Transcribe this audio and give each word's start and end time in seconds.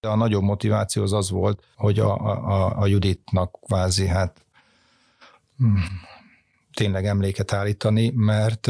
A 0.00 0.16
nagyobb 0.16 0.42
motiváció 0.42 1.02
az 1.02 1.12
az 1.12 1.30
volt, 1.30 1.62
hogy 1.76 1.98
a, 1.98 2.14
a, 2.14 2.80
a 2.80 2.86
Juditnak 2.86 3.58
kvázi 3.60 4.06
hát 4.06 4.44
hmm, 5.56 5.84
tényleg 6.72 7.06
emléket 7.06 7.52
állítani, 7.52 8.10
mert 8.14 8.66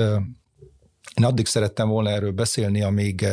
én 1.14 1.24
addig 1.24 1.46
szerettem 1.46 1.88
volna 1.88 2.10
erről 2.10 2.32
beszélni, 2.32 2.82
amíg, 2.82 3.26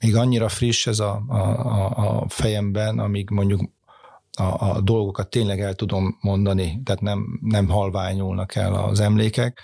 még 0.00 0.16
annyira 0.16 0.48
friss 0.48 0.86
ez 0.86 0.98
a, 0.98 1.24
a, 1.28 1.38
a, 1.38 2.20
a 2.20 2.28
fejemben, 2.28 2.98
amíg 2.98 3.30
mondjuk 3.30 3.60
a, 4.30 4.68
a 4.68 4.80
dolgokat 4.80 5.30
tényleg 5.30 5.60
el 5.60 5.74
tudom 5.74 6.18
mondani, 6.20 6.80
tehát 6.84 7.00
nem, 7.00 7.40
nem 7.42 7.68
halványulnak 7.68 8.54
el 8.54 8.74
az 8.74 9.00
emlékek, 9.00 9.60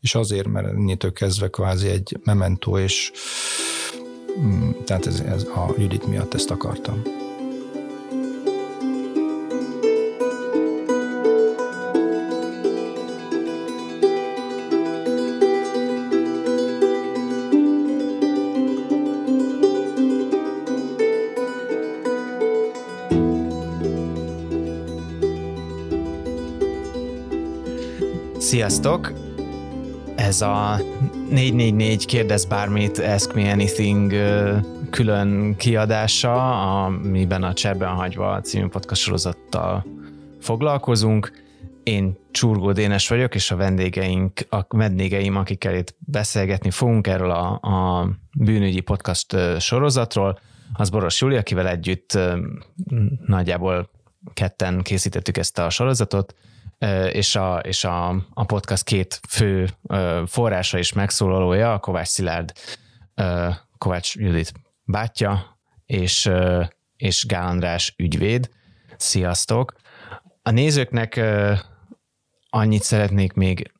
és 0.00 0.14
azért, 0.14 0.46
mert 0.46 0.66
ennyitől 0.66 1.12
kezdve 1.12 1.48
kvázi 1.48 1.88
egy 1.88 2.18
mementó, 2.24 2.78
és 2.78 3.12
tehát 4.84 5.06
ez, 5.06 5.20
ez 5.20 5.42
a 5.42 5.74
Judit 5.76 6.06
miatt 6.06 6.34
ezt 6.34 6.50
akartam. 6.50 7.02
Sziasztok! 28.38 29.31
Ez 30.16 30.40
a 30.40 30.80
444 31.30 32.06
kérdez 32.06 32.44
bármit, 32.44 32.98
Ask 32.98 33.34
Me 33.34 33.50
Anything 33.50 34.12
külön 34.90 35.56
kiadása, 35.56 36.60
amiben 36.84 37.42
a 37.42 37.52
Cserben 37.52 37.88
hagyva 37.88 38.40
című 38.40 38.66
podcast 38.66 39.02
sorozattal 39.02 39.84
foglalkozunk. 40.40 41.32
Én 41.82 42.16
Csurgó 42.30 42.72
Dénes 42.72 43.08
vagyok, 43.08 43.34
és 43.34 43.50
a 43.50 43.56
vendégeink, 43.56 44.46
a 44.48 44.64
vendégeim, 44.68 45.36
akikkel 45.36 45.74
itt 45.74 45.94
beszélgetni 45.98 46.70
fogunk 46.70 47.06
erről 47.06 47.30
a, 47.30 47.60
a 47.62 48.08
bűnügyi 48.38 48.80
podcast 48.80 49.36
sorozatról, 49.58 50.38
az 50.72 50.90
Boros 50.90 51.20
Júli, 51.20 51.36
akivel 51.36 51.68
együtt 51.68 52.18
nagyjából 53.26 53.90
ketten 54.34 54.82
készítettük 54.82 55.36
ezt 55.36 55.58
a 55.58 55.70
sorozatot, 55.70 56.34
és 57.12 57.34
a, 57.34 57.58
és 57.58 57.84
a, 57.84 58.08
a 58.34 58.44
podcast 58.44 58.84
két 58.84 59.20
fő 59.28 59.68
forrása 60.26 60.78
is 60.78 60.92
megszólalója, 60.92 61.78
Kovács 61.78 62.08
Szilárd, 62.08 62.52
Kovács 63.78 64.14
Judit 64.14 64.52
bátyja, 64.84 65.58
és, 65.86 66.30
és 66.96 67.26
Gál 67.26 67.46
András 67.46 67.94
ügyvéd. 67.98 68.50
Sziasztok! 68.96 69.74
A 70.42 70.50
nézőknek 70.50 71.20
annyit 72.50 72.82
szeretnék 72.82 73.32
még 73.32 73.72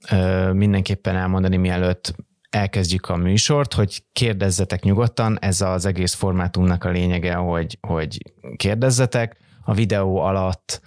mindenképpen 0.53 1.17
elmondani, 1.17 1.57
mielőtt 1.57 2.15
elkezdjük 2.51 3.09
a 3.09 3.17
műsort, 3.17 3.75
hogy 3.75 4.05
kérdezzetek 4.13 4.83
nyugodtan, 4.83 5.39
ez 5.41 5.61
az 5.61 5.85
egész 5.85 6.15
formátumnak 6.15 6.85
a 6.85 6.91
lényege, 6.91 7.35
hogy, 7.35 7.79
hogy 7.81 8.33
kérdezzetek. 8.57 9.37
A 9.65 9.75
videó 9.75 10.19
alatt 10.19 10.81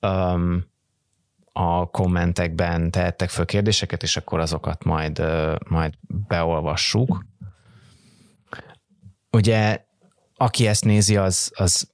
um, 0.00 0.71
a 1.52 1.90
kommentekben 1.90 2.90
tehettek 2.90 3.28
föl 3.28 3.44
kérdéseket, 3.44 4.02
és 4.02 4.16
akkor 4.16 4.40
azokat 4.40 4.84
majd, 4.84 5.22
majd 5.68 5.94
beolvassuk. 6.28 7.24
Ugye, 9.30 9.84
aki 10.34 10.66
ezt 10.66 10.84
nézi, 10.84 11.16
az, 11.16 11.52
az 11.54 11.92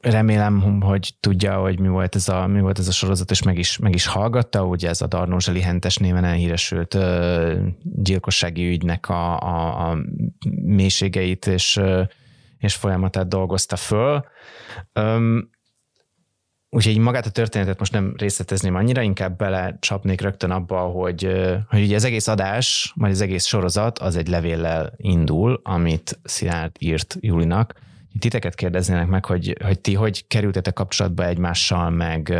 remélem, 0.00 0.80
hogy 0.80 1.14
tudja, 1.20 1.60
hogy 1.60 1.78
mi 1.78 1.88
volt 1.88 2.14
ez 2.14 2.28
a, 2.28 2.46
mi 2.46 2.60
volt 2.60 2.78
ez 2.78 2.88
a 2.88 2.92
sorozat, 2.92 3.30
és 3.30 3.42
meg 3.42 3.58
is, 3.58 3.78
meg 3.78 3.94
is 3.94 4.06
hallgatta, 4.06 4.64
ugye 4.64 4.88
ez 4.88 5.00
a 5.00 5.06
Darnózseli 5.06 5.60
Hentes 5.60 5.96
néven 5.96 6.24
elhíresült 6.24 6.94
ö, 6.94 7.66
gyilkossági 7.82 8.68
ügynek 8.68 9.08
a, 9.08 9.40
a, 9.40 9.88
a 9.90 9.98
mélységeit 10.64 11.46
és, 11.46 11.80
és 12.58 12.74
folyamatát 12.74 13.28
dolgozta 13.28 13.76
föl. 13.76 14.24
Öm, 14.92 15.50
Úgyhogy 16.72 16.98
magát 16.98 17.26
a 17.26 17.30
történetet 17.30 17.78
most 17.78 17.92
nem 17.92 18.14
részletezném 18.16 18.74
annyira, 18.74 19.02
inkább 19.02 19.36
bele 19.36 19.76
csapnék 19.80 20.20
rögtön 20.20 20.50
abba, 20.50 20.78
hogy, 20.78 21.28
hogy 21.68 21.82
ugye 21.82 21.94
az 21.94 22.04
egész 22.04 22.28
adás, 22.28 22.92
majd 22.96 23.12
az 23.12 23.20
egész 23.20 23.44
sorozat 23.44 23.98
az 23.98 24.16
egy 24.16 24.28
levéllel 24.28 24.92
indul, 24.96 25.60
amit 25.62 26.18
Szilárd 26.22 26.72
írt 26.78 27.16
Julinak. 27.20 27.74
Titeket 28.18 28.54
kérdeznének 28.54 29.06
meg, 29.06 29.24
hogy, 29.24 29.56
hogy 29.62 29.80
ti 29.80 29.94
hogy 29.94 30.26
kerültetek 30.26 30.72
kapcsolatba 30.72 31.26
egymással, 31.26 31.90
meg, 31.90 32.34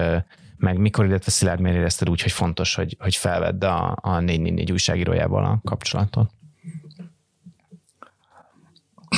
meg 0.56 0.78
mikor, 0.78 1.06
illetve 1.06 1.30
Szilárd 1.30 1.60
miért 1.60 1.76
érezted 1.76 2.10
úgy, 2.10 2.22
hogy 2.22 2.32
fontos, 2.32 2.74
hogy, 2.74 2.96
hogy 2.98 3.16
felvedd 3.16 3.64
a, 3.64 3.96
a 4.00 4.20
444 4.20 4.72
újságírójával 4.72 5.44
a 5.44 5.60
kapcsolatot? 5.64 6.30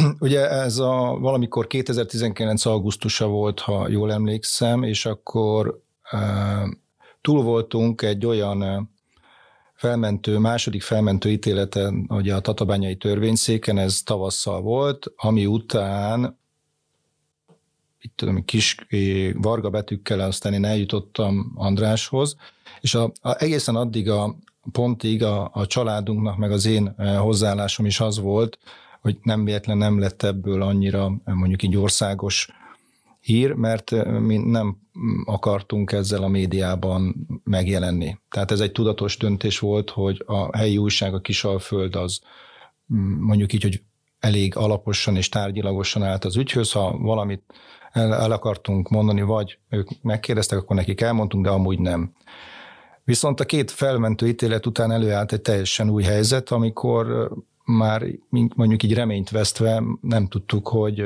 Ugye 0.19 0.50
ez 0.50 0.78
a 0.78 1.16
valamikor 1.20 1.66
2019. 1.66 2.66
augusztusa 2.66 3.26
volt, 3.26 3.60
ha 3.60 3.88
jól 3.88 4.12
emlékszem, 4.12 4.82
és 4.82 5.06
akkor 5.06 5.82
túl 7.20 7.42
voltunk 7.42 8.02
egy 8.02 8.26
olyan 8.26 8.91
felmentő, 9.75 10.38
második 10.38 10.82
felmentő 10.82 11.31
ítéleten, 11.31 12.06
ugye 12.08 12.34
a 12.34 12.41
Tatabányai 12.41 12.97
törvényszéken, 12.97 13.78
ez 13.78 14.02
tavasszal 14.02 14.60
volt, 14.60 15.12
ami 15.16 15.47
után 15.47 16.41
itt 18.00 18.16
tudom, 18.16 18.44
kis 18.44 18.76
varga 19.34 19.70
betűkkel, 19.70 20.20
aztán 20.20 20.52
én 20.52 20.64
eljutottam 20.64 21.52
Andráshoz, 21.54 22.36
és 22.81 22.94
a, 22.94 23.12
a, 23.20 23.42
egészen 23.42 23.76
addig 23.76 24.10
a 24.10 24.36
pontig 24.72 25.22
a, 25.22 25.50
a 25.52 25.66
családunknak, 25.66 26.36
meg 26.36 26.50
az 26.50 26.66
én 26.66 26.94
hozzáállásom 27.19 27.86
is 27.86 28.00
az 28.00 28.19
volt, 28.19 28.58
hogy 29.02 29.18
nem 29.22 29.44
véletlen 29.44 29.78
nem 29.78 29.98
lett 29.98 30.22
ebből 30.22 30.62
annyira 30.62 31.12
mondjuk 31.24 31.62
így 31.62 31.76
országos 31.76 32.48
hír, 33.20 33.52
mert 33.52 34.04
mi 34.20 34.36
nem 34.36 34.76
akartunk 35.24 35.92
ezzel 35.92 36.22
a 36.22 36.28
médiában 36.28 37.26
megjelenni. 37.44 38.18
Tehát 38.30 38.50
ez 38.50 38.60
egy 38.60 38.72
tudatos 38.72 39.16
döntés 39.16 39.58
volt, 39.58 39.90
hogy 39.90 40.22
a 40.26 40.56
helyi 40.56 40.78
újság, 40.78 41.14
a 41.14 41.20
Kisalföld 41.20 41.96
az 41.96 42.20
mondjuk 43.18 43.52
így, 43.52 43.62
hogy 43.62 43.82
elég 44.18 44.56
alaposan 44.56 45.16
és 45.16 45.28
tárgyilagosan 45.28 46.02
állt 46.02 46.24
az 46.24 46.36
ügyhöz, 46.36 46.72
ha 46.72 46.98
valamit 46.98 47.42
el, 47.92 48.14
el 48.14 48.32
akartunk 48.32 48.88
mondani, 48.88 49.22
vagy 49.22 49.58
ők 49.69 49.88
megkérdeztek, 50.02 50.58
akkor 50.58 50.76
nekik 50.76 51.00
elmondtunk, 51.00 51.44
de 51.44 51.50
amúgy 51.50 51.78
nem. 51.78 52.12
Viszont 53.04 53.40
a 53.40 53.44
két 53.44 53.70
felmentő 53.70 54.26
ítélet 54.28 54.66
után 54.66 54.90
előállt 54.90 55.32
egy 55.32 55.42
teljesen 55.42 55.90
új 55.90 56.02
helyzet, 56.02 56.50
amikor 56.50 57.32
már 57.64 58.04
mondjuk 58.54 58.82
így 58.82 58.94
reményt 58.94 59.30
vesztve 59.30 59.82
nem 60.00 60.28
tudtuk, 60.28 60.68
hogy 60.68 61.04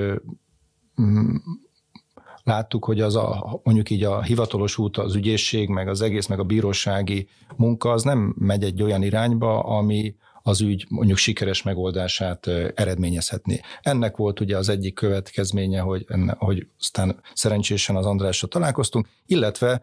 láttuk, 2.42 2.84
hogy 2.84 3.00
az 3.00 3.16
a, 3.16 3.60
mondjuk 3.64 3.90
így 3.90 4.02
a 4.04 4.22
hivatalos 4.22 4.78
út, 4.78 4.96
az 4.96 5.14
ügyészség, 5.14 5.68
meg 5.68 5.88
az 5.88 6.00
egész, 6.00 6.26
meg 6.26 6.38
a 6.38 6.44
bírósági 6.44 7.28
munka, 7.56 7.90
az 7.90 8.02
nem 8.02 8.34
megy 8.38 8.64
egy 8.64 8.82
olyan 8.82 9.02
irányba, 9.02 9.60
ami 9.60 10.14
az 10.42 10.60
ügy 10.60 10.86
mondjuk 10.88 11.18
sikeres 11.18 11.62
megoldását 11.62 12.46
eredményezhetné. 12.74 13.60
Ennek 13.82 14.16
volt 14.16 14.40
ugye 14.40 14.56
az 14.56 14.68
egyik 14.68 14.94
következménye, 14.94 15.80
hogy, 15.80 16.04
enne, 16.08 16.34
hogy 16.38 16.66
aztán 16.80 17.20
szerencsésen 17.34 17.96
az 17.96 18.06
Andrással 18.06 18.48
találkoztunk, 18.48 19.08
illetve 19.26 19.82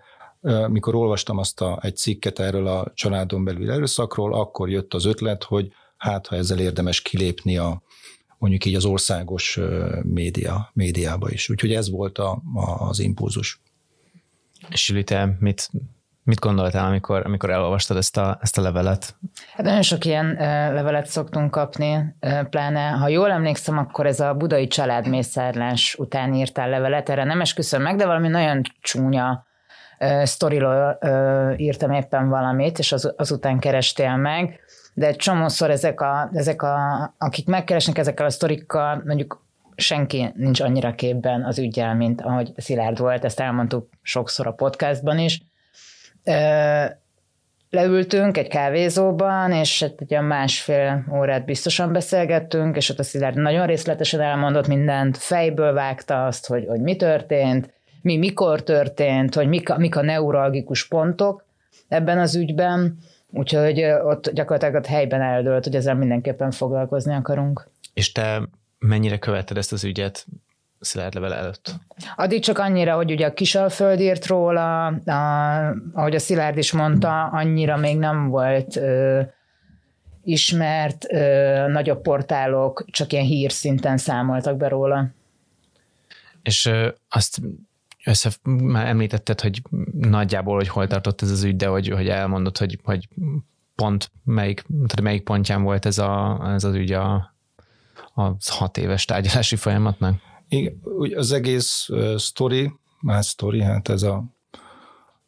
mikor 0.67 0.95
olvastam 0.95 1.37
azt 1.37 1.61
a, 1.61 1.79
egy 1.81 1.95
cikket 1.95 2.39
erről 2.39 2.67
a 2.67 2.91
családon 2.93 3.43
belül 3.43 3.71
erőszakról, 3.71 4.33
akkor 4.33 4.69
jött 4.69 4.93
az 4.93 5.05
ötlet, 5.05 5.43
hogy 5.43 5.71
hát 6.03 6.27
ha 6.27 6.35
ezzel 6.35 6.59
érdemes 6.59 7.01
kilépni 7.01 7.57
a 7.57 7.81
mondjuk 8.37 8.65
így 8.65 8.75
az 8.75 8.85
országos 8.85 9.59
média, 10.01 10.69
médiába 10.73 11.29
is. 11.29 11.49
Úgyhogy 11.49 11.73
ez 11.73 11.89
volt 11.89 12.17
a, 12.17 12.41
a, 12.53 12.87
az 12.87 12.99
impulzus. 12.99 13.61
És 14.69 14.89
Jüli, 14.89 15.03
te 15.03 15.35
mit, 15.39 15.69
mit 16.23 16.39
gondoltál, 16.39 16.85
amikor, 16.85 17.25
amikor 17.25 17.49
elolvastad 17.49 17.97
ezt 17.97 18.17
a, 18.17 18.37
ezt 18.41 18.57
a 18.57 18.61
levelet? 18.61 19.15
Hát 19.53 19.65
nagyon 19.65 19.81
sok 19.81 20.05
ilyen 20.05 20.25
uh, 20.25 20.37
levelet 20.73 21.05
szoktunk 21.05 21.51
kapni, 21.51 21.95
uh, 21.95 22.43
pláne, 22.43 22.89
ha 22.89 23.07
jól 23.07 23.31
emlékszem, 23.31 23.77
akkor 23.77 24.05
ez 24.05 24.19
a 24.19 24.33
budai 24.33 24.67
családmészárlás 24.67 25.95
után 25.99 26.33
írtál 26.33 26.69
levelet, 26.69 27.09
erre 27.09 27.23
nem 27.23 27.41
esküszöm 27.41 27.81
meg, 27.81 27.95
de 27.95 28.05
valami 28.05 28.27
nagyon 28.27 28.61
csúnya 28.81 29.45
uh, 29.99 30.23
sztoriról 30.23 30.97
uh, 31.01 31.53
írtam 31.59 31.91
éppen 31.91 32.29
valamit, 32.29 32.79
és 32.79 32.91
az, 32.91 33.13
azután 33.17 33.59
kerestél 33.59 34.15
meg 34.15 34.62
de 34.93 35.07
egy 35.07 35.15
csomószor 35.15 35.69
ezek, 35.69 36.01
a, 36.01 36.29
ezek 36.33 36.61
a, 36.61 37.15
akik 37.17 37.47
megkeresnek 37.47 37.97
ezekkel 37.97 38.25
a 38.25 38.29
sztorikkal, 38.29 39.01
mondjuk 39.05 39.45
senki 39.75 40.31
nincs 40.35 40.59
annyira 40.59 40.95
képben 40.95 41.43
az 41.43 41.59
ügyel, 41.59 41.95
mint 41.95 42.21
ahogy 42.21 42.51
Szilárd 42.57 42.99
volt, 42.99 43.25
ezt 43.25 43.39
elmondtuk 43.39 43.89
sokszor 44.01 44.47
a 44.47 44.51
podcastban 44.51 45.19
is. 45.19 45.41
leültünk 47.69 48.37
egy 48.37 48.47
kávézóban, 48.47 49.51
és 49.51 49.79
hát 49.79 49.93
egy 49.97 50.11
olyan 50.11 50.25
másfél 50.25 51.05
órát 51.11 51.45
biztosan 51.45 51.91
beszélgettünk, 51.91 52.75
és 52.75 52.89
ott 52.89 52.99
a 52.99 53.03
Szilárd 53.03 53.37
nagyon 53.37 53.65
részletesen 53.65 54.21
elmondott 54.21 54.67
mindent, 54.67 55.17
fejből 55.17 55.73
vágta 55.73 56.25
azt, 56.25 56.47
hogy, 56.47 56.65
hogy 56.67 56.81
mi 56.81 56.95
történt, 56.95 57.73
mi 58.01 58.17
mikor 58.17 58.63
történt, 58.63 59.35
hogy 59.35 59.47
mik 59.47 59.69
a, 59.69 59.77
mik 59.77 59.95
a 59.95 60.01
neuralgikus 60.01 60.87
pontok 60.87 61.45
ebben 61.87 62.19
az 62.19 62.35
ügyben, 62.35 62.97
úgyhogy 63.33 63.83
ott 63.83 64.29
gyakorlatilag 64.29 64.75
ott 64.75 64.85
helyben 64.85 65.21
eldőlt, 65.21 65.63
hogy 65.63 65.75
ezzel 65.75 65.95
mindenképpen 65.95 66.51
foglalkozni 66.51 67.13
akarunk. 67.13 67.67
És 67.93 68.11
te 68.11 68.41
mennyire 68.79 69.19
követted 69.19 69.57
ezt 69.57 69.71
az 69.71 69.83
ügyet 69.83 70.25
Szilárd 70.79 71.13
level 71.13 71.33
előtt? 71.33 71.75
Addig 72.15 72.41
csak 72.41 72.57
annyira, 72.57 72.95
hogy 72.95 73.11
ugye 73.11 73.25
a 73.25 73.33
Kisalföld 73.33 73.99
írt 73.99 74.25
róla, 74.25 74.85
a, 74.85 75.57
ahogy 75.93 76.15
a 76.15 76.19
Szilárd 76.19 76.57
is 76.57 76.71
mondta, 76.71 77.23
annyira 77.23 77.77
még 77.77 77.97
nem 77.97 78.27
volt 78.27 78.75
ö, 78.75 79.21
ismert, 80.23 81.05
ö, 81.11 81.67
nagyobb 81.67 82.01
portálok 82.01 82.85
csak 82.91 83.13
ilyen 83.13 83.25
hírszinten 83.25 83.97
számoltak 83.97 84.57
be 84.57 84.67
róla. 84.67 85.07
És 86.41 86.65
ö, 86.65 86.87
azt 87.09 87.41
össze, 88.05 88.31
már 88.43 88.87
említetted, 88.87 89.41
hogy 89.41 89.61
nagyjából, 89.91 90.55
hogy 90.55 90.67
hol 90.67 90.87
tartott 90.87 91.21
ez 91.21 91.31
az 91.31 91.43
ügy, 91.43 91.55
de 91.55 91.67
hogy, 91.67 91.89
hogy 91.89 92.07
elmondod, 92.07 92.57
hogy, 92.57 92.79
hogy 92.83 93.07
pont 93.75 94.11
melyik, 94.23 94.61
tehát 94.67 95.01
melyik 95.01 95.23
pontján 95.23 95.63
volt 95.63 95.85
ez, 95.85 95.97
a, 95.97 96.41
ez 96.53 96.63
az 96.63 96.75
ügy 96.75 96.91
a, 96.91 97.35
a 98.13 98.35
hat 98.45 98.77
éves 98.77 99.05
tárgyalási 99.05 99.55
folyamatnak? 99.55 100.19
Igen, 100.47 100.81
az 101.15 101.31
egész 101.31 101.89
story, 102.17 102.71
más 102.99 103.27
story, 103.27 103.61
hát 103.61 103.89
ez 103.89 104.03
a 104.03 104.23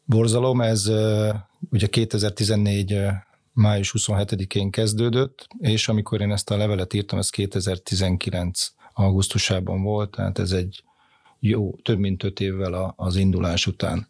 borzalom, 0.04 0.60
ez 0.60 0.88
uh, 0.88 1.34
ugye 1.70 1.86
2014 1.86 2.92
uh, 2.92 3.10
május 3.52 3.94
27-én 3.98 4.70
kezdődött, 4.70 5.46
és 5.58 5.88
amikor 5.88 6.20
én 6.20 6.32
ezt 6.32 6.50
a 6.50 6.56
levelet 6.56 6.94
írtam, 6.94 7.18
ez 7.18 7.30
2019 7.30 8.72
augusztusában 8.92 9.82
volt, 9.82 10.10
tehát 10.10 10.38
ez 10.38 10.50
egy 10.50 10.84
jó, 11.40 11.74
több 11.82 11.98
mint 11.98 12.22
öt 12.22 12.40
évvel 12.40 12.94
az 12.96 13.16
indulás 13.16 13.66
után. 13.66 14.08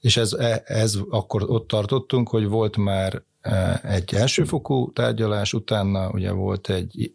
És 0.00 0.16
ez, 0.16 0.32
e, 0.32 0.62
ez 0.64 0.98
akkor 1.10 1.50
ott 1.50 1.68
tartottunk, 1.68 2.28
hogy 2.28 2.46
volt 2.46 2.76
már 2.76 3.22
egy 3.82 4.14
elsőfokú 4.14 4.92
tárgyalás, 4.92 5.52
utána 5.52 6.10
ugye 6.10 6.30
volt 6.30 6.68
egy 6.68 7.14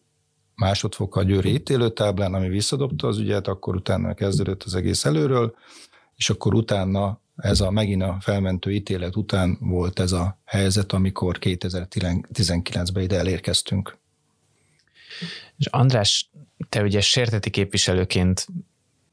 másodfok 0.55 1.15
a 1.15 1.23
győri 1.23 1.53
ítélőtáblán, 1.53 2.33
ami 2.33 2.49
visszadobta 2.49 3.07
az 3.07 3.17
ügyet, 3.17 3.47
akkor 3.47 3.75
utána 3.75 4.13
kezdődött 4.13 4.63
az 4.63 4.75
egész 4.75 5.05
előről, 5.05 5.55
és 6.15 6.29
akkor 6.29 6.53
utána 6.53 7.19
ez 7.35 7.61
a 7.61 7.71
megint 7.71 8.01
a 8.01 8.17
felmentő 8.21 8.71
ítélet 8.71 9.15
után 9.15 9.57
volt 9.59 9.99
ez 9.99 10.11
a 10.11 10.39
helyzet, 10.45 10.91
amikor 10.91 11.37
2019-ben 11.41 13.03
ide 13.03 13.17
elérkeztünk. 13.17 13.97
És 15.57 15.65
András, 15.65 16.29
te 16.69 16.81
ugye 16.81 17.01
sérteti 17.01 17.49
képviselőként 17.49 18.47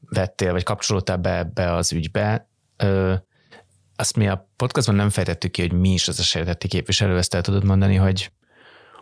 vettél, 0.09 0.51
vagy 0.51 0.63
kapcsolódtál 0.63 1.17
be 1.17 1.37
ebbe 1.37 1.73
az 1.73 1.93
ügybe. 1.93 2.49
Ö, 2.77 3.13
azt 3.95 4.15
mi 4.15 4.27
a 4.27 4.49
podcastban 4.55 4.95
nem 4.95 5.09
fejtettük 5.09 5.51
ki, 5.51 5.61
hogy 5.61 5.73
mi 5.73 5.89
is 5.89 6.07
az 6.07 6.19
a 6.19 6.23
sérteti 6.23 6.67
képviselő, 6.67 7.17
ezt 7.17 7.33
el 7.33 7.41
tudod 7.41 7.63
mondani, 7.63 7.95
hogy 7.95 8.31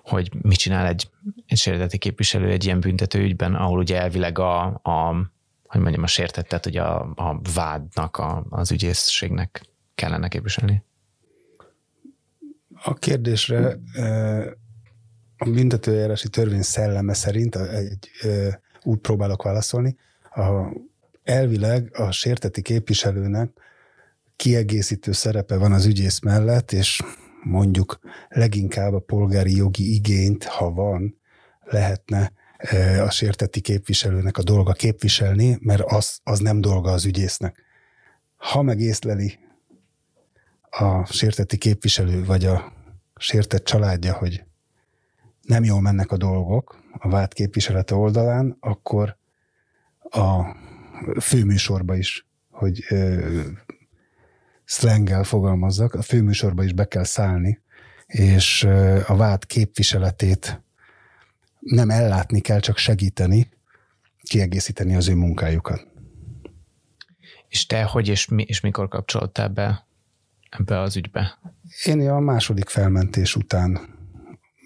hogy 0.03 0.31
mit 0.41 0.57
csinál 0.57 0.87
egy, 0.87 1.09
egy 1.45 1.57
sérteti 1.57 1.97
képviselő 1.97 2.49
egy 2.49 2.65
ilyen 2.65 2.79
büntető 2.79 3.19
ügyben, 3.19 3.55
ahol 3.55 3.79
ugye 3.79 4.01
elvileg 4.01 4.39
a, 4.39 4.63
a 4.65 5.15
hogy 5.67 5.81
mondjam, 5.81 6.03
a 6.03 6.07
sértettet, 6.07 6.63
hogy 6.63 6.77
a, 6.77 7.01
a 7.01 7.41
vádnak, 7.53 8.17
a, 8.17 8.45
az 8.49 8.71
ügyészségnek 8.71 9.61
kellene 9.95 10.27
képviselni? 10.27 10.83
A 12.83 12.93
kérdésre 12.93 13.79
a 15.37 15.49
büntetőjárási 15.49 16.29
törvény 16.29 16.61
szelleme 16.61 17.13
szerint 17.13 17.55
egy, 17.55 18.09
úgy 18.83 18.99
próbálok 18.99 19.43
válaszolni. 19.43 19.95
A, 20.35 20.43
elvileg 21.27 21.89
a 21.93 22.11
sérteti 22.11 22.61
képviselőnek 22.61 23.49
kiegészítő 24.35 25.11
szerepe 25.11 25.57
van 25.57 25.71
az 25.71 25.85
ügyész 25.85 26.19
mellett, 26.19 26.71
és 26.71 27.01
mondjuk 27.43 27.99
leginkább 28.29 28.93
a 28.93 28.99
polgári 28.99 29.55
jogi 29.55 29.93
igényt, 29.93 30.43
ha 30.43 30.71
van, 30.71 31.19
lehetne 31.63 32.31
e, 32.57 33.03
a 33.03 33.09
sérteti 33.09 33.61
képviselőnek 33.61 34.37
a 34.37 34.43
dolga 34.43 34.71
képviselni, 34.71 35.57
mert 35.61 35.81
az, 35.81 36.19
az 36.23 36.39
nem 36.39 36.61
dolga 36.61 36.91
az 36.91 37.05
ügyésznek. 37.05 37.63
Ha 38.35 38.61
meg 38.61 38.79
észleli 38.79 39.39
a 40.69 41.05
sérteti 41.05 41.57
képviselő, 41.57 42.25
vagy 42.25 42.45
a 42.45 42.73
sértett 43.15 43.65
családja, 43.65 44.13
hogy 44.13 44.43
nem 45.41 45.63
jól 45.63 45.81
mennek 45.81 46.11
a 46.11 46.17
dolgok 46.17 46.83
a 46.99 47.09
vád 47.09 47.33
képviselete 47.33 47.95
oldalán, 47.95 48.57
akkor 48.59 49.17
a 49.99 50.55
főműsorba 51.19 51.95
is, 51.95 52.27
hogy 52.49 52.85
szlengel 54.65 55.23
fogalmazzak, 55.23 55.93
a 55.93 56.01
főműsorba 56.01 56.63
is 56.63 56.73
be 56.73 56.85
kell 56.85 57.03
szállni, 57.03 57.61
és 58.07 58.63
a 59.07 59.15
vád 59.15 59.45
képviseletét 59.45 60.61
nem 61.59 61.89
ellátni 61.89 62.39
kell, 62.39 62.59
csak 62.59 62.77
segíteni, 62.77 63.49
kiegészíteni 64.21 64.95
az 64.95 65.07
ő 65.07 65.15
munkájukat. 65.15 65.87
És 67.47 67.65
te 67.65 67.83
hogy 67.83 68.07
és, 68.07 68.27
mi, 68.27 68.43
és 68.47 68.59
mikor 68.59 68.87
kapcsolódtál 68.87 69.47
be 69.47 69.87
ebbe 70.49 70.79
az 70.79 70.95
ügybe? 70.95 71.39
Én 71.83 72.09
a 72.09 72.19
második 72.19 72.69
felmentés 72.69 73.35
után 73.35 73.79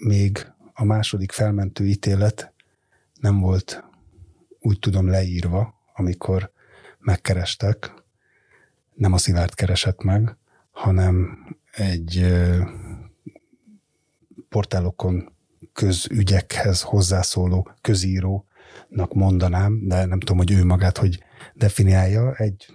még 0.06 0.48
a 0.74 0.84
második 0.84 1.32
felmentő 1.32 1.86
ítélet 1.86 2.54
nem 3.20 3.40
volt 3.40 3.84
úgy 4.60 4.80
tudom 4.80 5.08
leírva, 5.08 5.81
amikor 6.02 6.52
megkerestek, 7.00 7.94
nem 8.94 9.14
a 9.14 9.18
Szilárd 9.18 9.54
keresett 9.54 10.04
meg, 10.04 10.38
hanem 10.72 11.46
egy 11.72 12.34
portálokon 14.50 15.34
közügyekhez 15.74 16.82
hozzászóló 16.82 17.70
közírónak 17.82 19.14
mondanám, 19.14 19.88
de 19.88 20.06
nem 20.06 20.20
tudom, 20.20 20.38
hogy 20.38 20.52
ő 20.52 20.66
magát 20.66 20.98
hogy 20.98 21.24
definiálja, 21.54 22.36
egy 22.36 22.66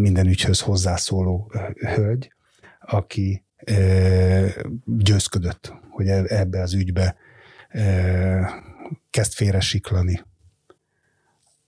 minden 0.00 0.26
ügyhöz 0.26 0.60
hozzászóló 0.60 1.52
hölgy, 1.74 2.32
aki 2.80 3.44
győzködött, 4.84 5.72
hogy 5.90 6.08
e, 6.08 6.24
ebbe 6.26 6.60
az 6.60 6.74
ügybe 6.74 7.16
kezd 9.10 9.32
félre 9.32 9.60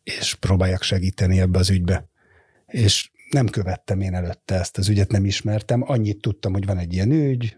és 0.02 0.34
próbálják 0.34 0.82
segíteni 0.82 1.40
ebbe 1.40 1.58
az 1.58 1.70
ügybe 1.70 2.10
és 2.72 3.10
nem 3.30 3.46
követtem 3.46 4.00
én 4.00 4.14
előtte 4.14 4.54
ezt 4.54 4.78
az 4.78 4.88
ügyet, 4.88 5.10
nem 5.10 5.24
ismertem. 5.24 5.82
Annyit 5.86 6.20
tudtam, 6.20 6.52
hogy 6.52 6.66
van 6.66 6.78
egy 6.78 6.92
ilyen 6.92 7.10
ügy, 7.10 7.56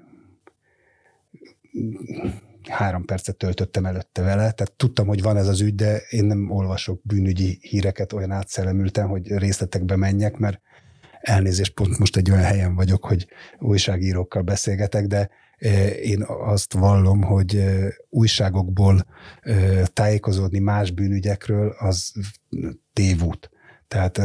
három 2.69 3.05
percet 3.05 3.37
töltöttem 3.37 3.87
előtte 3.87 4.23
vele, 4.23 4.53
tehát 4.53 4.73
tudtam, 4.77 5.07
hogy 5.07 5.23
van 5.23 5.37
ez 5.37 5.49
az 5.49 5.61
ügy, 5.61 5.75
de 5.75 5.97
én 6.11 6.25
nem 6.25 6.51
olvasok 6.51 7.01
bűnügyi 7.03 7.59
híreket, 7.61 8.13
olyan 8.13 8.31
átszellemültem, 8.31 9.09
hogy 9.09 9.37
részletekbe 9.37 9.97
menjek, 9.97 10.37
mert 10.37 10.61
elnézést, 11.21 11.75
pont 11.75 11.99
most 11.99 12.17
egy 12.17 12.31
olyan 12.31 12.43
helyen 12.43 12.75
vagyok, 12.75 13.05
hogy 13.05 13.27
újságírókkal 13.59 14.43
beszélgetek, 14.43 15.07
de 15.07 15.31
én 16.03 16.25
azt 16.27 16.73
vallom, 16.73 17.23
hogy 17.23 17.65
újságokból 18.09 19.07
tájékozódni 19.93 20.59
más 20.59 20.91
bűnügyekről 20.91 21.75
az 21.79 22.13
tévút. 22.93 23.51
Tehát 23.89 24.17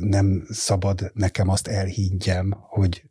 nem 0.00 0.46
szabad 0.48 1.10
nekem 1.14 1.48
azt 1.48 1.68
elhiggyem, 1.68 2.56
hogy 2.58 3.04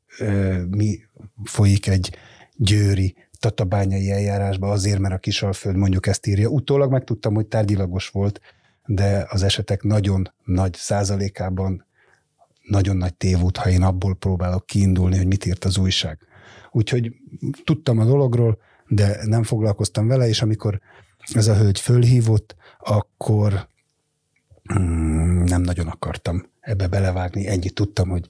mi 0.70 1.00
folyik 1.44 1.88
egy 1.88 2.16
győri 2.56 3.16
tatabányai 3.40 4.12
eljárásba 4.12 4.72
azért, 4.72 5.00
mert 5.00 5.14
a 5.14 5.18
Kisalföld 5.18 5.76
mondjuk 5.76 6.08
ezt 6.08 6.26
írja. 6.28 6.50
Utólag 6.50 6.92
megtudtam, 6.92 7.34
hogy 7.34 7.46
tárgyilagos 7.46 8.10
volt, 8.10 8.42
de 8.86 9.26
az 9.30 9.44
esetek 9.44 9.84
nagyon 9.84 10.34
nagy 10.44 10.74
százalékában 10.74 11.86
nagyon 12.68 12.98
nagy 12.98 13.16
tévút, 13.16 13.58
ha 13.58 13.70
én 13.70 13.82
abból 13.82 14.16
próbálok 14.16 14.66
kiindulni, 14.66 15.18
hogy 15.18 15.28
mit 15.28 15.46
írt 15.46 15.66
az 15.66 15.78
újság. 15.78 16.20
Úgyhogy 16.78 17.14
tudtam 17.64 18.00
a 18.00 18.06
dologról, 18.06 18.58
de 18.88 19.18
nem 19.26 19.44
foglalkoztam 19.44 20.08
vele, 20.08 20.28
és 20.28 20.42
amikor 20.42 20.80
ez 21.34 21.48
a 21.48 21.56
hölgy 21.56 21.80
fölhívott, 21.80 22.56
akkor 22.80 23.68
Hmm, 24.68 25.44
nem 25.44 25.62
nagyon 25.62 25.88
akartam 25.88 26.50
ebbe 26.60 26.88
belevágni. 26.88 27.48
Ennyit 27.48 27.74
tudtam, 27.74 28.10
hogy 28.10 28.30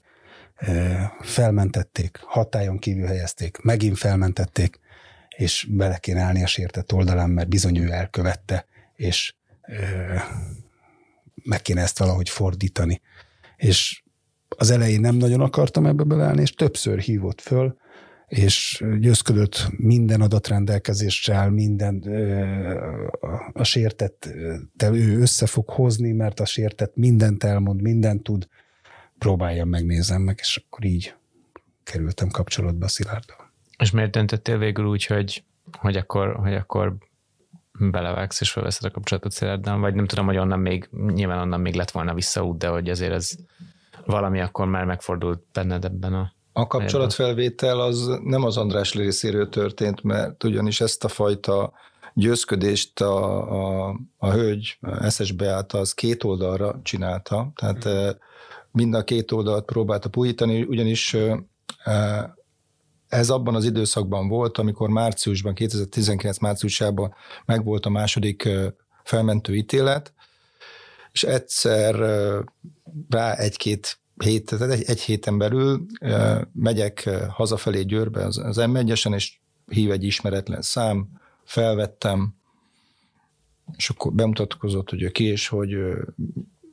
felmentették, 1.20 2.18
hatájon 2.22 2.78
kívül 2.78 3.06
helyezték, 3.06 3.62
megint 3.62 3.98
felmentették, 3.98 4.80
és 5.36 5.66
bele 5.70 5.98
kéne 5.98 6.20
állni 6.20 6.42
a 6.42 6.46
sértett 6.46 6.92
oldalán, 6.92 7.30
mert 7.30 7.48
bizony 7.48 7.78
ő 7.78 7.90
elkövette, 7.90 8.66
és 8.94 9.34
meg 11.42 11.62
kéne 11.62 11.82
ezt 11.82 11.98
valahogy 11.98 12.28
fordítani. 12.28 13.00
És 13.56 14.02
az 14.48 14.70
elején 14.70 15.00
nem 15.00 15.16
nagyon 15.16 15.40
akartam 15.40 15.86
ebbe 15.86 16.04
beleállni, 16.04 16.40
és 16.40 16.54
többször 16.54 16.98
hívott 16.98 17.40
föl, 17.40 17.76
és 18.28 18.84
győzködött 18.98 19.66
minden 19.76 20.20
adatrendelkezéssel, 20.20 21.50
minden 21.50 22.02
a 23.52 23.64
sértettel 23.64 24.94
ő 24.94 25.20
össze 25.20 25.46
fog 25.46 25.68
hozni, 25.68 26.12
mert 26.12 26.40
a 26.40 26.44
sértett 26.44 26.96
mindent 26.96 27.44
elmond, 27.44 27.82
mindent 27.82 28.22
tud, 28.22 28.48
próbáljam, 29.18 29.68
megnézem 29.68 30.22
meg, 30.22 30.38
és 30.40 30.64
akkor 30.66 30.84
így 30.84 31.14
kerültem 31.84 32.28
kapcsolatba 32.28 32.88
Szilárdal. 32.88 33.52
És 33.78 33.90
miért 33.90 34.10
döntöttél 34.10 34.58
végül 34.58 34.84
úgy, 34.84 35.06
hogy, 35.06 35.44
hogy, 35.72 35.96
akkor, 35.96 36.36
hogy 36.36 36.54
akkor 36.54 36.96
belevágsz 37.78 38.40
és 38.40 38.50
felveszed 38.50 38.84
a 38.84 38.90
kapcsolatot 38.90 39.32
Szilárddal, 39.32 39.78
vagy 39.78 39.94
nem 39.94 40.06
tudom, 40.06 40.26
hogy 40.26 40.36
onnan 40.36 40.60
még, 40.60 40.88
nyilván 40.90 41.38
onnan 41.38 41.60
még 41.60 41.74
lett 41.74 41.90
volna 41.90 42.14
visszaút, 42.14 42.58
de 42.58 42.68
hogy 42.68 42.90
azért 42.90 43.12
ez 43.12 43.30
valami 44.04 44.40
akkor 44.40 44.66
már 44.66 44.84
megfordult 44.84 45.42
benned 45.52 45.84
ebben 45.84 46.14
a 46.14 46.36
a 46.58 46.66
kapcsolatfelvétel 46.66 47.80
az 47.80 48.18
nem 48.24 48.44
az 48.44 48.56
András 48.56 48.94
részéről 48.94 49.48
történt, 49.48 50.02
mert 50.02 50.44
ugyanis 50.44 50.80
ezt 50.80 51.04
a 51.04 51.08
fajta 51.08 51.72
győzködést 52.14 53.00
a, 53.00 53.86
a, 53.86 53.96
a 54.16 54.30
hölgy 54.30 54.78
SSB 55.08 55.36
Beáta 55.36 55.78
az 55.78 55.92
két 55.92 56.24
oldalra 56.24 56.80
csinálta, 56.82 57.52
tehát 57.54 57.88
mm. 57.88 58.08
mind 58.70 58.94
a 58.94 59.04
két 59.04 59.32
oldalt 59.32 59.64
próbálta 59.64 60.08
puhítani, 60.08 60.62
ugyanis 60.62 61.16
ez 63.08 63.30
abban 63.30 63.54
az 63.54 63.64
időszakban 63.64 64.28
volt, 64.28 64.58
amikor 64.58 64.88
márciusban, 64.88 65.54
2019 65.54 66.38
márciusában 66.38 67.14
megvolt 67.44 67.86
a 67.86 67.90
második 67.90 68.48
felmentő 69.04 69.54
ítélet, 69.54 70.12
és 71.12 71.22
egyszer 71.22 71.94
rá 73.08 73.34
egy-két 73.34 73.98
hét, 74.22 74.44
tehát 74.44 74.70
egy, 74.70 74.82
egy 74.82 75.00
héten 75.00 75.38
belül 75.38 75.86
megyek 76.52 77.10
hazafelé 77.28 77.82
Győrbe 77.82 78.24
az, 78.24 78.38
az 78.38 78.56
m 78.56 78.76
és 79.12 79.38
hív 79.66 79.90
egy 79.90 80.04
ismeretlen 80.04 80.62
szám, 80.62 81.08
felvettem, 81.44 82.34
és 83.76 83.88
akkor 83.90 84.12
bemutatkozott, 84.12 84.90
hogy 84.90 85.02
ő 85.02 85.08
ki, 85.08 85.24
és 85.24 85.48
hogy 85.48 85.76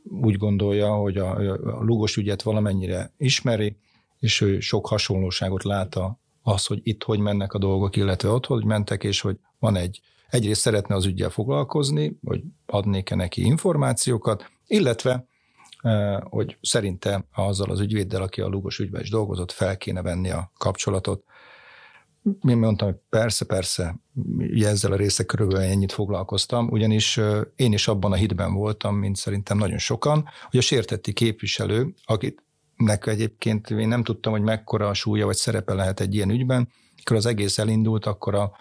úgy 0.03 0.37
gondolja, 0.37 0.93
hogy 0.93 1.17
a, 1.17 1.35
a 1.51 1.83
Lugos 1.83 2.17
ügyet 2.17 2.41
valamennyire 2.41 3.13
ismeri, 3.17 3.77
és 4.19 4.41
ő 4.41 4.59
sok 4.59 4.87
hasonlóságot 4.87 5.63
lát 5.63 5.99
az, 6.41 6.65
hogy 6.65 6.79
itt 6.83 7.03
hogy 7.03 7.19
mennek 7.19 7.53
a 7.53 7.57
dolgok, 7.57 7.95
illetve 7.95 8.29
ott 8.29 8.45
hogy 8.45 8.65
mentek, 8.65 9.03
és 9.03 9.21
hogy 9.21 9.37
van 9.59 9.75
egy, 9.75 10.01
egyrészt 10.29 10.61
szeretne 10.61 10.95
az 10.95 11.05
ügyel 11.05 11.29
foglalkozni, 11.29 12.19
hogy 12.23 12.43
adnék-e 12.65 13.15
neki 13.15 13.41
információkat, 13.41 14.45
illetve 14.67 15.27
hogy 16.23 16.57
szerinte 16.61 17.27
azzal 17.33 17.69
az 17.69 17.79
ügyvéddel, 17.79 18.21
aki 18.21 18.41
a 18.41 18.47
Lugos 18.47 18.79
ügyben 18.79 19.01
is 19.01 19.09
dolgozott, 19.09 19.51
fel 19.51 19.77
kéne 19.77 20.01
venni 20.01 20.29
a 20.29 20.51
kapcsolatot. 20.57 21.23
Én 22.47 22.57
mondtam, 22.57 22.87
hogy 22.87 22.97
persze, 23.09 23.45
persze, 23.45 23.95
ezzel 24.55 24.91
a 24.91 24.95
része 24.95 25.23
körülbelül 25.23 25.63
ennyit 25.63 25.91
foglalkoztam, 25.91 26.67
ugyanis 26.69 27.19
én 27.55 27.73
is 27.73 27.87
abban 27.87 28.11
a 28.11 28.15
hitben 28.15 28.53
voltam, 28.53 28.95
mint 28.95 29.15
szerintem 29.15 29.57
nagyon 29.57 29.77
sokan, 29.77 30.29
hogy 30.49 30.59
a 30.59 30.63
sértetti 30.63 31.13
képviselő, 31.13 31.93
akit 32.05 32.43
nek 32.75 33.05
egyébként 33.05 33.69
én 33.69 33.87
nem 33.87 34.03
tudtam, 34.03 34.31
hogy 34.31 34.41
mekkora 34.41 34.87
a 34.87 34.93
súlya 34.93 35.25
vagy 35.25 35.35
szerepe 35.35 35.73
lehet 35.73 35.99
egy 35.99 36.15
ilyen 36.15 36.29
ügyben, 36.29 36.69
amikor 36.91 37.15
az 37.15 37.25
egész 37.25 37.57
elindult, 37.57 38.05
akkor 38.05 38.35
a 38.35 38.51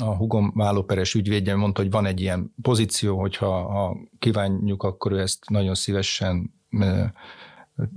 a 0.00 0.16
hugom 0.16 0.52
vállóperes 0.54 1.14
ügyvédje 1.14 1.56
mondta, 1.56 1.82
hogy 1.82 1.90
van 1.90 2.06
egy 2.06 2.20
ilyen 2.20 2.54
pozíció, 2.62 3.20
hogyha 3.20 3.62
ha 3.62 3.96
kívánjuk, 4.18 4.82
akkor 4.82 5.12
ő 5.12 5.20
ezt 5.20 5.48
nagyon 5.48 5.74
szívesen 5.74 6.54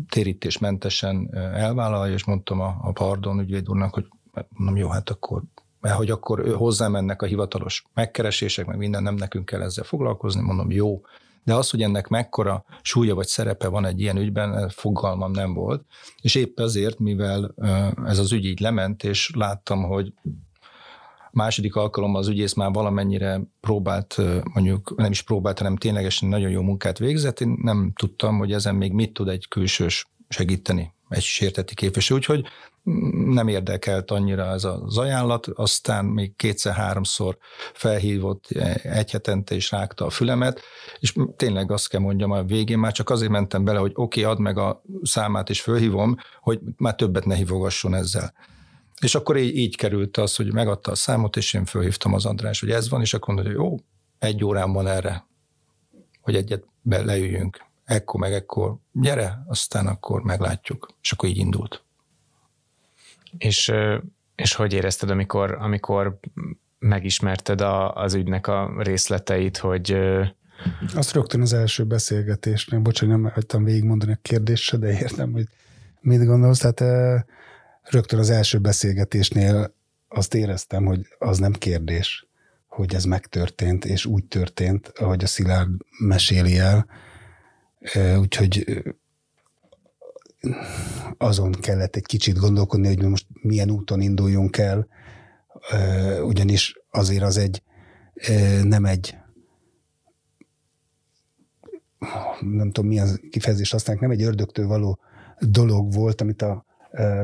térítésmentesen 0.09 1.35
elvállalja, 1.35 2.13
és 2.13 2.25
mondtam 2.25 2.59
a, 2.59 2.77
a 2.81 2.91
pardon 2.91 3.39
ügyvéd 3.39 3.69
úrnak, 3.69 3.93
hogy 3.93 4.07
mondom, 4.49 4.77
jó, 4.77 4.89
hát 4.89 5.09
akkor 5.09 5.43
mert 5.81 5.95
hogy 5.95 6.09
akkor 6.09 6.39
ő 6.39 6.53
hozzámennek 6.53 7.21
a 7.21 7.25
hivatalos 7.25 7.85
megkeresések, 7.93 8.65
meg 8.65 8.77
minden, 8.77 9.03
nem 9.03 9.15
nekünk 9.15 9.45
kell 9.45 9.61
ezzel 9.61 9.83
foglalkozni, 9.83 10.41
mondom, 10.41 10.71
jó. 10.71 11.01
De 11.43 11.55
az, 11.55 11.69
hogy 11.69 11.81
ennek 11.81 12.07
mekkora 12.07 12.65
súlya 12.81 13.15
vagy 13.15 13.27
szerepe 13.27 13.67
van 13.67 13.85
egy 13.85 13.99
ilyen 13.99 14.17
ügyben, 14.17 14.69
fogalmam 14.69 15.31
nem 15.31 15.53
volt. 15.53 15.85
És 16.21 16.35
épp 16.35 16.59
ezért, 16.59 16.99
mivel 16.99 17.53
ez 18.05 18.19
az 18.19 18.31
ügy 18.31 18.45
így 18.45 18.59
lement, 18.59 19.03
és 19.03 19.31
láttam, 19.35 19.83
hogy 19.83 20.13
Második 21.31 21.75
alkalommal 21.75 22.21
az 22.21 22.27
ügyész 22.27 22.53
már 22.53 22.71
valamennyire 22.71 23.41
próbált, 23.61 24.17
mondjuk 24.53 24.93
nem 24.95 25.11
is 25.11 25.21
próbált, 25.21 25.57
hanem 25.57 25.77
ténylegesen 25.77 26.29
nagyon 26.29 26.49
jó 26.49 26.61
munkát 26.61 26.97
végzett. 26.97 27.41
Én 27.41 27.57
nem 27.61 27.91
tudtam, 27.95 28.37
hogy 28.37 28.51
ezen 28.51 28.75
még 28.75 28.91
mit 28.91 29.13
tud 29.13 29.27
egy 29.27 29.47
külsős 29.47 30.07
segíteni, 30.29 30.93
egy 31.09 31.21
sérteti 31.21 31.75
képviselő. 31.75 32.19
Úgyhogy 32.19 32.45
nem 33.25 33.47
érdekelt 33.47 34.11
annyira 34.11 34.45
ez 34.45 34.63
az 34.63 34.97
ajánlat, 34.97 35.47
aztán 35.47 36.05
még 36.05 36.35
kétszer-háromszor 36.35 37.37
felhívott 37.73 38.47
egy 38.83 39.11
hetente 39.11 39.55
és 39.55 39.71
rágta 39.71 40.05
a 40.05 40.09
fülemet, 40.09 40.61
és 40.99 41.13
tényleg 41.35 41.71
azt 41.71 41.89
kell 41.89 41.99
mondjam, 41.99 42.31
a 42.31 42.43
végén 42.43 42.79
már 42.79 42.91
csak 42.91 43.09
azért 43.09 43.31
mentem 43.31 43.63
bele, 43.63 43.79
hogy 43.79 43.91
oké, 43.95 44.21
okay, 44.21 44.33
add 44.33 44.41
meg 44.41 44.57
a 44.57 44.81
számát 45.01 45.49
és 45.49 45.61
fölhívom, 45.61 46.17
hogy 46.39 46.59
már 46.77 46.95
többet 46.95 47.25
ne 47.25 47.35
hívogasson 47.35 47.93
ezzel. 47.93 48.33
És 49.01 49.15
akkor 49.15 49.37
így, 49.37 49.55
így 49.55 49.75
került 49.75 50.17
az, 50.17 50.35
hogy 50.35 50.53
megadta 50.53 50.91
a 50.91 50.95
számot, 50.95 51.37
és 51.37 51.53
én 51.53 51.65
fölhívtam 51.65 52.13
az 52.13 52.25
András, 52.25 52.59
hogy 52.59 52.71
ez 52.71 52.89
van, 52.89 53.01
és 53.01 53.13
akkor 53.13 53.33
mondta, 53.33 53.53
hogy 53.53 53.61
jó, 53.61 53.77
egy 54.19 54.43
órán 54.43 54.73
van 54.73 54.87
erre, 54.87 55.25
hogy 56.21 56.35
egyet 56.35 56.63
leüljünk. 56.83 57.65
Ekkor 57.83 58.19
meg 58.19 58.33
ekkor, 58.33 58.75
gyere, 58.91 59.43
aztán 59.47 59.87
akkor 59.87 60.21
meglátjuk. 60.21 60.87
És 61.01 61.11
akkor 61.11 61.29
így 61.29 61.37
indult. 61.37 61.83
És, 63.37 63.71
és 64.35 64.53
hogy 64.53 64.73
érezted, 64.73 65.09
amikor, 65.09 65.57
amikor 65.59 66.19
megismerted 66.79 67.61
a, 67.61 67.93
az 67.93 68.13
ügynek 68.13 68.47
a 68.47 68.73
részleteit, 68.77 69.57
hogy... 69.57 69.97
Azt 70.93 71.13
rögtön 71.13 71.41
az 71.41 71.53
első 71.53 71.83
beszélgetésnél, 71.85 72.79
bocsánat, 72.79 73.21
nem 73.21 73.31
hagytam 73.31 73.63
végigmondani 73.63 74.11
a 74.11 74.19
kérdésre, 74.21 74.77
de 74.77 74.91
értem, 74.91 75.31
hogy 75.31 75.47
mit 76.01 76.25
gondolsz. 76.25 76.59
Tehát 76.59 76.81
rögtön 77.91 78.19
az 78.19 78.29
első 78.29 78.57
beszélgetésnél 78.57 79.73
azt 80.07 80.33
éreztem, 80.33 80.85
hogy 80.85 81.07
az 81.19 81.37
nem 81.37 81.51
kérdés, 81.51 82.27
hogy 82.67 82.93
ez 82.93 83.03
megtörtént, 83.03 83.85
és 83.85 84.05
úgy 84.05 84.25
történt, 84.25 84.87
ahogy 84.87 85.23
a 85.23 85.27
Szilárd 85.27 85.71
meséli 85.99 86.57
el. 86.57 86.87
Úgyhogy 88.17 88.83
azon 91.17 91.51
kellett 91.51 91.95
egy 91.95 92.05
kicsit 92.05 92.37
gondolkodni, 92.37 92.87
hogy 92.87 93.01
most 93.01 93.25
milyen 93.41 93.71
úton 93.71 94.01
induljunk 94.01 94.57
el, 94.57 94.87
ugyanis 96.23 96.79
azért 96.89 97.23
az 97.23 97.37
egy 97.37 97.63
nem 98.63 98.85
egy 98.85 99.15
nem 102.39 102.71
tudom 102.71 102.89
milyen 102.89 103.21
kifejezést 103.29 103.71
használják, 103.71 104.03
nem 104.03 104.17
egy 104.17 104.23
ördögtől 104.23 104.67
való 104.67 104.99
dolog 105.39 105.93
volt, 105.93 106.21
amit 106.21 106.41
a 106.41 106.65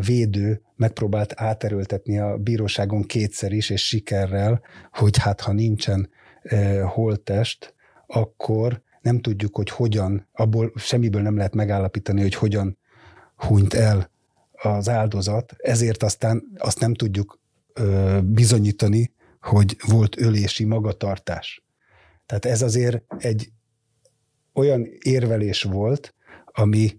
védő 0.05 0.61
megpróbált 0.75 1.33
áterőltetni 1.35 2.19
a 2.19 2.37
bíróságon 2.37 3.03
kétszer 3.03 3.51
is, 3.51 3.69
és 3.69 3.87
sikerrel, 3.87 4.61
hogy 4.91 5.17
hát 5.17 5.41
ha 5.41 5.51
nincsen 5.51 6.09
holttest, 6.85 7.73
akkor 8.07 8.81
nem 9.01 9.19
tudjuk, 9.19 9.55
hogy 9.55 9.69
hogyan, 9.69 10.27
abból 10.31 10.71
semmiből 10.75 11.21
nem 11.21 11.37
lehet 11.37 11.53
megállapítani, 11.53 12.21
hogy 12.21 12.35
hogyan 12.35 12.77
hunyt 13.35 13.73
el 13.73 14.11
az 14.51 14.89
áldozat, 14.89 15.53
ezért 15.57 16.03
aztán 16.03 16.43
azt 16.57 16.79
nem 16.79 16.93
tudjuk 16.93 17.39
bizonyítani, 18.23 19.13
hogy 19.41 19.77
volt 19.87 20.19
ölési 20.19 20.63
magatartás. 20.63 21.63
Tehát 22.25 22.45
ez 22.45 22.61
azért 22.61 23.03
egy 23.17 23.51
olyan 24.53 24.87
érvelés 25.01 25.63
volt, 25.63 26.13
ami 26.45 26.97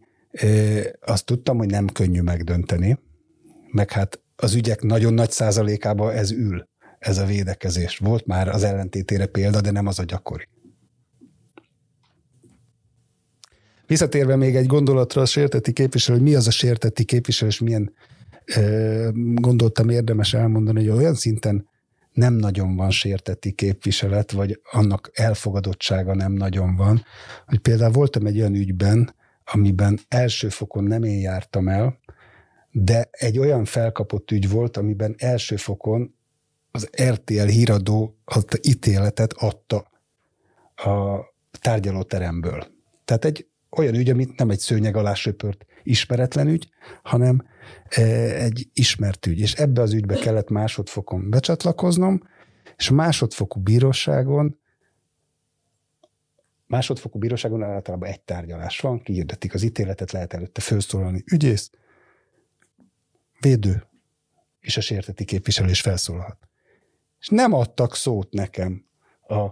azt 1.01 1.25
tudtam, 1.25 1.59
hogy 1.59 1.71
nem 1.71 1.87
könnyű 1.87 2.21
megdönteni, 2.21 2.99
meg 3.71 3.91
hát 3.91 4.21
az 4.37 4.55
ügyek 4.55 4.83
nagyon 4.83 5.15
nagy 5.15 5.31
százalékában 5.31 6.13
ez 6.13 6.31
ül, 6.31 6.69
ez 6.99 7.19
a 7.19 7.25
védekezés. 7.25 7.99
Volt 7.99 8.27
már 8.27 8.49
az 8.49 8.63
ellentétére 8.63 9.27
példa, 9.27 9.61
de 9.61 9.71
nem 9.71 9.87
az 9.87 9.99
a 9.99 10.05
gyakori. 10.05 10.49
Visszatérve 13.87 14.37
még 14.37 14.57
egy 14.57 14.67
gondolatra 14.67 15.23
a 15.23 15.27
sérteti 15.27 15.73
képviselő, 15.73 16.19
hogy 16.19 16.27
mi 16.27 16.35
az 16.35 16.47
a 16.47 16.51
sérteti 16.51 17.05
képviselő, 17.05 17.51
és 17.51 17.61
milyen 17.61 17.93
ö, 18.57 19.09
gondoltam 19.35 19.89
érdemes 19.89 20.35
elmondani, 20.35 20.87
hogy 20.87 20.99
olyan 20.99 21.15
szinten 21.15 21.69
nem 22.13 22.35
nagyon 22.35 22.77
van 22.77 22.91
sérteti 22.91 23.53
képviselet, 23.53 24.33
vagy 24.33 24.61
annak 24.71 25.11
elfogadottsága 25.13 26.15
nem 26.15 26.33
nagyon 26.33 26.77
van, 26.77 27.05
hogy 27.47 27.59
például 27.59 27.93
voltam 27.93 28.27
egy 28.27 28.39
olyan 28.39 28.55
ügyben, 28.55 29.15
amiben 29.53 29.99
első 30.09 30.49
fokon 30.49 30.85
nem 30.85 31.03
én 31.03 31.21
jártam 31.21 31.69
el, 31.69 31.99
de 32.71 33.09
egy 33.11 33.39
olyan 33.39 33.65
felkapott 33.65 34.31
ügy 34.31 34.51
volt, 34.51 34.77
amiben 34.77 35.15
első 35.19 35.57
fokon 35.57 36.15
az 36.71 36.91
RTL 37.03 37.47
híradó 37.47 38.19
az 38.25 38.45
ítéletet 38.63 39.33
adta 39.33 39.91
a 40.75 41.21
tárgyalóteremből. 41.61 42.67
Tehát 43.05 43.25
egy 43.25 43.47
olyan 43.71 43.95
ügy, 43.95 44.11
amit 44.11 44.39
nem 44.39 44.51
egy 44.51 44.59
szőnyeg 44.59 44.97
alá 44.97 45.15
söpört 45.15 45.67
ismeretlen 45.83 46.49
ügy, 46.49 46.69
hanem 47.03 47.47
egy 48.39 48.69
ismert 48.73 49.27
ügy. 49.27 49.39
És 49.39 49.55
ebbe 49.55 49.81
az 49.81 49.93
ügybe 49.93 50.15
kellett 50.15 50.49
másodfokon 50.49 51.31
becsatlakoznom, 51.31 52.23
és 52.77 52.91
a 52.91 52.95
másodfokú 52.95 53.61
bíróságon 53.61 54.59
másodfokú 56.69 57.19
bíróságon 57.19 57.63
általában 57.63 58.09
egy 58.09 58.21
tárgyalás 58.21 58.81
van, 58.81 59.03
kiirdetik 59.03 59.55
az 59.55 59.63
ítéletet, 59.63 60.13
lehet 60.13 60.33
előtte 60.33 60.61
felszólalni 60.61 61.25
ügyész, 61.33 61.71
védő 63.41 63.87
és 64.61 64.77
a 64.77 64.81
sérteti 64.81 65.25
képviselő 65.25 65.71
is 65.71 65.81
felszólalhat. 65.81 66.39
És 67.21 67.29
nem 67.29 67.53
adtak 67.53 67.95
szót 67.95 68.33
nekem 68.33 68.87
a 69.29 69.49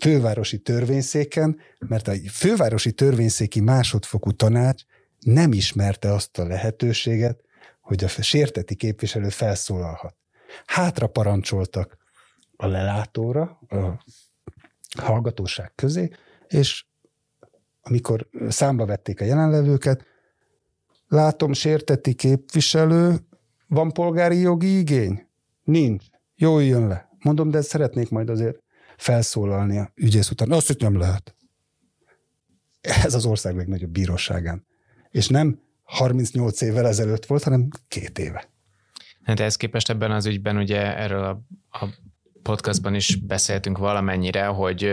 fővárosi 0.00 0.58
törvényszéken, 0.58 1.60
mert 1.78 2.08
a 2.08 2.14
fővárosi 2.30 2.92
törvényszéki 2.92 3.60
másodfokú 3.60 4.32
tanács 4.32 4.82
nem 5.18 5.52
ismerte 5.52 6.12
azt 6.12 6.38
a 6.38 6.46
lehetőséget, 6.46 7.40
hogy 7.80 8.04
a 8.04 8.08
sérteti 8.08 8.74
képviselő 8.74 9.28
felszólalhat. 9.28 10.16
Hátra 10.66 11.06
parancsoltak 11.06 11.96
a 12.56 12.66
lelátóra, 12.66 13.60
a 13.68 14.04
hallgatóság 14.98 15.72
közé, 15.74 16.10
és 16.54 16.84
amikor 17.82 18.28
számba 18.48 18.86
vették 18.86 19.20
a 19.20 19.24
jelenlevőket, 19.24 20.04
látom 21.08 21.52
sérteti 21.52 22.14
képviselő, 22.14 23.16
van 23.66 23.92
polgári 23.92 24.38
jogi 24.38 24.78
igény? 24.78 25.26
Nincs. 25.62 26.04
Jó, 26.34 26.58
jön 26.58 26.86
le. 26.86 27.08
Mondom, 27.18 27.50
de 27.50 27.60
szeretnék 27.60 28.10
majd 28.10 28.28
azért 28.28 28.62
felszólalni 28.96 29.78
a 29.78 29.92
ügyész 29.94 30.30
után. 30.30 30.52
Azt, 30.52 30.66
hogy 30.66 30.80
nem 30.80 30.98
lehet. 30.98 31.34
Ez 32.80 33.14
az 33.14 33.24
ország 33.24 33.56
legnagyobb 33.56 33.90
bíróságán. 33.90 34.66
És 35.10 35.28
nem 35.28 35.60
38 35.82 36.60
évvel 36.60 36.86
ezelőtt 36.86 37.26
volt, 37.26 37.42
hanem 37.42 37.68
két 37.88 38.18
éve. 38.18 38.48
Hát 39.22 39.40
ehhez 39.40 39.56
képest 39.56 39.90
ebben 39.90 40.10
az 40.10 40.26
ügyben 40.26 40.56
ugye 40.56 40.96
erről 40.96 41.24
a, 41.24 41.40
a 41.78 41.88
podcastban 42.42 42.94
is 42.94 43.16
beszéltünk 43.16 43.78
valamennyire, 43.78 44.46
hogy, 44.46 44.90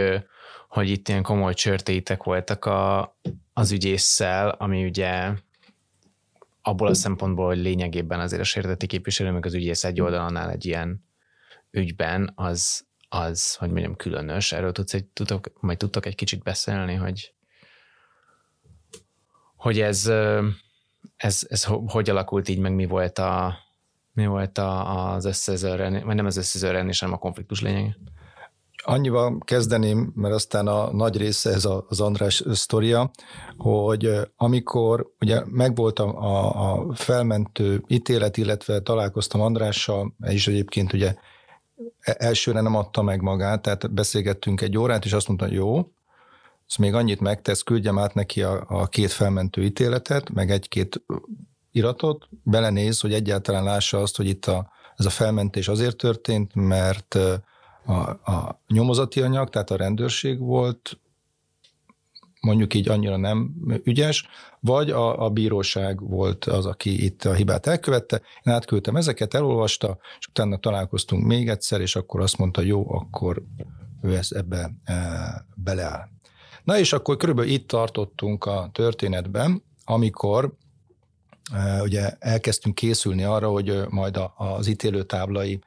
hogy 0.71 0.89
itt 0.89 1.07
ilyen 1.07 1.23
komoly 1.23 1.53
csörtéitek 1.53 2.23
voltak 2.23 2.65
a, 2.65 3.15
az 3.53 3.71
ügyésszel, 3.71 4.49
ami 4.49 4.85
ugye 4.85 5.31
abból 6.61 6.87
a 6.87 6.93
szempontból, 6.93 7.45
hogy 7.45 7.57
lényegében 7.57 8.19
azért 8.19 8.41
a 8.41 8.45
sérteti 8.45 8.87
képviselő, 8.87 9.31
meg 9.31 9.45
az 9.45 9.53
ügyész 9.53 9.83
egy 9.83 10.01
oldalannál 10.01 10.49
egy 10.49 10.65
ilyen 10.65 11.05
ügyben, 11.71 12.31
az, 12.35 12.85
az, 13.09 13.55
hogy 13.55 13.69
mondjam, 13.69 13.95
különös. 13.95 14.51
Erről 14.51 14.71
tudsz 14.71 14.93
egy, 14.93 15.05
tudok, 15.05 15.51
majd 15.59 15.77
tudtok 15.77 16.05
egy 16.05 16.15
kicsit 16.15 16.43
beszélni, 16.43 16.93
hogy, 16.93 17.33
hogy 19.55 19.79
ez, 19.79 20.07
ez, 21.15 21.45
ez 21.49 21.63
hogy 21.63 22.09
alakult 22.09 22.49
így, 22.49 22.59
meg 22.59 22.73
mi 22.73 22.85
volt 22.85 23.19
a, 23.19 23.57
mi 24.13 24.25
volt 24.25 24.57
a, 24.57 25.11
az 25.13 25.25
összezőren, 25.25 26.05
vagy 26.05 26.15
nem 26.15 26.25
az 26.25 26.37
összezőren, 26.37 26.89
hanem 26.99 27.15
a 27.15 27.19
konfliktus 27.19 27.61
lényeg? 27.61 27.97
Annyival 28.83 29.37
kezdeném, 29.39 30.11
mert 30.15 30.33
aztán 30.33 30.67
a 30.67 30.93
nagy 30.93 31.17
része 31.17 31.49
ez 31.49 31.67
az 31.87 31.99
András 31.99 32.43
sztoria, 32.51 33.11
hogy 33.57 34.09
amikor 34.35 35.11
ugye 35.19 35.41
megvolt 35.45 35.99
a, 35.99 36.71
a, 36.71 36.93
felmentő 36.93 37.83
ítélet, 37.87 38.37
illetve 38.37 38.79
találkoztam 38.79 39.41
Andrással, 39.41 40.15
és 40.23 40.47
egyébként 40.47 40.93
ugye 40.93 41.15
e, 41.99 42.15
elsőre 42.19 42.61
nem 42.61 42.75
adta 42.75 43.01
meg 43.01 43.21
magát, 43.21 43.61
tehát 43.61 43.93
beszélgettünk 43.93 44.61
egy 44.61 44.77
órát, 44.77 45.05
és 45.05 45.13
azt 45.13 45.27
mondta, 45.27 45.47
jó, 45.51 45.77
ez 46.67 46.75
még 46.75 46.93
annyit 46.93 47.19
megtesz, 47.19 47.61
küldjem 47.61 47.97
át 47.97 48.13
neki 48.13 48.41
a, 48.41 48.65
a 48.67 48.87
két 48.87 49.11
felmentő 49.11 49.63
ítéletet, 49.63 50.29
meg 50.29 50.51
egy-két 50.51 51.01
iratot, 51.71 52.27
belenéz, 52.43 52.99
hogy 52.99 53.13
egyáltalán 53.13 53.63
lássa 53.63 54.01
azt, 54.01 54.17
hogy 54.17 54.27
itt 54.27 54.45
a, 54.45 54.71
ez 54.95 55.05
a 55.05 55.09
felmentés 55.09 55.67
azért 55.67 55.97
történt, 55.97 56.51
mert 56.55 57.17
a, 57.85 57.93
a 58.09 58.61
nyomozati 58.67 59.21
anyag, 59.21 59.49
tehát 59.49 59.71
a 59.71 59.75
rendőrség 59.75 60.39
volt 60.39 60.99
mondjuk 62.41 62.73
így 62.73 62.89
annyira 62.89 63.17
nem 63.17 63.53
ügyes, 63.83 64.27
vagy 64.59 64.89
a, 64.89 65.23
a 65.25 65.29
bíróság 65.29 66.09
volt 66.09 66.45
az, 66.45 66.65
aki 66.65 67.03
itt 67.03 67.23
a 67.23 67.33
hibát 67.33 67.67
elkövette. 67.67 68.21
Én 68.43 68.53
átküldtem 68.53 68.95
ezeket, 68.95 69.33
elolvasta, 69.33 69.97
és 70.19 70.27
utána 70.27 70.57
találkoztunk 70.57 71.25
még 71.25 71.49
egyszer, 71.49 71.81
és 71.81 71.95
akkor 71.95 72.21
azt 72.21 72.37
mondta, 72.37 72.61
jó, 72.61 72.93
akkor 72.93 73.43
ő 74.01 74.15
ezt 74.15 74.31
ebbe 74.31 74.71
e, 74.83 74.95
beleáll. 75.55 76.07
Na 76.63 76.79
és 76.79 76.93
akkor 76.93 77.17
körülbelül 77.17 77.51
itt 77.51 77.67
tartottunk 77.67 78.45
a 78.45 78.69
történetben, 78.71 79.63
amikor 79.83 80.53
e, 81.53 81.81
ugye 81.81 82.09
elkezdtünk 82.19 82.75
készülni 82.75 83.23
arra, 83.23 83.49
hogy 83.49 83.81
majd 83.89 84.17
a, 84.17 84.33
az 84.37 84.67
ítélőtáblai 84.67 85.59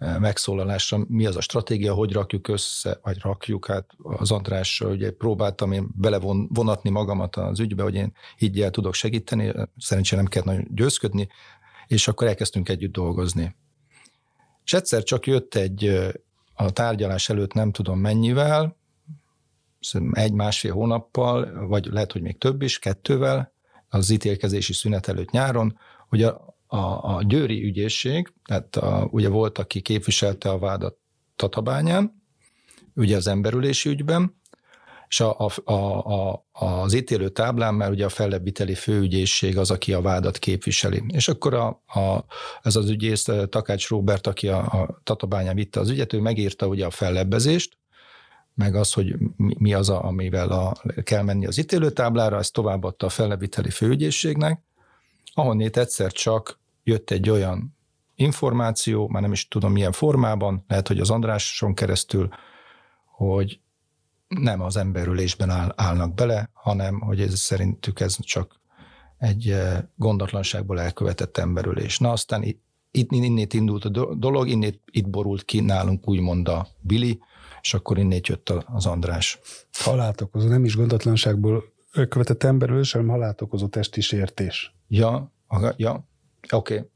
megszólalásra, 0.00 1.04
mi 1.08 1.26
az 1.26 1.36
a 1.36 1.40
stratégia, 1.40 1.94
hogy 1.94 2.12
rakjuk 2.12 2.48
össze, 2.48 2.98
vagy 3.02 3.18
rakjuk, 3.20 3.66
hát 3.66 3.86
az 4.02 4.30
András, 4.30 4.80
ugye 4.80 5.10
próbáltam 5.10 5.72
én 5.72 5.88
belevonatni 5.96 6.90
magamat 6.90 7.36
az 7.36 7.60
ügybe, 7.60 7.82
hogy 7.82 7.94
én 7.94 8.12
így 8.38 8.66
tudok 8.70 8.94
segíteni, 8.94 9.52
szerencsére 9.78 10.20
nem 10.20 10.30
kell 10.30 10.42
nagyon 10.44 10.66
győzködni, 10.70 11.28
és 11.86 12.08
akkor 12.08 12.26
elkezdtünk 12.26 12.68
együtt 12.68 12.92
dolgozni. 12.92 13.56
És 14.64 14.72
egyszer 14.72 15.02
csak 15.02 15.26
jött 15.26 15.54
egy 15.54 16.10
a 16.54 16.70
tárgyalás 16.70 17.28
előtt 17.28 17.52
nem 17.52 17.72
tudom 17.72 17.98
mennyivel, 17.98 18.76
egy-másfél 20.12 20.72
hónappal, 20.72 21.66
vagy 21.66 21.86
lehet, 21.86 22.12
hogy 22.12 22.22
még 22.22 22.38
több 22.38 22.62
is, 22.62 22.78
kettővel, 22.78 23.52
az 23.88 24.10
ítélkezési 24.10 24.72
szünet 24.72 25.08
előtt 25.08 25.30
nyáron, 25.30 25.78
hogy 26.08 26.22
a, 26.22 26.49
a, 26.70 27.14
a 27.16 27.22
győri 27.22 27.64
ügyészség, 27.64 28.32
tehát 28.44 28.76
a, 28.76 29.08
ugye 29.10 29.28
volt, 29.28 29.58
aki 29.58 29.80
képviselte 29.80 30.50
a 30.50 30.58
vádat 30.58 30.96
Tatabányán, 31.36 32.22
ugye 32.94 33.16
az 33.16 33.26
emberülési 33.26 33.88
ügyben, 33.88 34.38
és 35.08 35.20
a, 35.20 35.50
a, 35.64 35.72
a, 35.72 36.46
az 36.52 36.92
ítélő 36.94 37.28
táblán 37.28 37.74
már 37.74 37.90
ugye 37.90 38.04
a 38.04 38.08
fellebbiteli 38.08 38.74
főügyészség 38.74 39.58
az, 39.58 39.70
aki 39.70 39.92
a 39.92 40.00
vádat 40.00 40.38
képviseli. 40.38 41.02
És 41.08 41.28
akkor 41.28 41.54
a, 41.54 41.66
a, 41.86 42.24
ez 42.62 42.76
az 42.76 42.90
ügyész 42.90 43.28
Takács 43.48 43.88
Róbert, 43.88 44.26
aki 44.26 44.48
a, 44.48 44.58
a 44.58 45.00
Tatabányán 45.02 45.54
vitte 45.54 45.80
az 45.80 45.90
ügyet, 45.90 46.12
ő 46.12 46.20
megírta 46.20 46.66
ugye 46.66 46.86
a 46.86 46.90
fellebbezést, 46.90 47.78
meg 48.54 48.74
az, 48.74 48.92
hogy 48.92 49.14
mi, 49.36 49.54
mi 49.58 49.74
az, 49.74 49.88
a, 49.88 50.04
amivel 50.04 50.50
a, 50.50 50.72
kell 51.02 51.22
menni 51.22 51.46
az 51.46 51.58
ítélőtáblára, 51.58 52.38
ezt 52.38 52.52
továbbadta 52.52 53.06
a 53.06 53.08
fellebbiteli 53.08 53.70
főügyészségnek, 53.70 54.62
ahonnét 55.34 55.76
egyszer 55.76 56.12
csak 56.12 56.59
jött 56.90 57.10
egy 57.10 57.30
olyan 57.30 57.76
információ, 58.14 59.08
már 59.08 59.22
nem 59.22 59.32
is 59.32 59.48
tudom 59.48 59.72
milyen 59.72 59.92
formában, 59.92 60.64
lehet, 60.68 60.88
hogy 60.88 61.00
az 61.00 61.10
Andráson 61.10 61.74
keresztül, 61.74 62.28
hogy 63.04 63.60
nem 64.28 64.60
az 64.60 64.76
emberülésben 64.76 65.50
áll, 65.50 65.72
állnak 65.76 66.14
bele, 66.14 66.50
hanem 66.52 67.00
hogy 67.00 67.20
ez 67.20 67.38
szerintük 67.38 68.00
ez 68.00 68.16
csak 68.20 68.60
egy 69.18 69.50
eh, 69.50 69.82
gondatlanságból 69.96 70.80
elkövetett 70.80 71.36
emberülés. 71.36 71.98
Na 71.98 72.10
aztán 72.10 72.42
itt, 72.42 73.12
innét 73.12 73.54
indult 73.54 73.84
a 73.84 74.14
dolog, 74.14 74.48
innét 74.48 74.80
itt 74.90 75.08
borult 75.08 75.44
ki 75.44 75.60
nálunk 75.60 76.08
úgymond 76.08 76.48
a 76.48 76.66
Billy, 76.80 77.18
és 77.60 77.74
akkor 77.74 77.98
innét 77.98 78.26
jött 78.26 78.48
az 78.48 78.86
András. 78.86 79.38
Halált 79.72 80.20
okozó, 80.20 80.48
nem 80.48 80.64
is 80.64 80.76
gondatlanságból 80.76 81.64
követett 82.08 82.42
emberülés, 82.42 82.92
hanem 82.92 83.08
halált 83.08 83.40
okozó 83.40 83.66
testi 83.66 84.00
sértés. 84.00 84.74
Ja, 84.88 85.32
ja, 85.76 86.08
Oké. 86.50 86.74
Okay. 86.74 86.88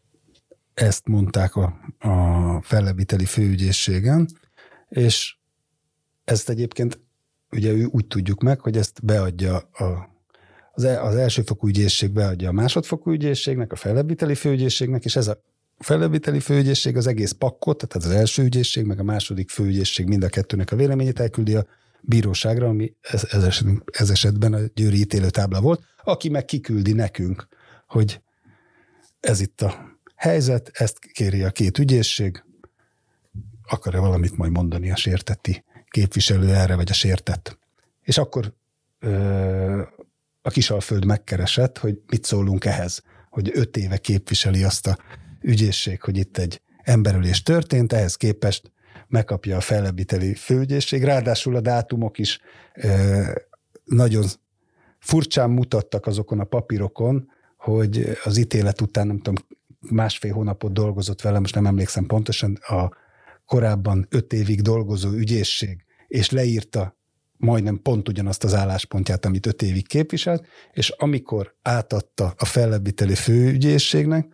Ezt 0.75 1.07
mondták 1.07 1.55
a, 1.55 1.75
a 1.99 2.63
fellebiteli 2.63 3.25
főügyészségen, 3.25 4.29
és 4.89 5.37
ezt 6.25 6.49
egyébként 6.49 7.01
ugye 7.51 7.73
úgy 7.73 8.07
tudjuk 8.07 8.43
meg, 8.43 8.61
hogy 8.61 8.77
ezt 8.77 9.05
beadja 9.05 9.57
a, 9.57 10.09
az, 10.73 10.85
el, 10.85 11.05
az 11.05 11.17
elsőfokú 11.17 11.67
ügyészség 11.69 12.13
beadja 12.13 12.49
a 12.49 12.53
másodfokú 12.53 13.11
ügyészségnek, 13.11 13.73
a 13.73 13.77
fellebbviteli 13.77 14.35
főügyészségnek, 14.35 15.05
és 15.05 15.17
ez 15.17 15.29
a 15.29 15.41
fellebbviteli 15.79 16.41
főügyészség 16.41 16.97
az 16.97 17.07
egész 17.07 17.33
pakkot, 17.33 17.87
tehát 17.87 18.07
az 18.07 18.21
első 18.21 18.43
ügyészség, 18.43 18.85
meg 18.85 18.99
a 18.99 19.03
második 19.03 19.51
főügyészség 19.51 20.07
mind 20.07 20.25
a 20.25 20.29
kettőnek 20.29 20.73
a 20.73 20.77
véleményét 20.77 21.21
elküldi 21.21 21.55
a 21.55 21.67
bíróságra, 22.01 22.69
ami 22.69 22.95
ez, 23.01 23.25
esetben, 23.25 23.83
ez 23.93 24.11
esetben 24.11 24.53
a 24.53 24.59
győri 24.75 24.99
ítélőtábla 24.99 25.61
volt, 25.61 25.83
aki 26.05 26.29
meg 26.29 26.45
kiküldi 26.45 26.93
nekünk, 26.93 27.49
hogy 27.87 28.21
ez 29.25 29.41
itt 29.41 29.61
a 29.61 29.99
helyzet, 30.17 30.71
ezt 30.73 30.99
kéri 30.99 31.43
a 31.43 31.51
két 31.51 31.79
ügyészség, 31.79 32.45
akar-e 33.67 33.99
valamit 33.99 34.37
majd 34.37 34.53
mondani 34.53 34.91
a 34.91 34.97
sértetti 34.97 35.65
képviselő 35.89 36.55
erre, 36.55 36.77
vagy 36.77 36.91
a 36.91 36.95
sértett. 36.95 37.59
És 38.03 38.19
akkor 38.19 38.53
ö, 38.99 39.83
a 40.43 40.51
Kisalföld 40.51 41.05
megkeresett, 41.05 41.79
hogy 41.79 42.01
mit 42.07 42.25
szólunk 42.25 42.65
ehhez, 42.65 43.03
hogy 43.31 43.51
öt 43.55 43.77
éve 43.77 43.97
képviseli 43.97 44.65
azt 44.65 44.87
a 44.87 44.99
ügyészség, 45.41 46.03
hogy 46.03 46.17
itt 46.17 46.39
egy 46.39 46.61
emberülés 46.83 47.43
történt, 47.43 47.93
ehhez 47.93 48.17
képest 48.17 48.73
megkapja 49.09 49.57
a 49.57 49.61
fellebbiteli 49.61 50.35
főügyészség, 50.35 51.05
ráadásul 51.05 51.57
a 51.57 51.61
dátumok 51.61 52.19
is 52.19 52.41
ö, 52.75 53.23
nagyon 53.85 54.25
furcsán 54.99 55.51
mutattak 55.51 56.07
azokon 56.07 56.41
a 56.41 56.45
papírokon, 56.45 57.29
hogy 57.65 58.19
az 58.25 58.37
ítélet 58.37 58.81
után, 58.81 59.07
nem 59.07 59.17
tudom, 59.17 59.35
másfél 59.81 60.33
hónapot 60.33 60.73
dolgozott 60.73 61.21
vele, 61.21 61.39
most 61.39 61.55
nem 61.55 61.67
emlékszem 61.67 62.07
pontosan, 62.07 62.55
a 62.55 62.91
korábban 63.47 64.07
öt 64.11 64.33
évig 64.33 64.63
dolgozó 64.63 65.11
ügyészség, 65.11 65.85
és 66.09 66.31
leírta 66.31 66.97
majdnem 67.37 67.81
pont 67.83 68.09
ugyanazt 68.09 68.45
az 68.45 68.55
álláspontját, 68.55 69.25
amit 69.25 69.47
öt 69.47 69.63
évig 69.63 69.87
képviselt, 69.87 70.47
és 70.73 70.89
amikor 70.89 71.55
átadta 71.63 72.35
a 72.37 72.45
fellebbviteli 72.45 73.15
főügyészségnek, 73.15 74.27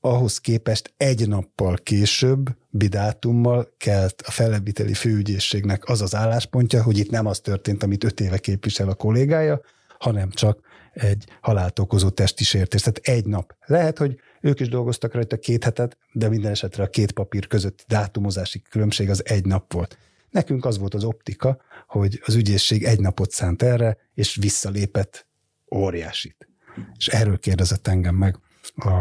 ahhoz 0.00 0.38
képest 0.38 0.94
egy 0.96 1.28
nappal 1.28 1.76
később, 1.82 2.56
bidátummal 2.70 3.74
kelt 3.76 4.22
a 4.26 4.30
fellebbviteli 4.30 4.94
főügyészségnek 4.94 5.88
az 5.88 6.02
az 6.02 6.14
álláspontja, 6.14 6.82
hogy 6.82 6.98
itt 6.98 7.10
nem 7.10 7.26
az 7.26 7.40
történt, 7.40 7.82
amit 7.82 8.04
öt 8.04 8.20
éve 8.20 8.38
képvisel 8.38 8.88
a 8.88 8.94
kollégája, 8.94 9.60
hanem 9.98 10.30
csak 10.30 10.58
egy 10.94 11.24
halált 11.40 11.78
okozó 11.78 12.08
testi 12.08 12.44
sértés. 12.44 12.80
Tehát 12.80 13.18
egy 13.18 13.26
nap. 13.26 13.56
Lehet, 13.66 13.98
hogy 13.98 14.20
ők 14.40 14.60
is 14.60 14.68
dolgoztak 14.68 15.14
rajta 15.14 15.36
két 15.38 15.64
hetet, 15.64 15.96
de 16.12 16.28
minden 16.28 16.50
esetre 16.50 16.82
a 16.82 16.88
két 16.88 17.12
papír 17.12 17.46
közötti 17.46 17.84
dátumozási 17.88 18.62
különbség 18.70 19.10
az 19.10 19.26
egy 19.26 19.44
nap 19.44 19.72
volt. 19.72 19.98
Nekünk 20.30 20.64
az 20.64 20.78
volt 20.78 20.94
az 20.94 21.04
optika, 21.04 21.60
hogy 21.86 22.20
az 22.24 22.34
ügyészség 22.34 22.84
egy 22.84 23.00
napot 23.00 23.30
szánt 23.30 23.62
erre, 23.62 23.96
és 24.14 24.36
visszalépett 24.40 25.26
óriásit. 25.74 26.48
És 26.96 27.06
erről 27.06 27.38
kérdezett 27.38 27.86
engem 27.86 28.14
meg 28.14 28.38
a 28.74 28.92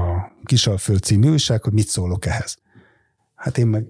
Kisalföld 0.44 1.02
című 1.02 1.30
újság, 1.30 1.64
hogy 1.64 1.74
mit 1.74 1.88
szólok 1.88 2.26
ehhez. 2.26 2.58
Hát 3.36 3.58
én 3.58 3.68
meg 3.68 3.86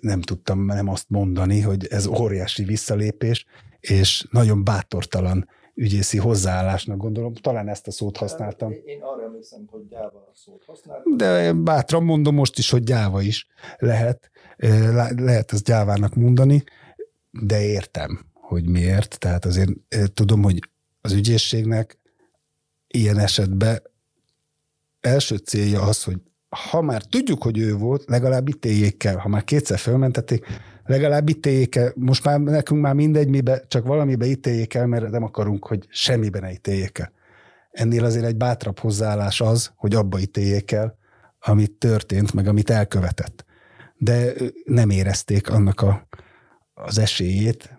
nem 0.00 0.20
tudtam 0.20 0.64
nem 0.64 0.88
azt 0.88 1.08
mondani, 1.08 1.60
hogy 1.60 1.86
ez 1.86 2.06
óriási 2.06 2.64
visszalépés, 2.64 3.46
és 3.80 4.26
nagyon 4.30 4.64
bátortalan 4.64 5.48
ügyészi 5.78 6.18
hozzáállásnak 6.18 6.96
gondolom. 6.96 7.34
Talán 7.34 7.68
ezt 7.68 7.86
a 7.86 7.90
szót 7.90 8.16
használtam. 8.16 8.72
Én 8.84 9.02
arra 9.02 9.22
emlékszem, 9.22 9.64
hogy 9.70 9.88
gyáva 9.88 10.30
szót 10.34 10.62
használtam. 10.66 11.16
De 11.16 11.52
bátran 11.52 12.04
mondom 12.04 12.34
most 12.34 12.58
is, 12.58 12.70
hogy 12.70 12.82
gyáva 12.82 13.20
is 13.20 13.46
lehet. 13.78 14.30
Lehet 15.16 15.52
ezt 15.52 15.64
gyávának 15.64 16.14
mondani, 16.14 16.64
de 17.30 17.62
értem, 17.62 18.26
hogy 18.32 18.68
miért. 18.68 19.18
Tehát 19.18 19.44
azért 19.44 19.70
tudom, 20.14 20.42
hogy 20.42 20.58
az 21.00 21.12
ügyészségnek 21.12 21.98
ilyen 22.86 23.18
esetben 23.18 23.82
első 25.00 25.36
célja 25.36 25.82
az, 25.82 26.04
hogy 26.04 26.18
ha 26.70 26.80
már 26.80 27.02
tudjuk, 27.02 27.42
hogy 27.42 27.58
ő 27.58 27.74
volt, 27.74 28.08
legalább 28.08 28.48
ítéljék 28.48 29.04
el. 29.04 29.16
Ha 29.16 29.28
már 29.28 29.44
kétszer 29.44 29.78
fölmentették, 29.78 30.46
legalább 30.88 31.28
ítéljék 31.28 31.76
el. 31.76 31.92
Most 31.96 32.24
már 32.24 32.40
nekünk 32.40 32.80
már 32.80 32.94
mindegy, 32.94 33.28
mibe, 33.28 33.64
csak 33.68 33.86
valamibe 33.86 34.26
ítéljék 34.26 34.74
el, 34.74 34.86
mert 34.86 35.10
nem 35.10 35.22
akarunk, 35.22 35.66
hogy 35.66 35.86
semmiben 35.88 36.42
ne 36.42 36.52
ítéljék 36.52 36.98
el. 36.98 37.12
Ennél 37.70 38.04
azért 38.04 38.24
egy 38.24 38.36
bátrabb 38.36 38.78
hozzáállás 38.78 39.40
az, 39.40 39.72
hogy 39.76 39.94
abba 39.94 40.18
ítéljék 40.18 40.70
el, 40.72 40.98
amit 41.40 41.72
történt, 41.72 42.32
meg 42.32 42.46
amit 42.46 42.70
elkövetett. 42.70 43.44
De 43.96 44.32
nem 44.64 44.90
érezték 44.90 45.50
annak 45.50 45.80
a, 45.80 46.08
az 46.74 46.98
esélyét 46.98 47.78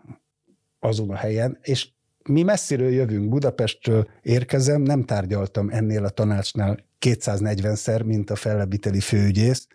azon 0.79 1.09
a 1.09 1.15
helyen, 1.15 1.57
és 1.61 1.89
mi 2.23 2.43
messziről 2.43 2.91
jövünk, 2.91 3.29
Budapestről 3.29 4.07
érkezem, 4.21 4.81
nem 4.81 5.03
tárgyaltam 5.03 5.69
ennél 5.69 6.05
a 6.05 6.09
tanácsnál 6.09 6.79
240-szer, 7.05 8.05
mint 8.05 8.29
a 8.29 8.35
fellebiteli 8.35 8.99
főügyész. 8.99 9.67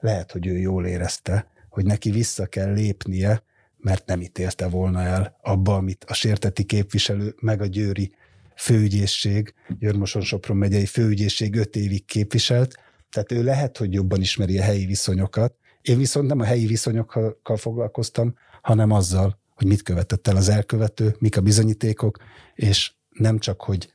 Lehet, 0.00 0.32
hogy 0.32 0.46
ő 0.46 0.58
jól 0.58 0.86
érezte, 0.86 1.51
hogy 1.72 1.84
neki 1.84 2.10
vissza 2.10 2.46
kell 2.46 2.72
lépnie, 2.72 3.42
mert 3.76 4.06
nem 4.06 4.20
ítélte 4.20 4.68
volna 4.68 5.00
el 5.00 5.38
abba, 5.42 5.74
amit 5.74 6.04
a 6.04 6.14
sérteti 6.14 6.64
képviselő, 6.64 7.34
meg 7.40 7.60
a 7.60 7.66
győri 7.66 8.14
főügyészség, 8.56 9.54
Györmoson-Sopron 9.78 10.56
megyei 10.56 10.86
főügyészség 10.86 11.56
öt 11.56 11.76
évig 11.76 12.04
képviselt, 12.04 12.76
tehát 13.10 13.32
ő 13.32 13.42
lehet, 13.42 13.76
hogy 13.76 13.92
jobban 13.92 14.20
ismeri 14.20 14.58
a 14.58 14.62
helyi 14.62 14.86
viszonyokat. 14.86 15.54
Én 15.82 15.98
viszont 15.98 16.28
nem 16.28 16.40
a 16.40 16.44
helyi 16.44 16.66
viszonyokkal 16.66 17.56
foglalkoztam, 17.56 18.34
hanem 18.62 18.90
azzal, 18.90 19.38
hogy 19.54 19.66
mit 19.66 19.82
követett 19.82 20.28
el 20.28 20.36
az 20.36 20.48
elkövető, 20.48 21.16
mik 21.18 21.36
a 21.36 21.40
bizonyítékok, 21.40 22.18
és 22.54 22.92
nem 23.10 23.38
csak, 23.38 23.62
hogy 23.62 23.92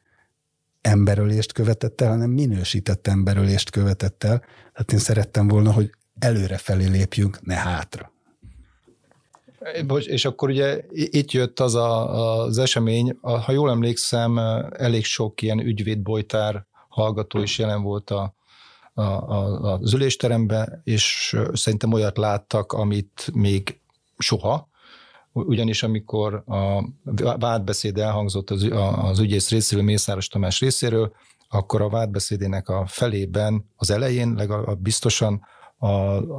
emberölést 0.81 1.51
követett 1.51 2.01
el, 2.01 2.09
hanem 2.09 2.29
minősített 2.29 3.07
emberölést 3.07 3.69
követett 3.69 4.23
el. 4.23 4.39
Tehát 4.73 4.91
én 4.91 4.99
szerettem 4.99 5.47
volna, 5.47 5.71
hogy 5.71 5.91
előre 6.19 6.57
felé 6.57 6.85
lépjünk, 6.85 7.45
ne 7.45 7.55
hátra. 7.55 8.11
És 9.99 10.25
akkor 10.25 10.49
ugye 10.49 10.81
itt 10.89 11.31
jött 11.31 11.59
az 11.59 11.75
a, 11.75 12.43
az 12.43 12.57
esemény, 12.57 13.17
ha 13.21 13.51
jól 13.51 13.69
emlékszem, 13.69 14.37
elég 14.71 15.05
sok 15.05 15.41
ilyen 15.41 15.59
ügyvédbojtár 15.59 16.65
hallgató 16.89 17.41
is 17.41 17.57
jelen 17.57 17.81
volt 17.81 18.09
a, 18.09 18.35
a, 18.93 19.01
a, 19.01 19.73
az 19.73 19.93
ülésteremben, 19.93 20.81
és 20.83 21.35
szerintem 21.53 21.93
olyat 21.93 22.17
láttak, 22.17 22.73
amit 22.73 23.29
még 23.33 23.79
soha, 24.17 24.69
ugyanis 25.31 25.83
amikor 25.83 26.43
a 26.45 26.83
vádbeszéd 27.39 27.97
elhangzott 27.97 28.49
az, 28.49 28.67
az 29.01 29.19
ügyész 29.19 29.49
részéről, 29.49 29.83
Mészáros 29.83 30.27
Tamás 30.27 30.59
részéről, 30.59 31.13
akkor 31.49 31.81
a 31.81 31.89
vádbeszédének 31.89 32.69
a 32.69 32.85
felében, 32.87 33.69
az 33.75 33.89
elején 33.89 34.33
legalább 34.33 34.79
biztosan 34.79 35.41
a, 35.77 35.87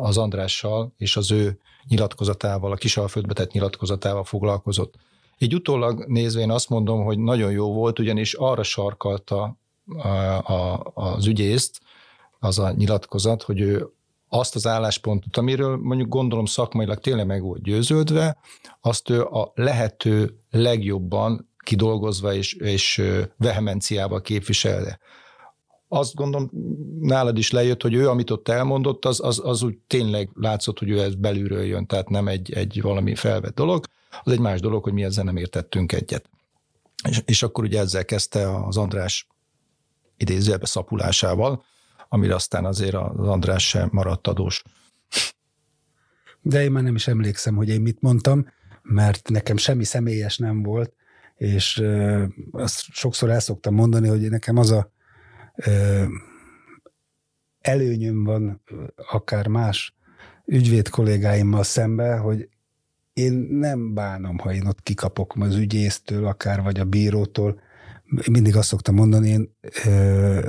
az 0.06 0.18
Andrással 0.18 0.92
és 0.96 1.16
az 1.16 1.30
ő 1.30 1.58
nyilatkozatával, 1.88 2.72
a 2.72 2.76
Kisalföldbe 2.76 3.32
tett 3.32 3.52
nyilatkozatával 3.52 4.24
foglalkozott. 4.24 4.94
Így 5.38 5.54
utólag 5.54 6.04
nézve 6.06 6.40
én 6.40 6.50
azt 6.50 6.68
mondom, 6.68 7.04
hogy 7.04 7.18
nagyon 7.18 7.50
jó 7.50 7.72
volt, 7.72 7.98
ugyanis 7.98 8.34
arra 8.34 8.62
sarkalta 8.62 9.56
a, 9.96 10.08
a, 10.52 10.90
az 10.94 11.26
ügyészt 11.26 11.80
az 12.38 12.58
a 12.58 12.70
nyilatkozat, 12.70 13.42
hogy 13.42 13.60
ő 13.60 13.92
azt 14.28 14.54
az 14.54 14.66
álláspontot, 14.66 15.36
amiről 15.36 15.76
mondjuk 15.76 16.08
gondolom 16.08 16.44
szakmailag 16.44 16.98
tényleg 16.98 17.26
meg 17.26 17.42
volt 17.42 17.62
győződve, 17.62 18.36
azt 18.80 19.10
ő 19.10 19.24
a 19.24 19.52
lehető 19.54 20.38
legjobban 20.50 21.48
kidolgozva 21.58 22.34
és, 22.34 22.52
és 22.52 23.02
vehemenciával 23.36 24.20
képviselje. 24.20 24.98
Azt 25.88 26.14
gondolom, 26.14 26.50
nálad 27.00 27.38
is 27.38 27.50
lejött, 27.50 27.82
hogy 27.82 27.94
ő, 27.94 28.08
amit 28.08 28.30
ott 28.30 28.48
elmondott, 28.48 29.04
az, 29.04 29.20
az, 29.20 29.40
az 29.44 29.62
úgy 29.62 29.78
tényleg 29.86 30.30
látszott, 30.34 30.78
hogy 30.78 30.90
ő 30.90 31.00
ez 31.00 31.14
belülről 31.14 31.64
jön, 31.64 31.86
tehát 31.86 32.08
nem 32.08 32.28
egy, 32.28 32.52
egy 32.52 32.80
valami 32.82 33.14
felvett 33.14 33.54
dolog. 33.54 33.84
Az 34.22 34.32
egy 34.32 34.40
más 34.40 34.60
dolog, 34.60 34.82
hogy 34.82 34.92
mi 34.92 35.04
ezzel 35.04 35.24
nem 35.24 35.36
értettünk 35.36 35.92
egyet. 35.92 36.30
És, 37.08 37.22
és 37.24 37.42
akkor 37.42 37.64
ugye 37.64 37.80
ezzel 37.80 38.04
kezdte 38.04 38.64
az 38.64 38.76
András 38.76 39.28
idézőjelbe 40.16 40.66
szapulásával, 40.66 41.64
amire 42.08 42.34
aztán 42.34 42.64
azért 42.64 42.94
az 42.94 43.28
András 43.28 43.68
sem 43.68 43.88
maradt 43.92 44.26
adós. 44.26 44.62
De 46.42 46.62
én 46.62 46.70
már 46.70 46.82
nem 46.82 46.94
is 46.94 47.08
emlékszem, 47.08 47.56
hogy 47.56 47.68
én 47.68 47.80
mit 47.80 48.00
mondtam, 48.00 48.46
mert 48.82 49.28
nekem 49.28 49.56
semmi 49.56 49.84
személyes 49.84 50.38
nem 50.38 50.62
volt, 50.62 50.92
és 51.36 51.82
azt 52.50 52.80
sokszor 52.80 53.30
el 53.30 53.40
szoktam 53.40 53.74
mondani, 53.74 54.08
hogy 54.08 54.20
nekem 54.20 54.56
az 54.56 54.70
a 54.70 54.90
előnyöm 57.60 58.24
van 58.24 58.62
akár 58.96 59.46
más 59.46 59.96
ügyvéd 60.44 60.88
kollégáimmal 60.88 61.62
szembe, 61.62 62.16
hogy 62.16 62.48
én 63.12 63.32
nem 63.50 63.94
bánom, 63.94 64.38
ha 64.38 64.52
én 64.52 64.66
ott 64.66 64.82
kikapok 64.82 65.34
az 65.38 65.54
ügyésztől, 65.56 66.26
akár 66.26 66.62
vagy 66.62 66.80
a 66.80 66.84
bírótól, 66.84 67.60
mindig 68.30 68.56
azt 68.56 68.68
szoktam 68.68 68.94
mondani, 68.94 69.28
én 69.28 69.56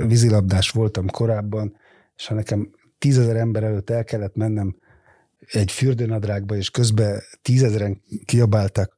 vízilabdás 0.06 0.70
voltam 0.70 1.06
korábban, 1.06 1.76
és 2.16 2.26
ha 2.26 2.34
nekem 2.34 2.70
tízezer 2.98 3.36
ember 3.36 3.62
előtt 3.62 3.90
el 3.90 4.04
kellett 4.04 4.34
mennem 4.34 4.76
egy 5.52 5.70
fürdőnadrágba, 5.70 6.56
és 6.56 6.70
közben 6.70 7.20
tízezeren 7.42 8.02
kiabáltak 8.24 8.96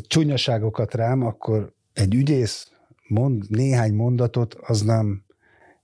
csúnyaságokat 0.00 0.94
rám, 0.94 1.22
akkor 1.22 1.72
egy 1.92 2.14
ügyész 2.14 2.70
mond 3.08 3.50
néhány 3.50 3.94
mondatot, 3.94 4.54
az 4.54 4.82
nem 4.82 5.24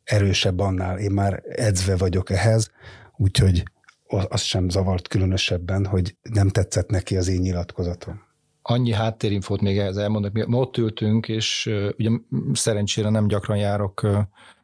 erősebb 0.07 0.59
annál. 0.59 0.99
Én 0.99 1.11
már 1.11 1.43
edzve 1.49 1.97
vagyok 1.97 2.31
ehhez, 2.31 2.71
úgyhogy 3.17 3.63
az 4.07 4.41
sem 4.41 4.69
zavart 4.69 5.09
különösebben, 5.09 5.87
hogy 5.87 6.17
nem 6.23 6.49
tetszett 6.49 6.91
neki 6.91 7.17
az 7.17 7.29
én 7.29 7.41
nyilatkozatom 7.41 8.25
annyi 8.69 8.93
háttérinfót 8.93 9.61
még 9.61 9.79
ehhez 9.79 9.97
elmondok, 9.97 10.33
mi 10.33 10.45
ott 10.51 10.77
ültünk, 10.77 11.29
és 11.29 11.71
ugye 11.99 12.11
szerencsére 12.53 13.09
nem 13.09 13.27
gyakran 13.27 13.57
járok 13.57 14.07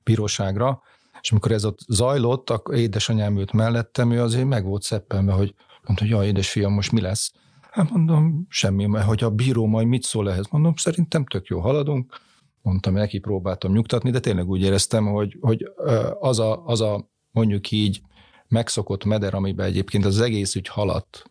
bíróságra, 0.05 0.83
és 1.21 1.31
amikor 1.31 1.53
ez 1.53 1.65
ott 1.65 1.79
zajlott, 1.89 2.51
akkor 2.51 2.75
édesanyám 2.75 3.39
ült 3.39 3.53
mellettem, 3.53 4.11
ő 4.11 4.23
azért 4.23 4.47
meg 4.47 4.65
volt 4.65 4.83
szeppenve, 4.83 5.33
hogy 5.33 5.55
mondta, 5.83 6.05
hogy 6.05 6.13
jaj, 6.13 6.27
édesfiam, 6.27 6.73
most 6.73 6.93
mi 6.93 7.01
lesz? 7.01 7.33
Hát 7.71 7.91
mondom, 7.91 8.47
semmi, 8.49 8.87
mert 8.87 9.07
hogy 9.07 9.23
a 9.23 9.31
bíró 9.31 9.67
majd 9.67 9.87
mit 9.87 10.03
szól 10.03 10.31
ehhez? 10.31 10.47
Mondom, 10.51 10.77
szerintem 10.77 11.25
tök 11.25 11.47
jó 11.47 11.61
haladunk. 11.61 12.21
Mondtam 12.63 12.95
neki, 12.95 13.19
próbáltam 13.19 13.73
nyugtatni, 13.73 14.11
de 14.11 14.21
tényleg 14.21 14.49
úgy 14.49 14.63
éreztem, 14.63 15.07
hogy, 15.07 15.37
hogy 15.41 15.73
az, 16.21 16.39
a, 16.39 16.67
az 16.67 16.81
a 16.81 17.11
mondjuk 17.31 17.71
így 17.71 18.03
megszokott 18.49 19.05
meder, 19.05 19.35
amiben 19.35 19.67
egyébként 19.67 20.05
az 20.05 20.21
egész 20.21 20.55
ügy 20.55 20.69
haladt, 20.69 21.31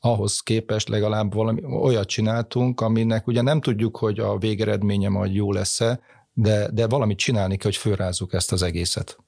ahhoz 0.00 0.40
képest 0.40 0.88
legalább 0.88 1.34
valami 1.34 1.64
olyat 1.64 2.08
csináltunk, 2.08 2.80
aminek 2.80 3.26
ugye 3.26 3.42
nem 3.42 3.60
tudjuk, 3.60 3.96
hogy 3.96 4.18
a 4.18 4.38
végeredménye 4.38 5.08
majd 5.08 5.34
jó 5.34 5.52
lesz-e, 5.52 6.00
de, 6.32 6.70
de 6.72 6.86
valamit 6.86 7.18
csinálni 7.18 7.56
kell, 7.56 7.70
hogy 7.70 7.80
fölrázzuk 7.80 8.32
ezt 8.32 8.52
az 8.52 8.62
egészet. 8.62 9.18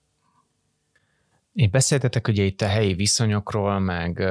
Én 1.52 1.70
beszéltetek 1.70 2.28
ugye 2.28 2.42
itt 2.42 2.60
a 2.60 2.66
helyi 2.66 2.94
viszonyokról, 2.94 3.78
meg, 3.78 4.22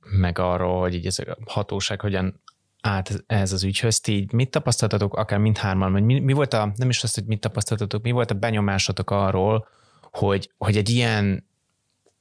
meg 0.00 0.38
arról, 0.38 0.80
hogy 0.80 0.94
így 0.94 1.06
ez 1.06 1.18
a 1.18 1.36
hatóság 1.46 2.00
hogyan 2.00 2.40
át 2.86 3.24
ez 3.26 3.52
az 3.52 3.64
ügyhöz. 3.64 4.00
Ti 4.00 4.12
így 4.12 4.32
mit 4.32 4.50
tapasztaltatok, 4.50 5.16
akár 5.16 5.38
mindhárman, 5.38 5.92
vagy 5.92 6.02
mi, 6.02 6.18
mi 6.18 6.32
volt 6.32 6.54
a, 6.54 6.72
nem 6.76 6.88
is 6.88 7.02
azt, 7.02 7.14
hogy 7.14 7.24
mit 7.24 7.40
tapasztaltatok, 7.40 8.02
mi 8.02 8.10
volt 8.10 8.30
a 8.30 8.34
benyomásotok 8.34 9.10
arról, 9.10 9.68
hogy, 10.10 10.50
hogy 10.58 10.76
egy 10.76 10.88
ilyen 10.88 11.46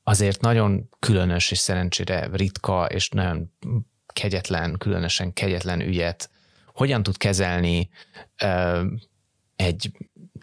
azért 0.04 0.42
nagyon 0.42 0.90
különös 1.00 1.52
és 1.52 1.58
szerencsére 1.58 2.30
ritka 2.32 2.86
és 2.86 3.10
nagyon 3.10 3.52
kegyetlen, 4.14 4.78
különösen 4.78 5.34
kegyetlen 5.34 5.82
ügyet 5.82 6.30
hogyan 6.76 7.04
tud 7.04 7.18
kezelni 7.18 7.90
egy 9.56 9.92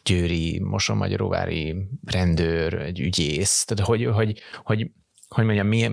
győri, 0.04 0.61
mosonmagyaróvári 0.61 1.88
rendőr, 2.04 2.74
egy 2.74 3.00
ügyész, 3.00 3.64
tehát 3.64 3.87
hogy, 3.87 4.04
hogy, 4.04 4.40
hogy, 4.64 4.90
hogy 5.28 5.44
mondjam, 5.44 5.66
mi, 5.66 5.90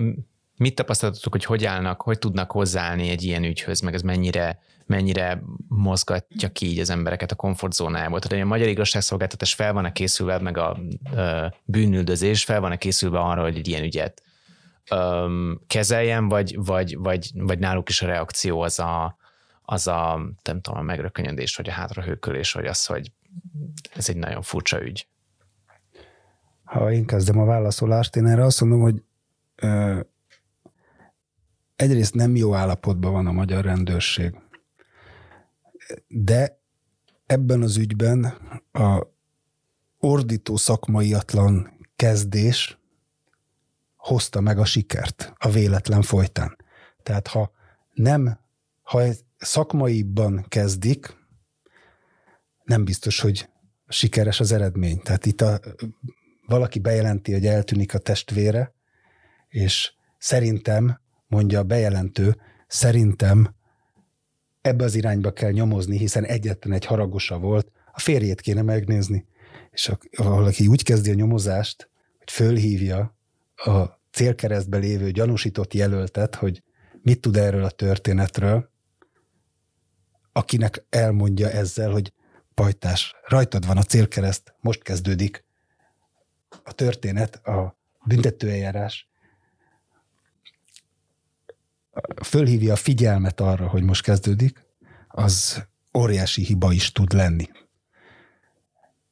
mit 0.60 0.74
tapasztaltatok, 0.74 1.32
hogy 1.32 1.44
hogy 1.44 1.64
állnak, 1.64 2.02
hogy 2.02 2.18
tudnak 2.18 2.50
hozzáállni 2.50 3.08
egy 3.08 3.22
ilyen 3.22 3.44
ügyhöz, 3.44 3.80
meg 3.80 3.94
ez 3.94 4.02
mennyire, 4.02 4.58
mennyire 4.86 5.42
mozgatja 5.68 6.48
ki 6.48 6.66
így 6.66 6.78
az 6.78 6.90
embereket 6.90 7.32
a 7.32 7.34
komfortzónájából. 7.34 8.18
Tehát 8.18 8.44
a 8.44 8.48
magyar 8.48 8.68
igazságszolgáltatás 8.68 9.54
fel 9.54 9.72
van-e 9.72 9.92
készülve, 9.92 10.38
meg 10.38 10.56
a 10.56 10.78
ö, 11.14 11.46
bűnüldözés 11.64 12.44
fel 12.44 12.60
van-e 12.60 12.76
készülve 12.76 13.18
arra, 13.18 13.42
hogy 13.42 13.56
egy 13.56 13.68
ilyen 13.68 13.82
ügyet 13.82 14.22
ö, 14.90 15.26
kezeljen, 15.66 16.28
vagy, 16.28 16.56
vagy, 16.56 16.96
vagy, 16.98 17.30
vagy 17.34 17.58
náluk 17.58 17.88
is 17.88 18.02
a 18.02 18.06
reakció 18.06 18.60
az 18.60 18.78
a, 18.78 19.16
az 19.62 19.86
a, 19.86 20.20
nem 20.42 20.60
tudom, 20.60 20.78
a 20.78 20.82
megrökönyödés, 20.82 21.56
vagy 21.56 21.68
a 21.68 21.72
hátrahőkölés, 21.72 22.52
vagy 22.52 22.66
az, 22.66 22.86
hogy 22.86 23.12
ez 23.94 24.08
egy 24.08 24.16
nagyon 24.16 24.42
furcsa 24.42 24.82
ügy. 24.82 25.06
Ha 26.64 26.92
én 26.92 27.06
kezdem 27.06 27.38
a 27.38 27.44
válaszolást, 27.44 28.16
én 28.16 28.26
erre 28.26 28.44
azt 28.44 28.60
mondom, 28.60 28.80
hogy 28.80 29.02
ö, 29.56 30.00
egyrészt 31.80 32.14
nem 32.14 32.36
jó 32.36 32.54
állapotban 32.54 33.12
van 33.12 33.26
a 33.26 33.32
magyar 33.32 33.64
rendőrség, 33.64 34.34
de 36.08 36.60
ebben 37.26 37.62
az 37.62 37.76
ügyben 37.76 38.24
a 38.72 39.06
ordító 39.98 40.56
szakmaiatlan 40.56 41.78
kezdés 41.96 42.78
hozta 43.96 44.40
meg 44.40 44.58
a 44.58 44.64
sikert 44.64 45.32
a 45.36 45.50
véletlen 45.50 46.02
folytán. 46.02 46.56
Tehát 47.02 47.26
ha 47.26 47.52
nem, 47.92 48.38
ha 48.82 49.02
szakmaiban 49.38 50.44
kezdik, 50.48 51.16
nem 52.64 52.84
biztos, 52.84 53.20
hogy 53.20 53.48
sikeres 53.88 54.40
az 54.40 54.52
eredmény. 54.52 55.00
Tehát 55.00 55.26
itt 55.26 55.40
a, 55.40 55.60
valaki 56.46 56.78
bejelenti, 56.78 57.32
hogy 57.32 57.46
eltűnik 57.46 57.94
a 57.94 57.98
testvére, 57.98 58.74
és 59.48 59.92
szerintem, 60.18 60.99
mondja 61.30 61.58
a 61.58 61.62
bejelentő, 61.62 62.36
szerintem 62.66 63.54
ebbe 64.60 64.84
az 64.84 64.94
irányba 64.94 65.32
kell 65.32 65.50
nyomozni, 65.50 65.98
hiszen 65.98 66.24
egyetlen 66.24 66.72
egy 66.72 66.84
haragosa 66.84 67.38
volt, 67.38 67.70
a 67.92 68.00
férjét 68.00 68.40
kéne 68.40 68.62
megnézni. 68.62 69.26
És 69.70 69.92
valaki 70.16 70.66
úgy 70.66 70.82
kezdi 70.82 71.10
a 71.10 71.14
nyomozást, 71.14 71.90
hogy 72.18 72.30
fölhívja 72.30 73.16
a 73.54 73.84
célkeresztbe 74.10 74.78
lévő 74.78 75.10
gyanúsított 75.10 75.74
jelöltet, 75.74 76.34
hogy 76.34 76.62
mit 77.02 77.20
tud 77.20 77.36
erről 77.36 77.64
a 77.64 77.70
történetről, 77.70 78.70
akinek 80.32 80.84
elmondja 80.88 81.50
ezzel, 81.50 81.90
hogy 81.90 82.12
pajtás, 82.54 83.14
rajtad 83.28 83.66
van 83.66 83.76
a 83.76 83.82
célkereszt, 83.82 84.54
most 84.60 84.82
kezdődik 84.82 85.44
a 86.64 86.72
történet, 86.72 87.46
a 87.46 87.78
büntetőeljárás, 88.04 89.09
fölhívja 92.24 92.72
a 92.72 92.76
figyelmet 92.76 93.40
arra, 93.40 93.68
hogy 93.68 93.82
most 93.82 94.02
kezdődik, 94.02 94.66
az 95.08 95.64
óriási 95.98 96.44
hiba 96.44 96.72
is 96.72 96.92
tud 96.92 97.12
lenni. 97.12 97.48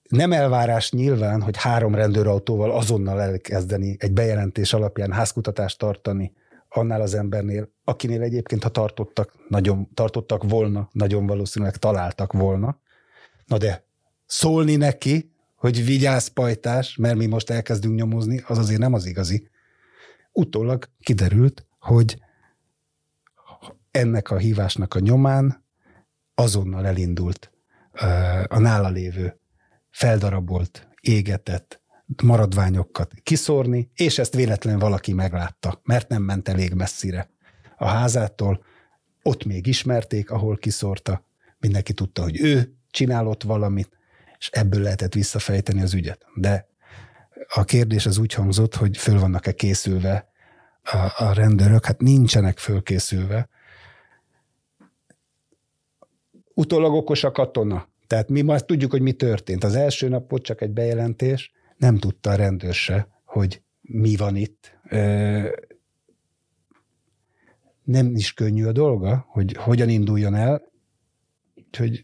Nem 0.08 0.32
elvárás 0.32 0.90
nyilván, 0.90 1.42
hogy 1.42 1.56
három 1.56 1.94
rendőrautóval 1.94 2.70
azonnal 2.70 3.20
elkezdeni 3.20 3.96
egy 3.98 4.12
bejelentés 4.12 4.72
alapján 4.72 5.12
házkutatást 5.12 5.78
tartani 5.78 6.32
annál 6.68 7.00
az 7.00 7.14
embernél, 7.14 7.72
akinél 7.84 8.22
egyébként, 8.22 8.62
ha 8.62 8.68
tartottak, 8.68 9.32
nagyon, 9.48 9.88
tartottak 9.94 10.44
volna, 10.44 10.88
nagyon 10.92 11.26
valószínűleg 11.26 11.76
találtak 11.76 12.32
volna. 12.32 12.80
Na 13.46 13.58
de 13.58 13.84
szólni 14.26 14.76
neki, 14.76 15.32
hogy 15.56 15.84
vigyázz 15.84 16.26
pajtás, 16.26 16.96
mert 16.96 17.16
mi 17.16 17.26
most 17.26 17.50
elkezdünk 17.50 17.94
nyomozni, 17.94 18.42
az 18.46 18.58
azért 18.58 18.80
nem 18.80 18.92
az 18.92 19.06
igazi. 19.06 19.48
Utólag 20.32 20.88
kiderült, 21.00 21.66
hogy 21.78 22.18
ennek 23.90 24.30
a 24.30 24.36
hívásnak 24.36 24.94
a 24.94 24.98
nyomán 24.98 25.64
azonnal 26.34 26.86
elindult 26.86 27.52
a 28.46 28.58
nála 28.58 28.88
lévő 28.88 29.40
feldarabolt, 29.90 30.88
égetett 31.00 31.80
maradványokat 32.22 33.12
kiszórni, 33.22 33.90
és 33.94 34.18
ezt 34.18 34.34
véletlen 34.34 34.78
valaki 34.78 35.12
meglátta, 35.12 35.80
mert 35.84 36.08
nem 36.08 36.22
ment 36.22 36.48
elég 36.48 36.74
messzire 36.74 37.30
a 37.76 37.86
házától, 37.86 38.64
ott 39.22 39.44
még 39.44 39.66
ismerték, 39.66 40.30
ahol 40.30 40.56
kiszórta, 40.56 41.24
mindenki 41.58 41.92
tudta, 41.92 42.22
hogy 42.22 42.40
ő 42.40 42.74
csinálott 42.90 43.42
valamit, 43.42 43.90
és 44.38 44.48
ebből 44.52 44.82
lehetett 44.82 45.14
visszafejteni 45.14 45.82
az 45.82 45.94
ügyet. 45.94 46.26
De 46.34 46.66
a 47.54 47.64
kérdés 47.64 48.06
az 48.06 48.18
úgy 48.18 48.34
hangzott, 48.34 48.74
hogy 48.74 48.96
föl 48.96 49.18
vannak-e 49.18 49.52
készülve 49.52 50.28
a, 50.82 51.24
a 51.24 51.32
rendőrök, 51.32 51.86
hát 51.86 52.00
nincsenek 52.00 52.58
fölkészülve, 52.58 53.48
utólag 56.58 56.92
okos 56.92 57.24
a 57.24 57.30
katona. 57.30 57.88
Tehát 58.06 58.28
mi 58.28 58.42
már 58.42 58.62
tudjuk, 58.62 58.90
hogy 58.90 59.00
mi 59.00 59.12
történt. 59.12 59.64
Az 59.64 59.74
első 59.74 60.08
napot 60.08 60.42
csak 60.42 60.60
egy 60.60 60.70
bejelentés, 60.70 61.52
nem 61.76 61.98
tudta 61.98 62.30
a 62.30 62.34
rendőr 62.34 63.06
hogy 63.24 63.62
mi 63.80 64.16
van 64.16 64.36
itt. 64.36 64.78
Nem 67.82 68.14
is 68.14 68.34
könnyű 68.34 68.64
a 68.64 68.72
dolga, 68.72 69.26
hogy 69.28 69.56
hogyan 69.56 69.88
induljon 69.88 70.34
el. 70.34 70.62
Úgyhogy 71.54 72.02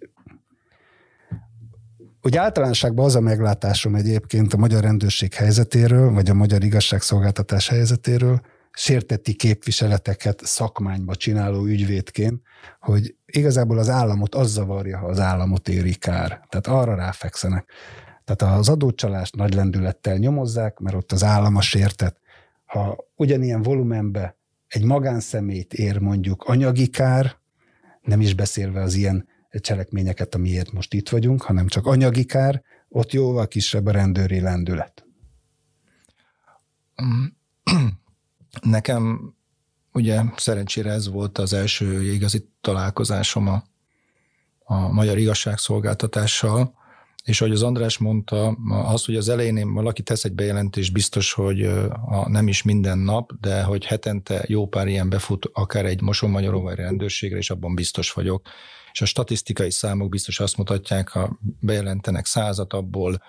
hogy 2.21 2.37
általánosságban 2.37 3.05
az 3.05 3.14
a 3.14 3.21
meglátásom 3.21 3.95
egyébként 3.95 4.53
a 4.53 4.57
magyar 4.57 4.83
rendőrség 4.83 5.35
helyzetéről, 5.35 6.12
vagy 6.12 6.31
a 6.31 6.35
magyar 6.35 6.64
igazságszolgáltatás 6.64 7.69
helyzetéről, 7.69 8.40
sérteti 8.77 9.35
képviseleteket 9.35 10.41
szakmányba 10.45 11.15
csináló 11.15 11.65
ügyvédként, 11.65 12.43
hogy 12.81 13.15
igazából 13.27 13.79
az 13.79 13.89
államot 13.89 14.35
az 14.35 14.51
zavarja, 14.51 14.99
ha 14.99 15.07
az 15.07 15.19
államot 15.19 15.69
éri 15.69 15.95
kár. 15.95 16.29
Tehát 16.49 16.67
arra 16.67 16.95
ráfekszenek. 16.95 17.71
Tehát 18.25 18.59
az 18.59 18.69
adócsalást 18.69 19.37
nagy 19.37 19.55
lendülettel 19.55 20.17
nyomozzák, 20.17 20.79
mert 20.79 20.97
ott 20.97 21.13
az 21.13 21.23
állam 21.23 21.57
a 21.57 21.61
sértett. 21.61 22.19
Ha 22.65 22.97
ugyanilyen 23.17 23.63
volumenbe 23.63 24.37
egy 24.69 24.85
magánszemélyt 24.85 25.75
ér 25.75 25.99
mondjuk 25.99 26.43
anyagi 26.43 26.87
kár, 26.87 27.37
nem 28.01 28.21
is 28.21 28.35
beszélve 28.35 28.83
az 28.83 28.95
ilyen 28.95 29.29
cselekményeket, 29.51 30.35
amiért 30.35 30.73
most 30.73 30.95
itt 30.95 31.09
vagyunk, 31.09 31.43
hanem 31.43 31.67
csak 31.67 31.87
anyagi 31.87 32.25
kár, 32.25 32.63
ott 32.89 33.13
jóval 33.13 33.49
kisebb 33.49 33.87
a 33.87 33.91
rendőri 33.91 34.41
lendület. 34.41 35.05
Nekem 38.62 39.35
ugye 39.93 40.23
szerencsére 40.37 40.90
ez 40.90 41.09
volt 41.09 41.38
az 41.38 41.53
első 41.53 42.12
igazi 42.12 42.49
találkozásom 42.61 43.49
a, 43.49 43.64
a 44.64 44.93
magyar 44.93 45.19
igazságszolgáltatással, 45.19 46.75
és 47.25 47.40
ahogy 47.40 47.53
az 47.53 47.62
András 47.62 47.99
mondta, 47.99 48.47
az, 48.69 49.05
hogy 49.05 49.17
az 49.17 49.29
elején 49.29 49.73
valaki 49.73 50.03
tesz 50.03 50.25
egy 50.25 50.33
bejelentést, 50.33 50.93
biztos, 50.93 51.33
hogy 51.33 51.62
a, 51.62 52.29
nem 52.29 52.49
is 52.49 52.62
minden 52.62 52.99
nap, 52.99 53.33
de 53.40 53.62
hogy 53.62 53.85
hetente 53.85 54.45
jó 54.47 54.67
pár 54.67 54.87
ilyen 54.87 55.09
befut, 55.09 55.51
akár 55.53 55.85
egy 55.85 56.01
vagy 56.62 56.75
rendőrségre, 56.75 57.38
és 57.38 57.51
abban 57.51 57.75
biztos 57.75 58.12
vagyok. 58.12 58.49
És 58.93 59.01
a 59.01 59.05
statisztikai 59.05 59.71
számok 59.71 60.09
biztos 60.09 60.40
azt 60.40 60.57
mutatják, 60.57 61.09
ha 61.09 61.38
bejelentenek 61.61 62.27
százat, 62.27 62.73
abból 62.73 63.23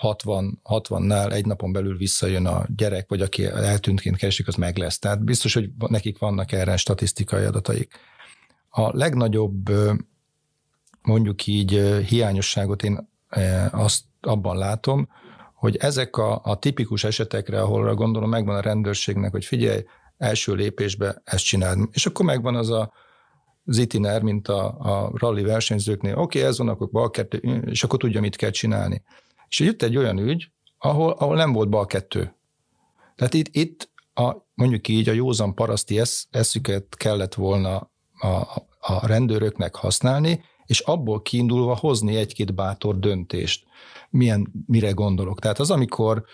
60, 0.00 0.60
60-nál 0.64 1.32
egy 1.32 1.46
napon 1.46 1.72
belül 1.72 1.96
visszajön 1.96 2.46
a 2.46 2.64
gyerek, 2.76 3.08
vagy 3.08 3.20
aki 3.20 3.44
eltűntként 3.44 4.16
keresik, 4.16 4.48
az 4.48 4.54
meg 4.54 4.76
lesz. 4.76 4.98
Tehát 4.98 5.24
biztos, 5.24 5.54
hogy 5.54 5.70
nekik 5.88 6.18
vannak 6.18 6.52
erre 6.52 6.76
statisztikai 6.76 7.44
adataik. 7.44 7.94
A 8.68 8.96
legnagyobb 8.96 9.70
mondjuk 11.02 11.46
így 11.46 11.70
hiányosságot 12.06 12.82
én 12.82 13.08
azt 13.70 14.02
abban 14.20 14.56
látom, 14.56 15.08
hogy 15.54 15.76
ezek 15.76 16.16
a, 16.16 16.40
a 16.44 16.58
tipikus 16.58 17.04
esetekre, 17.04 17.60
ahol 17.60 17.94
gondolom 17.94 18.28
megvan 18.28 18.56
a 18.56 18.60
rendőrségnek, 18.60 19.30
hogy 19.30 19.44
figyelj, 19.44 19.82
első 20.16 20.54
lépésbe 20.54 21.22
ezt 21.24 21.44
csinálni. 21.44 21.88
És 21.92 22.06
akkor 22.06 22.24
megvan 22.24 22.54
az 22.54 22.70
a 22.70 22.92
az 23.64 23.78
itiner, 23.78 24.22
mint 24.22 24.48
a, 24.48 24.78
a 24.78 25.10
rally 25.14 25.42
versenyzőknél. 25.42 26.12
Oké, 26.16 26.38
okay, 26.38 26.50
ez 26.50 26.58
van, 26.58 26.68
akkor 26.68 26.90
bal 26.90 27.10
kettő, 27.10 27.38
és 27.66 27.84
akkor 27.84 27.98
tudja, 27.98 28.20
mit 28.20 28.36
kell 28.36 28.50
csinálni. 28.50 29.02
És 29.50 29.60
jött 29.60 29.82
egy 29.82 29.96
olyan 29.96 30.18
ügy, 30.18 30.50
ahol, 30.78 31.10
ahol 31.10 31.36
nem 31.36 31.52
volt 31.52 31.68
bal 31.68 31.86
kettő. 31.86 32.34
Tehát 33.16 33.34
itt, 33.34 33.48
itt 33.50 33.90
a, 34.14 34.36
mondjuk 34.54 34.88
így 34.88 35.08
a 35.08 35.12
józan 35.12 35.54
paraszti 35.54 35.98
esz, 35.98 36.26
eszüket 36.30 36.96
kellett 36.96 37.34
volna 37.34 37.90
a, 38.18 38.28
a 38.80 39.06
rendőröknek 39.06 39.74
használni, 39.74 40.44
és 40.66 40.80
abból 40.80 41.22
kiindulva 41.22 41.76
hozni 41.76 42.16
egy-két 42.16 42.54
bátor 42.54 42.98
döntést. 42.98 43.66
Milyen, 44.10 44.52
mire 44.66 44.90
gondolok? 44.90 45.40
Tehát 45.40 45.58
az, 45.58 45.70
amikor 45.70 46.24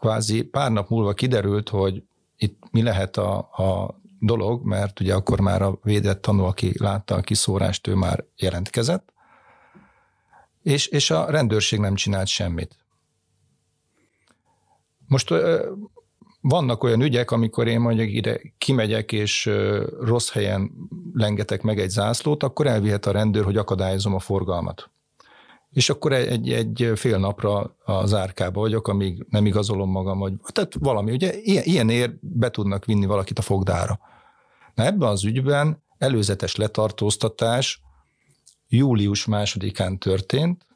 kvázi 0.00 0.42
pár 0.42 0.72
nap 0.72 0.88
múlva 0.88 1.12
kiderült, 1.12 1.68
hogy 1.68 2.02
itt 2.36 2.62
mi 2.70 2.82
lehet 2.82 3.16
a, 3.16 3.36
a 3.38 4.00
dolog, 4.18 4.64
mert 4.64 5.00
ugye 5.00 5.14
akkor 5.14 5.40
már 5.40 5.62
a 5.62 5.78
védett 5.82 6.22
tanú, 6.22 6.44
aki 6.44 6.72
látta 6.78 7.14
a 7.14 7.20
kiszórást, 7.20 7.86
ő 7.86 7.94
már 7.94 8.24
jelentkezett, 8.36 9.11
és, 10.62 10.86
és 10.86 11.10
a 11.10 11.30
rendőrség 11.30 11.78
nem 11.78 11.94
csinált 11.94 12.26
semmit. 12.26 12.76
Most 15.06 15.34
vannak 16.40 16.82
olyan 16.82 17.02
ügyek, 17.02 17.30
amikor 17.30 17.66
én 17.66 17.80
mondjuk 17.80 18.10
ide 18.10 18.40
kimegyek, 18.58 19.12
és 19.12 19.50
rossz 20.00 20.30
helyen 20.30 20.70
lengetek 21.12 21.62
meg 21.62 21.78
egy 21.78 21.90
zászlót, 21.90 22.42
akkor 22.42 22.66
elvihet 22.66 23.06
a 23.06 23.10
rendőr, 23.10 23.44
hogy 23.44 23.56
akadályozom 23.56 24.14
a 24.14 24.18
forgalmat. 24.18 24.90
És 25.70 25.90
akkor 25.90 26.12
egy, 26.12 26.52
egy 26.52 26.92
fél 26.94 27.18
napra 27.18 27.76
az 27.84 28.14
árkába 28.14 28.60
vagyok, 28.60 28.88
amíg 28.88 29.26
nem 29.28 29.46
igazolom 29.46 29.90
magam, 29.90 30.18
vagy 30.18 30.32
tehát 30.52 30.74
valami, 30.78 31.12
ugye 31.12 31.34
ilyen, 31.38 31.64
ilyenért 31.64 32.12
be 32.20 32.50
tudnak 32.50 32.84
vinni 32.84 33.06
valakit 33.06 33.38
a 33.38 33.42
fogdára. 33.42 34.00
Na 34.74 34.84
ebben 34.84 35.08
az 35.08 35.24
ügyben 35.24 35.82
előzetes 35.98 36.56
letartóztatás 36.56 37.82
július 38.76 39.24
másodikán 39.24 39.98
történt, 39.98 40.66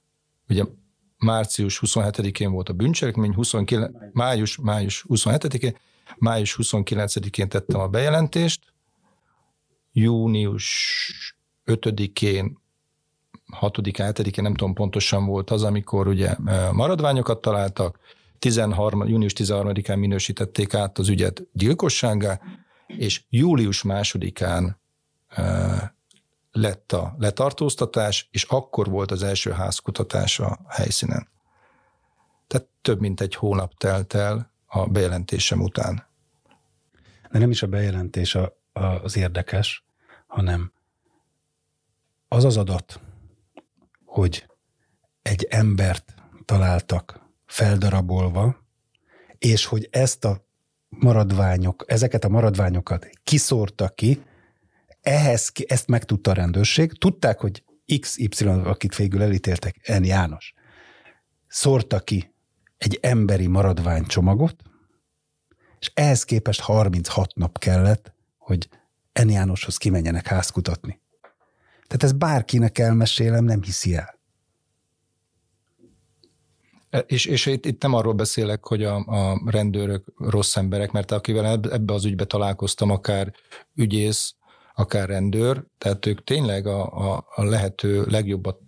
ugye 0.48 0.64
március 1.18 1.80
27-én 1.87 2.50
volt 2.50 2.68
a 2.68 2.72
bűncselekmény, 2.72 3.35
29, 3.35 3.92
május, 4.12 4.56
május 4.56 5.04
27-én, 5.09 5.76
május 6.18 6.59
29-én 6.62 7.48
tettem 7.48 7.80
a 7.80 7.88
bejelentést, 7.88 8.72
június 9.92 10.94
5-én, 11.66 12.59
6-án, 13.61 14.12
7-én, 14.14 14.42
nem 14.42 14.54
tudom 14.54 14.74
pontosan 14.74 15.26
volt 15.26 15.50
az, 15.50 15.62
amikor 15.62 16.09
ugye 16.09 16.35
maradványokat 16.72 17.40
találtak, 17.40 17.98
13, 18.38 19.09
június 19.09 19.32
13-án 19.37 19.98
minősítették 19.98 20.74
át 20.74 20.98
az 20.98 21.09
ügyet 21.09 21.42
gyilkosságá, 21.52 22.40
és 22.87 23.22
július 23.28 23.82
másodikán 23.82 24.80
lett 26.56 26.92
a 26.92 27.14
letartóztatás, 27.18 28.28
és 28.30 28.42
akkor 28.42 28.90
volt 28.90 29.10
az 29.10 29.22
első 29.22 29.50
házkutatás 29.50 30.40
a 30.40 30.58
helyszínen. 30.68 31.28
Tehát 32.46 32.66
több 32.82 33.00
mint 33.00 33.20
egy 33.20 33.34
hónap 33.34 33.74
telt 33.74 34.14
el 34.14 34.52
a 34.66 34.86
bejelentésem 34.86 35.60
után. 35.60 36.06
De 37.30 37.38
nem 37.38 37.50
is 37.50 37.62
a 37.62 37.66
bejelentés 37.66 38.34
a, 38.34 38.58
a, 38.72 38.84
az 38.84 39.16
érdekes, 39.16 39.84
hanem 40.26 40.72
az 42.28 42.44
az 42.44 42.56
adat, 42.56 43.00
hogy 44.04 44.46
egy 45.22 45.46
embert 45.50 46.14
találtak 46.44 47.20
feldarabolva, 47.46 48.56
és 49.38 49.64
hogy 49.64 49.88
ezt 49.90 50.24
a 50.24 50.46
maradványok, 50.88 51.84
ezeket 51.86 52.24
a 52.24 52.28
maradványokat 52.28 53.08
kiszórta 53.24 53.88
ki, 53.88 54.24
ehhez, 55.06 55.52
ezt 55.66 55.88
megtudta 55.88 56.30
a 56.30 56.34
rendőrség, 56.34 56.98
tudták, 56.98 57.40
hogy 57.40 57.62
XY, 58.00 58.46
akit 58.46 58.96
végül 58.96 59.22
elítéltek, 59.22 59.98
N. 59.98 60.04
János, 60.04 60.54
szórta 61.46 62.00
ki 62.00 62.34
egy 62.78 62.98
emberi 63.02 63.46
maradványcsomagot, 63.46 64.62
és 65.78 65.90
ehhez 65.94 66.24
képest 66.24 66.60
36 66.60 67.34
nap 67.34 67.58
kellett, 67.58 68.12
hogy 68.38 68.68
N. 69.24 69.28
Jánoshoz 69.28 69.76
kimenjenek 69.76 70.26
házkutatni. 70.26 71.00
Tehát 71.86 72.02
ez 72.02 72.12
bárkinek 72.12 72.78
elmesélem, 72.78 73.44
nem 73.44 73.62
hiszi 73.62 73.94
el. 73.94 74.18
E, 76.90 76.98
és, 76.98 77.24
és 77.26 77.46
itt, 77.46 77.64
itt 77.64 77.82
nem 77.82 77.94
arról 77.94 78.12
beszélek, 78.12 78.66
hogy 78.66 78.84
a, 78.84 78.96
a 78.96 79.50
rendőrök 79.50 80.04
rossz 80.18 80.56
emberek, 80.56 80.92
mert 80.92 81.10
akivel 81.10 81.60
ebbe 81.70 81.92
az 81.92 82.04
ügybe 82.04 82.24
találkoztam, 82.24 82.90
akár 82.90 83.32
ügyész, 83.74 84.36
akár 84.78 85.08
rendőr, 85.08 85.64
tehát 85.78 86.06
ők 86.06 86.24
tényleg 86.24 86.66
a, 86.66 87.12
a, 87.12 87.26
a 87.34 87.42
lehető 87.44 88.04
legjobbat 88.04 88.58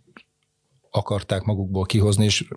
akarták 0.90 1.42
magukból 1.42 1.84
kihozni, 1.84 2.24
és 2.24 2.48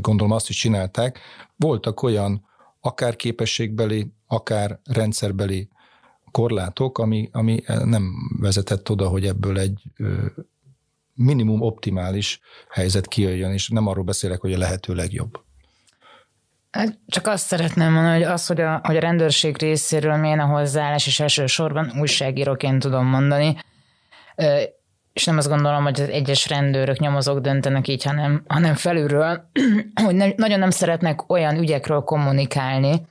gondolom 0.00 0.32
azt 0.32 0.48
is 0.48 0.56
csinálták. 0.56 1.18
Voltak 1.56 2.02
olyan 2.02 2.46
akár 2.80 3.16
képességbeli, 3.16 4.12
akár 4.26 4.80
rendszerbeli 4.84 5.68
korlátok, 6.30 6.98
ami, 6.98 7.28
ami 7.32 7.62
nem 7.84 8.12
vezetett 8.40 8.90
oda, 8.90 9.08
hogy 9.08 9.26
ebből 9.26 9.58
egy 9.58 9.82
minimum 11.14 11.60
optimális 11.60 12.40
helyzet 12.68 13.06
kijöjjön, 13.06 13.52
és 13.52 13.68
nem 13.68 13.86
arról 13.86 14.04
beszélek, 14.04 14.40
hogy 14.40 14.52
a 14.52 14.58
lehető 14.58 14.94
legjobb. 14.94 15.40
Hát 16.72 16.98
csak 17.06 17.26
azt 17.26 17.46
szeretném 17.46 17.92
mondani, 17.92 18.22
hogy 18.22 18.32
az, 18.32 18.46
hogy 18.46 18.60
a, 18.60 18.80
hogy 18.84 18.96
a 18.96 19.00
rendőrség 19.00 19.58
részéről 19.58 20.16
milyen 20.16 20.40
a 20.40 20.46
hozzáállás, 20.46 21.06
és 21.06 21.20
elsősorban 21.20 21.92
újságíróként 22.00 22.82
tudom 22.82 23.06
mondani, 23.06 23.56
és 25.12 25.24
nem 25.24 25.36
azt 25.36 25.48
gondolom, 25.48 25.82
hogy 25.82 26.00
az 26.00 26.08
egyes 26.08 26.48
rendőrök, 26.48 26.98
nyomozók 26.98 27.38
döntenek 27.38 27.88
így, 27.88 28.04
hanem, 28.04 28.44
hanem 28.46 28.74
felülről, 28.74 29.50
hogy 30.04 30.14
ne, 30.14 30.26
nagyon 30.36 30.58
nem 30.58 30.70
szeretnek 30.70 31.30
olyan 31.30 31.56
ügyekről 31.56 32.00
kommunikálni, 32.00 33.06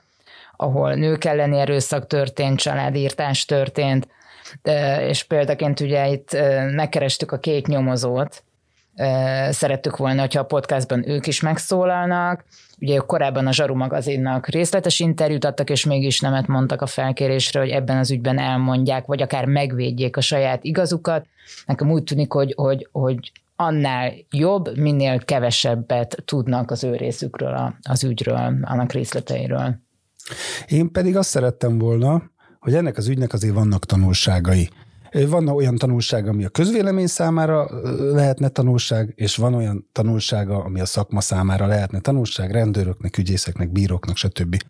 ahol 0.56 0.94
nők 0.94 1.24
elleni 1.24 1.58
erőszak 1.58 2.06
történt, 2.06 2.60
családírtás 2.60 3.44
történt, 3.44 4.08
és 5.08 5.22
példaként 5.22 5.80
ugye 5.80 6.08
itt 6.08 6.36
megkerestük 6.74 7.32
a 7.32 7.38
két 7.38 7.66
nyomozót, 7.66 8.44
szerettük 9.50 9.96
volna, 9.96 10.20
hogyha 10.20 10.40
a 10.40 10.44
podcastban 10.44 11.08
ők 11.08 11.26
is 11.26 11.40
megszólalnak. 11.40 12.44
Ugye 12.80 12.96
korábban 12.96 13.46
a 13.46 13.52
Zsaru 13.52 13.74
magazinnak 13.74 14.48
részletes 14.48 15.00
interjút 15.00 15.44
adtak, 15.44 15.70
és 15.70 15.84
mégis 15.84 16.20
nemet 16.20 16.46
mondtak 16.46 16.82
a 16.82 16.86
felkérésre, 16.86 17.60
hogy 17.60 17.68
ebben 17.68 17.98
az 17.98 18.10
ügyben 18.10 18.38
elmondják, 18.38 19.06
vagy 19.06 19.22
akár 19.22 19.44
megvédjék 19.44 20.16
a 20.16 20.20
saját 20.20 20.64
igazukat. 20.64 21.26
Nekem 21.66 21.90
úgy 21.90 22.02
tűnik, 22.02 22.32
hogy, 22.32 22.52
hogy, 22.56 22.88
hogy 22.92 23.32
annál 23.56 24.12
jobb, 24.30 24.78
minél 24.78 25.24
kevesebbet 25.24 26.22
tudnak 26.24 26.70
az 26.70 26.84
ő 26.84 26.96
részükről, 26.96 27.74
az 27.82 28.04
ügyről, 28.04 28.58
annak 28.62 28.92
részleteiről. 28.92 29.76
Én 30.66 30.92
pedig 30.92 31.16
azt 31.16 31.28
szerettem 31.28 31.78
volna, 31.78 32.22
hogy 32.60 32.74
ennek 32.74 32.96
az 32.96 33.08
ügynek 33.08 33.32
azért 33.32 33.54
vannak 33.54 33.84
tanulságai. 33.84 34.68
Van 35.12 35.48
olyan 35.48 35.76
tanulság, 35.76 36.28
ami 36.28 36.44
a 36.44 36.48
közvélemény 36.48 37.06
számára 37.06 37.68
lehetne 38.12 38.48
tanulság, 38.48 39.12
és 39.16 39.36
van 39.36 39.54
olyan 39.54 39.88
tanulsága, 39.92 40.64
ami 40.64 40.80
a 40.80 40.86
szakma 40.86 41.20
számára 41.20 41.66
lehetne 41.66 42.00
tanulság, 42.00 42.50
rendőröknek, 42.50 43.18
ügyészeknek, 43.18 43.72
bíróknak, 43.72 44.16
stb. 44.16 44.62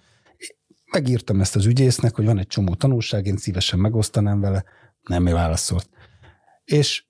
Megírtam 0.93 1.41
ezt 1.41 1.57
az 1.57 1.67
ügyésznek, 1.67 2.15
hogy 2.15 2.25
van 2.25 2.39
egy 2.39 2.47
csomó 2.47 2.75
tanulság, 2.75 3.27
én 3.27 3.37
szívesen 3.37 3.79
megosztanám 3.79 4.41
vele, 4.41 4.65
nem 5.03 5.25
válaszolt. 5.25 5.89
És 6.65 7.05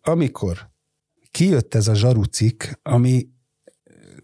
amikor 0.00 0.70
kijött 1.30 1.74
ez 1.74 1.88
a 1.88 1.94
zsarucik, 1.94 2.78
ami 2.82 3.28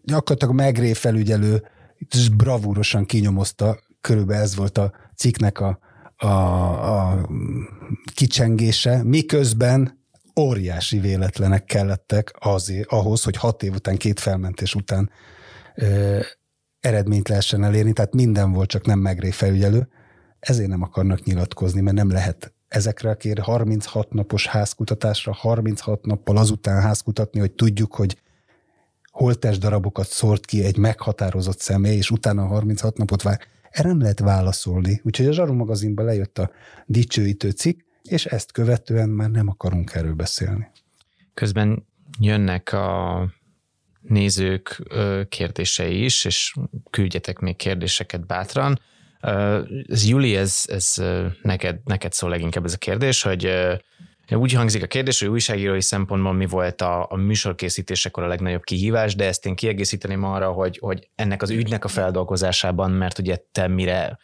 gyakorlatilag 0.03 0.55
a 0.55 0.63
megré 0.63 0.93
felügyelő 0.93 1.63
és 1.97 2.29
bravúrosan 2.29 3.05
kinyomozta, 3.05 3.79
körülbelül 4.01 4.43
ez 4.43 4.57
volt 4.57 4.79
a 4.79 4.93
cikknek 5.17 5.61
a, 5.61 5.79
a, 6.17 6.27
a 6.27 7.29
kicsengése, 8.15 9.03
miközben 9.03 10.05
óriási 10.41 10.99
véletlenek 10.99 11.65
kellettek 11.65 12.33
azért, 12.39 12.89
ahhoz, 12.89 13.23
hogy 13.23 13.37
hat 13.37 13.63
év 13.63 13.75
után, 13.75 13.97
két 13.97 14.21
felmentés 14.21 14.75
után 14.75 15.11
ö, 15.75 16.21
eredményt 16.81 17.29
lehessen 17.29 17.65
elérni, 17.65 17.93
tehát 17.93 18.15
minden 18.15 18.53
volt, 18.53 18.69
csak 18.69 18.87
nem 18.87 18.99
megré 18.99 19.31
felügyelő. 19.31 19.89
Ezért 20.39 20.69
nem 20.69 20.83
akarnak 20.83 21.25
nyilatkozni, 21.25 21.81
mert 21.81 21.97
nem 21.97 22.11
lehet 22.11 22.55
ezekre 22.69 23.11
a 23.11 23.15
kér 23.15 23.39
36 23.39 24.13
napos 24.13 24.47
házkutatásra, 24.47 25.33
36 25.33 26.05
nappal 26.05 26.37
azután 26.37 26.83
házkutatni, 26.83 27.41
hogy 27.41 27.53
tudjuk, 27.53 27.95
hogy 27.95 28.21
holtest 29.11 29.61
darabokat 29.61 30.07
szórt 30.07 30.47
ki 30.47 30.65
egy 30.65 30.77
meghatározott 30.77 31.59
személy, 31.59 31.97
és 31.97 32.11
utána 32.11 32.47
36 32.47 32.97
napot 32.97 33.23
vár. 33.23 33.41
Erre 33.77 33.89
nem 33.89 34.01
lehet 34.01 34.19
válaszolni. 34.19 35.01
Úgyhogy 35.05 35.27
a 35.27 35.33
Zsaru 35.33 35.55
magazinban 35.55 36.05
lejött 36.05 36.39
a 36.39 36.51
dicsőítő 36.87 37.51
cikk, 37.51 37.81
és 38.03 38.27
ezt 38.27 38.53
követően 38.53 39.09
már 39.09 39.31
nem 39.31 39.49
akarunk 39.49 39.95
erről 39.95 40.15
beszélni. 40.15 40.67
Közben 41.35 41.87
jönnek 42.21 42.73
a 42.73 43.29
nézők 44.01 44.83
kérdései 45.29 46.05
is, 46.05 46.25
és 46.25 46.55
küldjetek 46.91 47.39
még 47.39 47.57
kérdéseket 47.57 48.27
bátran. 48.27 48.81
Ez 49.87 50.09
Juli, 50.09 50.37
ez, 50.37 50.63
ez 50.67 50.95
neked, 51.43 51.81
neked 51.85 52.13
szól 52.13 52.31
leginkább 52.31 52.65
ez 52.65 52.73
a 52.73 52.79
kérdés, 52.79 53.23
hogy 53.23 53.53
úgy 54.31 54.53
hangzik 54.53 54.83
a 54.83 54.87
kérdés, 54.87 55.21
hogy 55.21 55.29
újságírói 55.29 55.81
szempontból 55.81 56.33
mi 56.33 56.47
volt 56.47 56.81
a, 56.81 57.07
a 57.11 57.17
műsorkészítésekor 57.17 58.23
a 58.23 58.27
legnagyobb 58.27 58.65
kihívás, 58.65 59.15
de 59.15 59.27
ezt 59.27 59.47
én 59.47 59.55
kiegészíteném 59.55 60.25
arra, 60.25 60.53
hogy, 60.53 60.79
hogy 60.79 61.09
ennek 61.15 61.43
az 61.43 61.51
ügynek 61.51 61.85
a 61.85 61.89
feldolgozásában, 61.89 62.91
mert 62.91 63.19
ugye 63.19 63.37
te 63.53 63.69
mire 63.69 64.19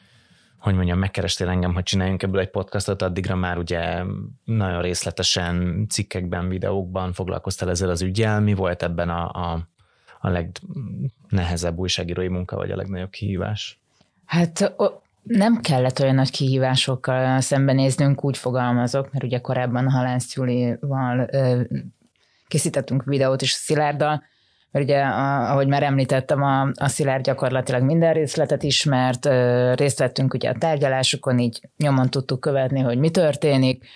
hogy 0.63 0.75
mondjam, 0.75 0.99
megkerestél 0.99 1.49
engem, 1.49 1.75
hogy 1.75 1.83
csináljunk 1.83 2.23
ebből 2.23 2.41
egy 2.41 2.51
podcastot, 2.51 3.03
addigra 3.03 3.37
már 3.37 3.59
ugye 3.59 4.03
nagyon 4.45 4.83
részletesen 4.83 5.87
cikkekben, 5.89 6.49
videókban 6.49 7.13
foglalkoztál 7.13 7.71
ezzel 7.71 7.91
az 7.91 8.03
ügyel. 8.03 8.41
Mi 8.41 8.55
volt 8.55 8.83
ebben 8.83 9.09
a, 9.09 9.31
a, 9.31 9.69
a 10.21 10.29
legnehezebb 10.29 11.79
újságírói 11.79 12.29
munka, 12.29 12.57
vagy 12.57 12.71
a 12.71 12.77
legnagyobb 12.77 13.11
kihívás? 13.11 13.81
Hát 14.25 14.75
nem 15.23 15.61
kellett 15.61 16.01
olyan 16.01 16.15
nagy 16.15 16.31
kihívásokkal 16.31 17.41
szembenéznünk, 17.41 18.25
úgy 18.25 18.37
fogalmazok, 18.37 19.13
mert 19.13 19.25
ugye 19.25 19.39
korábban 19.39 19.91
Halánsz 19.91 20.35
Julival 20.35 21.29
készítettünk 22.49 23.05
videót 23.05 23.43
is 23.43 23.51
Szilárddal, 23.51 24.23
mert 24.71 24.85
ugye, 24.85 25.01
ahogy 25.03 25.67
már 25.67 25.83
említettem, 25.83 26.43
a, 26.43 26.63
a 26.75 26.89
Szilárd 26.89 27.25
gyakorlatilag 27.25 27.83
minden 27.83 28.13
részletet 28.13 28.63
ismert, 28.63 29.29
részt 29.79 29.99
vettünk 29.99 30.35
ugye 30.35 30.49
a 30.51 30.59
tárgyalásokon, 30.59 31.39
így 31.39 31.61
nyomon 31.77 32.09
tudtuk 32.09 32.41
követni, 32.41 32.81
hogy 32.81 32.99
mi 32.99 33.11
történik, 33.11 33.87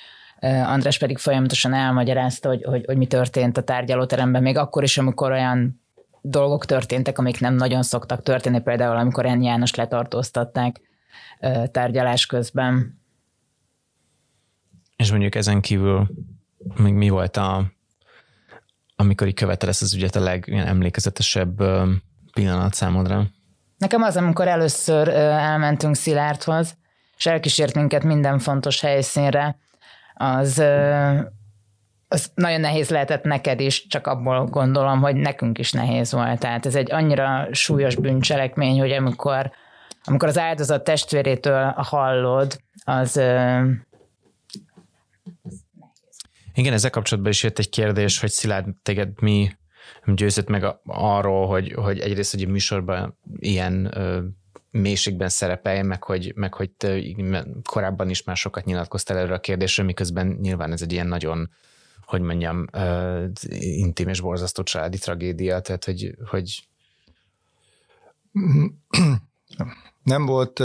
András 0.40 0.98
pedig 0.98 1.18
folyamatosan 1.18 1.74
elmagyarázta, 1.74 2.48
hogy, 2.48 2.62
hogy, 2.64 2.84
hogy 2.86 2.96
mi 2.96 3.06
történt 3.06 3.56
a 3.56 3.62
tárgyalóteremben, 3.62 4.42
még 4.42 4.56
akkor 4.56 4.82
is, 4.82 4.98
amikor 4.98 5.30
olyan 5.30 5.82
dolgok 6.20 6.64
történtek, 6.64 7.18
amik 7.18 7.40
nem 7.40 7.54
nagyon 7.54 7.82
szoktak 7.82 8.22
történni, 8.22 8.60
például 8.60 8.96
amikor 8.96 9.26
Enn 9.26 9.42
János 9.42 9.74
letartóztatták 9.74 10.80
tárgyalás 11.70 12.26
közben. 12.26 13.00
És 14.96 15.10
mondjuk 15.10 15.34
ezen 15.34 15.60
kívül 15.60 16.08
még 16.76 16.94
mi 16.94 17.08
volt 17.08 17.36
a, 17.36 17.72
amikor 18.96 19.26
így 19.26 19.34
követel 19.34 19.68
ezt 19.68 19.82
az 19.82 19.94
ügyet 19.94 20.16
a 20.16 20.20
legemlékezetesebb 20.20 21.62
pillanat 22.32 22.74
számodra? 22.74 23.26
Nekem 23.78 24.02
az, 24.02 24.16
amikor 24.16 24.48
először 24.48 25.08
elmentünk 25.08 25.94
Szilárdhoz, 25.94 26.76
és 27.16 27.26
elkísért 27.26 27.74
minket 27.74 28.02
minden 28.02 28.38
fontos 28.38 28.80
helyszínre, 28.80 29.56
az, 30.14 30.62
az 32.08 32.30
nagyon 32.34 32.60
nehéz 32.60 32.88
lehetett 32.88 33.22
neked 33.22 33.60
is, 33.60 33.86
csak 33.86 34.06
abból 34.06 34.44
gondolom, 34.44 35.00
hogy 35.00 35.16
nekünk 35.16 35.58
is 35.58 35.72
nehéz 35.72 36.12
volt. 36.12 36.38
Tehát 36.38 36.66
ez 36.66 36.74
egy 36.74 36.92
annyira 36.92 37.48
súlyos 37.50 37.94
bűncselekmény, 37.94 38.78
hogy 38.78 38.92
amikor 38.92 39.50
amikor 40.06 40.28
az 40.28 40.38
áldozat 40.38 40.84
testvérétől 40.84 41.72
hallod, 41.76 42.60
az 42.84 43.16
igen, 46.56 46.72
ezzel 46.72 46.90
kapcsolatban 46.90 47.32
is 47.32 47.42
jött 47.42 47.58
egy 47.58 47.68
kérdés, 47.68 48.20
hogy 48.20 48.30
Szilárd, 48.30 48.68
téged 48.82 49.20
mi 49.20 49.50
győzött 50.14 50.48
meg 50.48 50.64
arról, 50.86 51.46
hogy, 51.46 51.72
hogy 51.72 51.98
egyrészt 51.98 52.32
hogy 52.32 52.42
a 52.42 52.48
műsorban 52.48 53.18
ilyen 53.38 53.98
ö, 53.98 54.22
mélységben 54.70 55.28
szerepeljen, 55.28 55.86
meg 55.86 56.02
hogy, 56.02 56.32
meg 56.34 56.54
hogy 56.54 56.70
te 56.70 57.00
korábban 57.64 58.10
is 58.10 58.22
már 58.22 58.36
sokat 58.36 58.64
nyilatkoztál 58.64 59.18
erről 59.18 59.32
a 59.32 59.40
kérdésről, 59.40 59.86
miközben 59.86 60.26
nyilván 60.26 60.72
ez 60.72 60.82
egy 60.82 60.92
ilyen 60.92 61.06
nagyon, 61.06 61.50
hogy 62.04 62.20
mondjam, 62.20 62.66
ö, 62.72 63.24
intim 63.58 64.08
és 64.08 64.20
borzasztó 64.20 64.62
családi 64.62 64.98
tragédia, 64.98 65.60
tehát 65.60 65.84
hogy, 65.84 66.14
hogy 66.28 66.68
nem 70.06 70.26
volt 70.26 70.62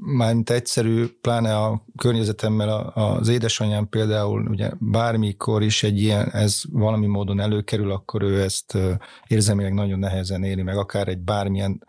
mármint 0.00 0.50
egyszerű, 0.50 1.06
pláne 1.20 1.56
a 1.56 1.84
környezetemmel 1.96 2.92
az 2.94 3.28
édesanyám 3.28 3.88
például, 3.88 4.46
ugye 4.46 4.70
bármikor 4.78 5.62
is 5.62 5.82
egy 5.82 6.02
ilyen, 6.02 6.30
ez 6.30 6.62
valami 6.70 7.06
módon 7.06 7.40
előkerül, 7.40 7.90
akkor 7.90 8.22
ő 8.22 8.42
ezt 8.42 8.78
érzelmileg 9.26 9.74
nagyon 9.74 9.98
nehezen 9.98 10.42
éli 10.42 10.62
meg, 10.62 10.76
akár 10.76 11.08
egy 11.08 11.18
bármilyen 11.18 11.84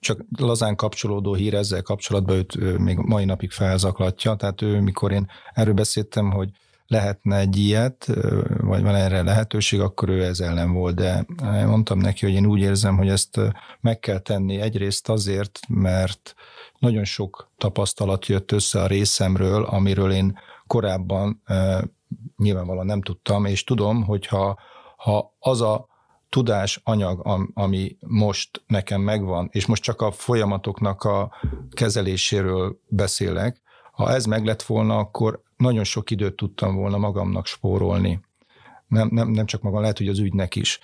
csak 0.00 0.20
lazán 0.38 0.76
kapcsolódó 0.76 1.34
hír 1.34 1.54
ezzel 1.54 1.82
kapcsolatban 1.82 2.36
őt 2.36 2.78
még 2.78 2.96
mai 2.96 3.24
napig 3.24 3.50
felzaklatja, 3.50 4.34
tehát 4.34 4.62
ő, 4.62 4.80
mikor 4.80 5.12
én 5.12 5.30
erről 5.52 5.74
beszéltem, 5.74 6.30
hogy 6.30 6.50
lehetne 6.90 7.36
egy 7.36 7.56
ilyet, 7.56 8.06
vagy 8.60 8.82
van 8.82 8.94
erre 8.94 9.22
lehetőség, 9.22 9.80
akkor 9.80 10.08
ő 10.08 10.24
ez 10.24 10.40
ellen 10.40 10.72
volt, 10.72 10.94
de 10.94 11.26
mondtam 11.66 11.98
neki, 11.98 12.26
hogy 12.26 12.34
én 12.34 12.46
úgy 12.46 12.60
érzem, 12.60 12.96
hogy 12.96 13.08
ezt 13.08 13.40
meg 13.80 13.98
kell 13.98 14.18
tenni. 14.18 14.60
Egyrészt 14.60 15.08
azért, 15.08 15.60
mert 15.68 16.34
nagyon 16.78 17.04
sok 17.04 17.50
tapasztalat 17.58 18.26
jött 18.26 18.52
össze 18.52 18.82
a 18.82 18.86
részemről, 18.86 19.64
amiről 19.64 20.12
én 20.12 20.38
korábban 20.66 21.42
nyilvánvalóan 22.36 22.86
nem 22.86 23.02
tudtam, 23.02 23.44
és 23.44 23.64
tudom, 23.64 24.02
hogy 24.02 24.26
ha, 24.26 24.58
ha 24.96 25.36
az 25.38 25.60
a 25.60 25.88
tudás 26.28 26.80
anyag, 26.84 27.48
ami 27.54 27.96
most 28.00 28.62
nekem 28.66 29.00
megvan, 29.00 29.48
és 29.52 29.66
most 29.66 29.82
csak 29.82 30.00
a 30.00 30.10
folyamatoknak 30.10 31.02
a 31.02 31.30
kezeléséről 31.70 32.80
beszélek, 32.88 33.60
ha 34.00 34.12
ez 34.12 34.24
meg 34.24 34.44
lett 34.44 34.62
volna, 34.62 34.98
akkor 34.98 35.42
nagyon 35.56 35.84
sok 35.84 36.10
időt 36.10 36.36
tudtam 36.36 36.74
volna 36.74 36.98
magamnak 36.98 37.46
spórolni. 37.46 38.20
Nem, 38.86 39.08
nem, 39.12 39.28
nem 39.28 39.46
csak 39.46 39.62
magam, 39.62 39.80
lehet, 39.80 39.98
hogy 39.98 40.08
az 40.08 40.18
ügynek 40.18 40.56
is. 40.56 40.78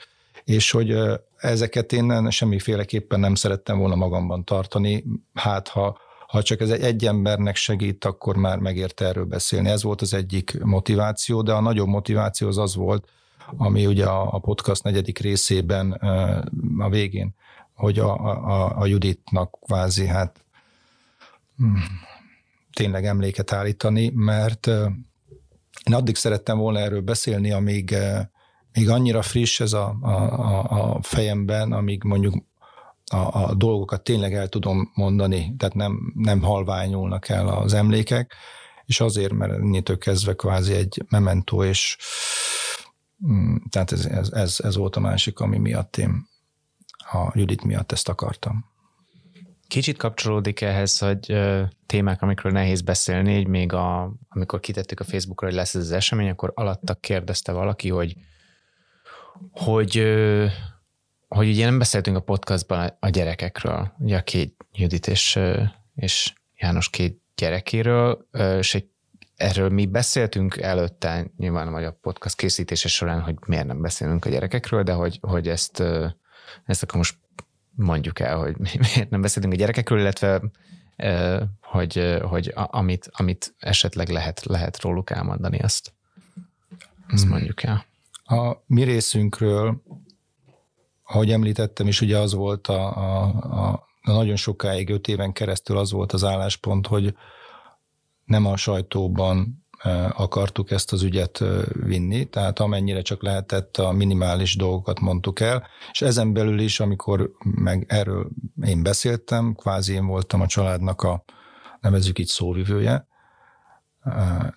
És 0.45 0.71
hogy 0.71 0.97
ezeket 1.37 1.93
én 1.93 2.31
semmiféleképpen 2.31 3.21
nem 3.21 3.35
szerettem 3.35 3.79
volna 3.79 3.95
magamban 3.95 4.45
tartani, 4.45 5.05
hát 5.35 5.69
ha, 5.69 5.99
ha 6.27 6.43
csak 6.43 6.61
ez 6.61 6.71
egy, 6.71 7.07
embernek 7.07 7.57
segít, 7.57 8.05
akkor 8.05 8.37
már 8.37 8.59
megérte 8.59 9.05
erről 9.05 9.25
beszélni. 9.25 9.69
Ez 9.69 9.83
volt 9.83 10.01
az 10.01 10.15
egyik 10.15 10.59
motiváció, 10.63 11.43
de 11.43 11.53
a 11.53 11.61
nagyobb 11.61 11.89
motiváció 11.89 12.49
az 12.49 12.59
az 12.59 12.75
volt, 12.75 13.09
ami 13.57 13.87
ugye 13.87 14.05
a, 14.05 14.35
a 14.35 14.39
podcast 14.39 14.83
negyedik 14.83 15.19
részében 15.19 15.93
a 16.79 16.89
végén, 16.89 17.35
hogy 17.75 17.99
a, 17.99 18.15
a, 18.25 18.79
a 18.79 18.87
Juditnak 18.87 19.59
kvázi 19.61 20.07
hát 20.07 20.45
hmm, 21.57 21.83
tényleg 22.77 23.07
emléket 23.07 23.53
állítani, 23.53 24.13
mert 24.15 24.67
én 25.87 25.95
addig 25.95 26.17
szerettem 26.17 26.59
volna 26.59 26.79
erről 26.79 27.01
beszélni, 27.01 27.53
amíg 27.53 27.97
még 28.73 28.89
annyira 28.89 29.23
friss 29.23 29.61
ez 29.61 29.73
a, 29.73 29.97
a, 30.01 30.95
a 30.95 31.03
fejemben, 31.03 31.73
amíg 31.73 32.03
mondjuk 32.03 32.35
a, 33.05 33.17
a 33.17 33.55
dolgokat 33.55 34.03
tényleg 34.05 34.35
el 34.35 34.49
tudom 34.49 34.91
mondani, 34.95 35.55
tehát 35.59 35.75
nem, 35.75 36.13
nem 36.15 36.43
halványulnak 36.43 37.29
el 37.29 37.49
az 37.49 37.73
emlékek, 37.73 38.35
és 38.85 39.01
azért, 39.01 39.33
mert 39.33 39.53
ennyitől 39.53 39.99
kezdve 39.99 40.35
kvázi 40.35 40.73
egy 40.73 41.05
mementó, 41.09 41.65
és 41.65 41.97
mm, 43.27 43.57
tehát 43.71 43.93
ez, 43.93 44.05
ez, 44.05 44.31
ez, 44.31 44.57
ez 44.63 44.77
volt 44.77 44.97
a 44.97 45.01
másik, 45.01 45.39
ami 45.39 45.59
miatt 45.59 45.97
én 45.97 46.29
a 47.13 47.31
Judit 47.35 47.65
miatt 47.65 47.93
ezt 47.93 48.09
akartam. 48.09 48.65
Kicsit 49.69 49.97
kapcsolódik 49.97 50.61
ehhez, 50.61 50.99
hogy 50.99 51.33
ö, 51.33 51.63
témák, 51.87 52.23
amikről 52.23 52.53
nehéz 52.53 52.81
beszélni, 52.81 53.39
így 53.39 53.47
még 53.47 53.73
a, 53.73 54.13
amikor 54.29 54.61
kitettük 54.61 55.01
a 55.01 55.05
Facebookra, 55.05 55.47
hogy 55.47 55.57
lesz 55.57 55.75
ez 55.75 55.83
az 55.83 55.93
esemény, 55.93 56.29
akkor 56.29 56.53
alatta 56.55 56.95
kérdezte 56.95 57.53
valaki, 57.53 57.89
hogy 57.89 58.17
hogy, 59.53 59.99
ö, 59.99 60.47
hogy 61.29 61.49
ugye 61.49 61.65
nem 61.65 61.79
beszéltünk 61.79 62.17
a 62.17 62.21
podcastban 62.21 62.97
a 63.01 63.09
gyerekekről, 63.09 63.93
ugye 63.99 64.17
a 64.17 64.23
két 64.23 64.67
Judit 64.73 65.07
és, 65.07 65.39
és 65.95 66.33
János 66.57 66.91
két 66.91 67.21
gyerekéről, 67.35 68.29
és 68.59 68.75
egy, 68.75 68.89
erről 69.37 69.69
mi 69.69 69.87
beszéltünk 69.87 70.57
előtte, 70.57 71.31
nyilván 71.37 71.73
vagy 71.73 71.85
a 71.85 71.99
podcast 72.01 72.37
készítése 72.37 72.89
során, 72.89 73.21
hogy 73.21 73.35
miért 73.47 73.67
nem 73.67 73.81
beszélünk 73.81 74.25
a 74.25 74.29
gyerekekről, 74.29 74.83
de 74.83 74.93
hogy, 74.93 75.19
hogy 75.21 75.49
ezt, 75.49 75.83
ezt 76.65 76.83
akkor 76.83 76.97
most 76.97 77.17
mondjuk 77.77 78.21
el, 78.21 78.37
hogy 78.37 78.57
miért 78.59 79.11
nem 79.11 79.21
beszélünk 79.21 79.53
a 79.53 79.57
gyerekekről, 79.57 79.99
illetve 79.99 80.43
hogy, 81.61 82.19
hogy 82.23 82.53
amit, 82.55 83.11
amit 83.13 83.55
esetleg 83.59 84.09
lehet, 84.09 84.45
lehet 84.45 84.81
róluk 84.81 85.11
elmondani, 85.11 85.59
azt, 85.59 85.93
azt 87.09 87.23
hmm. 87.23 87.33
mondjuk 87.33 87.63
el. 87.63 87.85
A 88.25 88.63
mi 88.67 88.83
részünkről, 88.83 89.83
ahogy 91.03 91.31
említettem 91.31 91.87
is, 91.87 92.01
ugye 92.01 92.19
az 92.19 92.35
volt 92.35 92.67
a, 92.67 92.97
a, 92.97 93.35
a, 93.41 93.87
a 94.03 94.13
nagyon 94.13 94.37
sokáig, 94.37 94.91
öt 94.91 95.09
éven 95.09 95.33
keresztül 95.33 95.79
az 95.79 95.93
volt 95.93 96.13
az 96.13 96.25
álláspont, 96.25 96.87
hogy 96.87 97.17
nem 98.25 98.47
a 98.47 98.57
sajtóban 98.57 99.66
akartuk 100.13 100.71
ezt 100.71 100.93
az 100.93 101.03
ügyet 101.03 101.45
vinni, 101.73 102.25
tehát 102.25 102.59
amennyire 102.59 103.03
csak 103.03 103.23
lehetett 103.23 103.77
a 103.77 103.93
minimális 103.93 104.57
dolgokat 104.57 105.01
mondtuk 105.01 105.41
el, 105.41 105.67
és 105.93 106.03
ezen 106.03 106.33
belül 106.33 106.59
is, 106.59 106.81
amikor 106.81 107.31
meg 107.43 107.85
erről 107.89 108.29
én 108.65 108.83
beszéltem, 108.83 109.55
kvázi 109.55 109.93
én 109.93 110.07
voltam 110.07 110.41
a 110.41 110.47
családnak 110.47 111.03
a, 111.03 111.25
nevezük 111.81 112.19
így 112.19 112.27
szóvivője, 112.27 113.07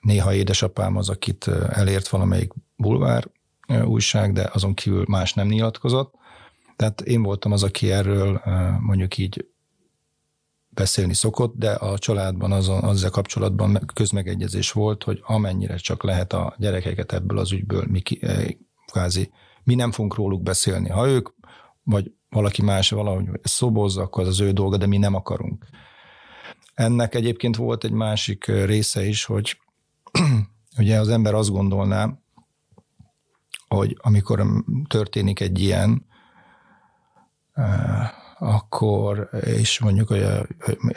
néha 0.02 0.34
édesapám 0.34 0.98
az, 0.98 1.10
akit 1.10 1.48
elért 1.72 2.08
valamelyik 2.08 2.54
bulvár 2.76 3.28
újság, 3.84 4.34
de 4.34 4.50
azon 4.54 4.74
kívül 4.74 5.06
más 5.08 5.34
nem 5.34 5.48
nyilatkozott. 5.48 6.14
Tehát 6.76 7.02
én 7.02 7.24
voltam 7.24 7.52
az, 7.52 7.64
aki 7.64 7.92
erről 7.92 8.42
mondjuk 8.80 9.18
így 9.18 9.46
beszélni 10.80 11.14
szokott, 11.14 11.58
de 11.58 11.72
a 11.72 11.98
családban 11.98 12.52
azon, 12.52 12.84
azzal 12.84 13.10
kapcsolatban 13.10 13.80
közmegegyezés 13.94 14.72
volt, 14.72 15.04
hogy 15.04 15.22
amennyire 15.24 15.76
csak 15.76 16.04
lehet 16.04 16.34
a 16.34 16.56
gyerekeket 16.58 17.14
ebből 17.14 17.38
az 17.38 17.52
ügyből 17.52 17.86
mi 17.88 18.00
ki, 18.00 18.22
kvázi, 18.86 19.32
mi 19.64 19.76
nem 19.76 19.92
fogunk 19.92 20.16
róluk 20.16 20.44
beszélni. 20.44 20.90
Ha 20.90 21.08
ők, 21.08 21.30
vagy 21.84 22.12
valaki 22.30 22.62
más 22.62 22.90
valahogy 22.90 23.30
szobozza, 23.44 24.02
akkor 24.02 24.22
az 24.22 24.28
az 24.28 24.40
ő 24.40 24.52
dolga, 24.52 24.78
de 24.78 24.86
mi 24.86 24.98
nem 24.98 25.16
akarunk. 25.16 25.66
Ennek 26.74 27.16
egyébként 27.16 27.56
volt 27.56 27.84
egy 27.84 27.92
másik 27.92 28.46
része 28.46 29.06
is, 29.06 29.26
hogy 29.26 29.58
ugye 30.80 31.00
az 31.00 31.10
ember 31.10 31.34
azt 31.34 31.52
gondolná, 31.52 32.20
hogy 33.68 33.98
amikor 34.02 34.46
történik 34.88 35.40
egy 35.40 35.60
ilyen, 35.60 36.06
akkor, 38.40 39.30
és 39.46 39.80
mondjuk 39.80 40.08
hogy 40.08 40.22
a, 40.24 40.48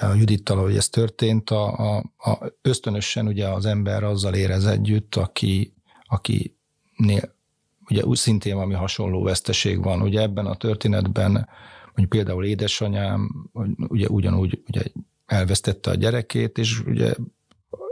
a 0.01 0.15
Judittal, 0.15 0.61
hogy 0.61 0.77
ez 0.77 0.89
történt, 0.89 1.51
a, 1.51 1.97
a, 1.97 2.13
a 2.31 2.47
ösztönösen 2.63 3.27
ugye 3.27 3.49
az 3.49 3.67
ember 3.67 4.05
azzal 4.05 4.35
érez 4.35 4.65
együtt, 4.65 5.15
aki, 5.15 5.75
aki 6.05 6.57
nél, 6.97 7.35
ugye 7.89 8.05
úgy 8.05 8.17
szintén 8.17 8.55
valami 8.55 8.75
hasonló 8.75 9.23
veszteség 9.23 9.83
van. 9.83 10.03
Ugye 10.03 10.21
ebben 10.21 10.47
a 10.47 10.55
történetben, 10.55 11.49
mondjuk 11.85 12.09
például 12.09 12.45
édesanyám 12.45 13.51
ugye 13.77 14.09
ugyanúgy 14.09 14.63
ugye 14.69 14.83
elvesztette 15.27 15.91
a 15.91 15.95
gyerekét, 15.95 16.59
és 16.59 16.81
ugye 16.81 17.15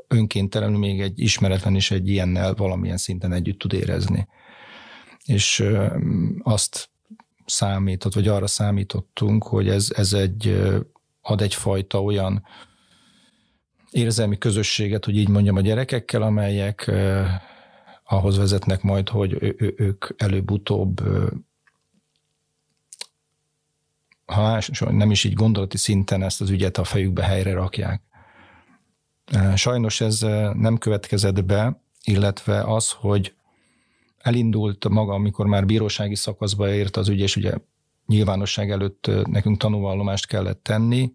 önkéntelenül 0.08 0.78
még 0.78 1.00
egy 1.00 1.20
ismeretlen 1.20 1.74
is 1.74 1.90
egy 1.90 2.08
ilyennel 2.08 2.54
valamilyen 2.54 2.96
szinten 2.96 3.32
együtt 3.32 3.58
tud 3.58 3.72
érezni. 3.72 4.28
És 5.24 5.64
azt 6.42 6.89
számított, 7.50 8.14
vagy 8.14 8.28
arra 8.28 8.46
számítottunk, 8.46 9.44
hogy 9.44 9.68
ez, 9.68 9.88
ez 9.94 10.12
egy, 10.12 10.62
ad 11.22 11.40
egyfajta 11.40 12.02
olyan 12.02 12.44
érzelmi 13.90 14.38
közösséget, 14.38 15.04
hogy 15.04 15.16
így 15.16 15.28
mondjam 15.28 15.56
a 15.56 15.60
gyerekekkel, 15.60 16.22
amelyek 16.22 16.90
ahhoz 18.04 18.36
vezetnek 18.36 18.82
majd, 18.82 19.08
hogy 19.08 19.36
ő, 19.40 19.74
ők 19.76 20.06
előbb-utóbb 20.16 21.00
ha 24.30 24.60
nem 24.90 25.10
is 25.10 25.24
így 25.24 25.34
gondolati 25.34 25.76
szinten 25.76 26.22
ezt 26.22 26.40
az 26.40 26.50
ügyet 26.50 26.78
a 26.78 26.84
fejükbe 26.84 27.22
helyre 27.22 27.52
rakják. 27.52 28.02
Sajnos 29.54 30.00
ez 30.00 30.20
nem 30.52 30.78
következett 30.78 31.44
be, 31.44 31.82
illetve 32.04 32.62
az, 32.62 32.90
hogy 32.90 33.34
elindult 34.22 34.88
maga, 34.88 35.12
amikor 35.12 35.46
már 35.46 35.66
bírósági 35.66 36.14
szakaszba 36.14 36.72
ért 36.72 36.96
az 36.96 37.08
ügy, 37.08 37.20
és 37.20 37.36
ugye 37.36 37.52
nyilvánosság 38.06 38.70
előtt 38.70 39.10
nekünk 39.24 39.58
tanúvallomást 39.58 40.26
kellett 40.26 40.62
tenni, 40.62 41.12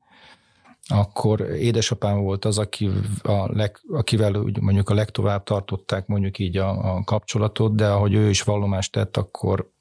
akkor 0.87 1.41
édesapám 1.41 2.19
volt 2.19 2.45
az, 2.45 2.57
aki 2.57 2.89
a 3.23 3.55
leg, 3.55 3.79
akivel 3.89 4.35
úgy 4.35 4.61
mondjuk 4.61 4.89
a 4.89 4.93
legtovább 4.93 5.43
tartották 5.43 6.07
mondjuk 6.07 6.39
így 6.39 6.57
a, 6.57 6.95
a 6.95 7.03
kapcsolatot, 7.03 7.75
de 7.75 7.87
ahogy 7.87 8.13
ő 8.13 8.29
is 8.29 8.41
vallomást 8.41 8.91
tett, 8.91 9.17
akkor 9.17 9.71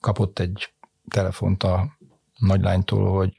kapott 0.00 0.38
egy 0.38 0.72
telefont 1.08 1.62
a 1.62 1.96
nagylánytól, 2.38 3.10
hogy 3.16 3.36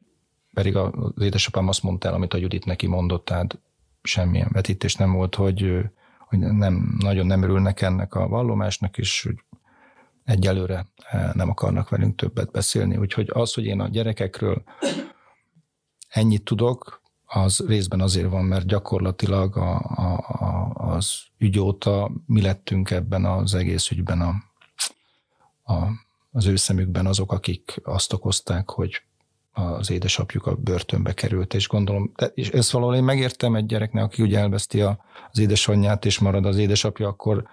pedig 0.53 0.75
az 0.75 0.93
édesapám 1.21 1.67
azt 1.67 1.83
mondta 1.83 2.07
el, 2.07 2.13
amit 2.13 2.33
a 2.33 2.37
Judit 2.37 2.65
neki 2.65 2.87
mondott, 2.87 3.25
tehát 3.25 3.59
semmilyen 4.01 4.49
vetítés 4.51 4.95
nem 4.95 5.13
volt, 5.13 5.35
hogy, 5.35 5.79
hogy 6.31 6.39
nem, 6.39 6.95
nagyon 6.99 7.25
nem 7.25 7.43
örülnek 7.43 7.81
ennek 7.81 8.13
a 8.15 8.27
vallomásnak, 8.27 8.97
és 8.97 9.23
hogy 9.23 9.35
egyelőre 10.23 10.85
eh, 11.09 11.33
nem 11.33 11.49
akarnak 11.49 11.89
velünk 11.89 12.15
többet 12.15 12.51
beszélni. 12.51 12.97
Úgyhogy 12.97 13.29
az, 13.33 13.53
hogy 13.53 13.65
én 13.65 13.79
a 13.79 13.87
gyerekekről 13.87 14.63
ennyit 16.09 16.43
tudok, 16.43 17.01
az 17.25 17.63
részben 17.67 18.01
azért 18.01 18.29
van, 18.29 18.45
mert 18.45 18.65
gyakorlatilag 18.65 19.57
a, 19.57 19.79
a, 19.79 20.17
a, 20.27 20.73
az 20.73 21.21
ügy 21.37 21.59
óta 21.59 22.11
mi 22.25 22.41
lettünk 22.41 22.91
ebben 22.91 23.25
az 23.25 23.53
egész 23.53 23.89
ügyben 23.89 24.21
a, 24.21 24.33
a, 25.73 25.87
az 26.31 26.45
ő 26.45 26.55
szemükben 26.55 27.05
azok, 27.05 27.31
akik 27.31 27.79
azt 27.83 28.13
okozták, 28.13 28.69
hogy 28.69 29.03
az 29.51 29.89
édesapjuk 29.89 30.45
a 30.45 30.55
börtönbe 30.55 31.13
került, 31.13 31.53
és 31.53 31.67
gondolom, 31.67 32.11
és 32.33 32.49
ezt 32.49 32.71
valahol 32.71 32.95
én 32.95 33.03
megértem 33.03 33.55
egy 33.55 33.65
gyereknek, 33.65 34.03
aki 34.03 34.21
ugye 34.21 34.39
elveszti 34.39 34.81
a, 34.81 35.05
az 35.31 35.39
édesanyját, 35.39 36.05
és 36.05 36.19
marad 36.19 36.45
az 36.45 36.57
édesapja, 36.57 37.07
akkor 37.07 37.43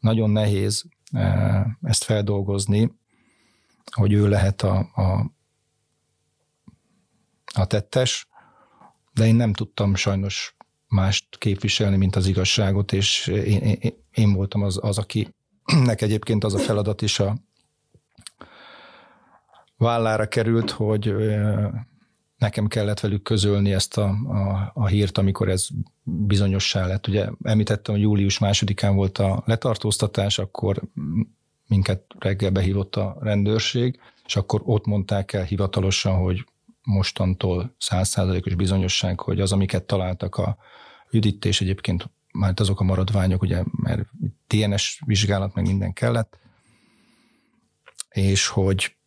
nagyon 0.00 0.30
nehéz 0.30 0.84
e, 1.12 1.78
ezt 1.82 2.04
feldolgozni, 2.04 2.92
hogy 3.92 4.12
ő 4.12 4.28
lehet 4.28 4.62
a, 4.62 4.78
a, 4.94 5.32
a 7.54 7.66
tettes, 7.66 8.28
de 9.12 9.26
én 9.26 9.34
nem 9.34 9.52
tudtam 9.52 9.94
sajnos 9.94 10.56
mást 10.88 11.38
képviselni, 11.38 11.96
mint 11.96 12.16
az 12.16 12.26
igazságot, 12.26 12.92
és 12.92 13.26
én, 13.26 13.60
én, 13.60 13.92
én 14.14 14.32
voltam 14.32 14.62
az, 14.62 14.78
az, 14.82 14.98
akinek 14.98 16.00
egyébként 16.02 16.44
az 16.44 16.54
a 16.54 16.58
feladat 16.58 17.02
is 17.02 17.20
a, 17.20 17.36
vállára 19.78 20.28
került, 20.28 20.70
hogy 20.70 21.14
nekem 22.38 22.66
kellett 22.66 23.00
velük 23.00 23.22
közölni 23.22 23.72
ezt 23.72 23.98
a, 23.98 24.08
a, 24.08 24.70
a 24.74 24.86
hírt, 24.86 25.18
amikor 25.18 25.48
ez 25.48 25.68
bizonyossá 26.02 26.86
lett. 26.86 27.06
Ugye 27.06 27.28
említettem, 27.42 27.94
hogy 27.94 28.02
július 28.02 28.38
másodikán 28.38 28.94
volt 28.94 29.18
a 29.18 29.42
letartóztatás, 29.46 30.38
akkor 30.38 30.82
minket 31.66 32.04
reggel 32.18 32.50
behívott 32.50 32.96
a 32.96 33.16
rendőrség, 33.20 34.00
és 34.26 34.36
akkor 34.36 34.62
ott 34.64 34.86
mondták 34.86 35.32
el 35.32 35.44
hivatalosan, 35.44 36.16
hogy 36.16 36.44
mostantól 36.82 37.74
százszázalékos 37.78 38.54
bizonyosság, 38.54 39.20
hogy 39.20 39.40
az, 39.40 39.52
amiket 39.52 39.84
találtak 39.84 40.36
a 40.36 40.56
üdítés, 41.10 41.60
egyébként 41.60 42.10
már 42.32 42.52
azok 42.56 42.80
a 42.80 42.84
maradványok, 42.84 43.42
ugye, 43.42 43.62
mert 43.82 44.02
DNS 44.46 45.00
vizsgálat, 45.06 45.54
meg 45.54 45.66
minden 45.66 45.92
kellett, 45.92 46.38
és 48.08 48.46
hogy 48.46 48.97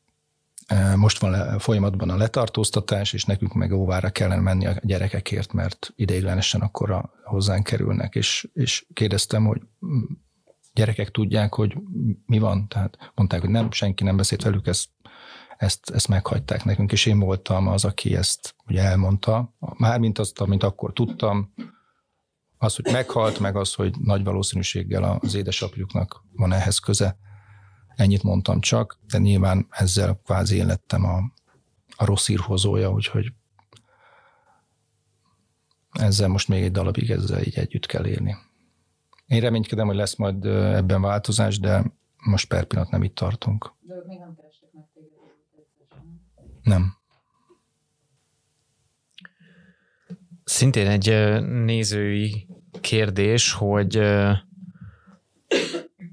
most 0.95 1.19
van 1.19 1.59
folyamatban 1.59 2.09
a 2.09 2.15
letartóztatás, 2.15 3.13
és 3.13 3.25
nekünk 3.25 3.53
meg 3.53 3.71
óvára 3.71 4.09
kellene 4.09 4.41
menni 4.41 4.65
a 4.65 4.79
gyerekekért, 4.81 5.53
mert 5.53 5.93
ideiglenesen 5.95 6.61
akkor 6.61 6.91
a, 6.91 7.13
hozzánk 7.23 7.63
kerülnek, 7.63 8.15
és, 8.15 8.47
és 8.53 8.85
kérdeztem, 8.93 9.45
hogy 9.45 9.61
gyerekek 10.73 11.09
tudják, 11.09 11.53
hogy 11.53 11.77
mi 12.25 12.39
van, 12.39 12.67
tehát 12.67 13.11
mondták, 13.15 13.41
hogy 13.41 13.49
nem, 13.49 13.71
senki 13.71 14.03
nem 14.03 14.17
beszélt 14.17 14.43
velük, 14.43 14.67
ezt, 14.67 14.89
ezt, 15.57 15.89
ezt 15.89 16.07
meghagyták 16.07 16.63
nekünk, 16.63 16.91
és 16.91 17.05
én 17.05 17.19
voltam 17.19 17.67
az, 17.67 17.85
aki 17.85 18.15
ezt 18.15 18.55
ugye 18.67 18.81
elmondta, 18.81 19.55
mármint 19.77 20.19
azt, 20.19 20.41
amit 20.41 20.63
akkor 20.63 20.93
tudtam, 20.93 21.53
az, 22.57 22.75
hogy 22.75 22.85
meghalt, 22.91 23.39
meg 23.39 23.55
az, 23.55 23.73
hogy 23.73 23.95
nagy 23.99 24.23
valószínűséggel 24.23 25.03
az 25.21 25.35
édesapjuknak 25.35 26.23
van 26.31 26.53
ehhez 26.53 26.77
köze, 26.77 27.17
Ennyit 27.95 28.23
mondtam 28.23 28.59
csak, 28.59 28.99
de 29.07 29.17
nyilván 29.17 29.67
ezzel 29.69 30.19
kvázi 30.23 30.55
én 30.55 30.65
lettem 30.65 31.05
a, 31.05 31.17
a 31.95 32.05
rossz 32.05 32.27
írhozója, 32.27 32.91
úgyhogy 32.91 33.33
ezzel 35.91 36.27
most 36.27 36.47
még 36.47 36.63
egy 36.63 36.71
darabig 36.71 37.09
ezzel 37.09 37.41
így 37.41 37.57
együtt 37.57 37.85
kell 37.85 38.05
élni. 38.05 38.35
Én 39.27 39.39
reménykedem, 39.39 39.87
hogy 39.87 39.95
lesz 39.95 40.15
majd 40.15 40.45
ebben 40.45 41.01
változás, 41.01 41.59
de 41.59 41.83
most 42.17 42.47
per 42.47 42.65
pillanat 42.65 42.91
nem 42.91 43.03
itt 43.03 43.15
tartunk. 43.15 43.73
De 43.81 43.93
még 44.07 44.19
nem 44.19 44.35
kerestek 44.35 44.69
meg 44.73 44.83
téged? 44.93 45.09
Nem. 46.61 46.97
Szintén 50.43 50.87
egy 50.87 51.39
nézői 51.41 52.47
kérdés, 52.81 53.53
hogy 53.53 53.99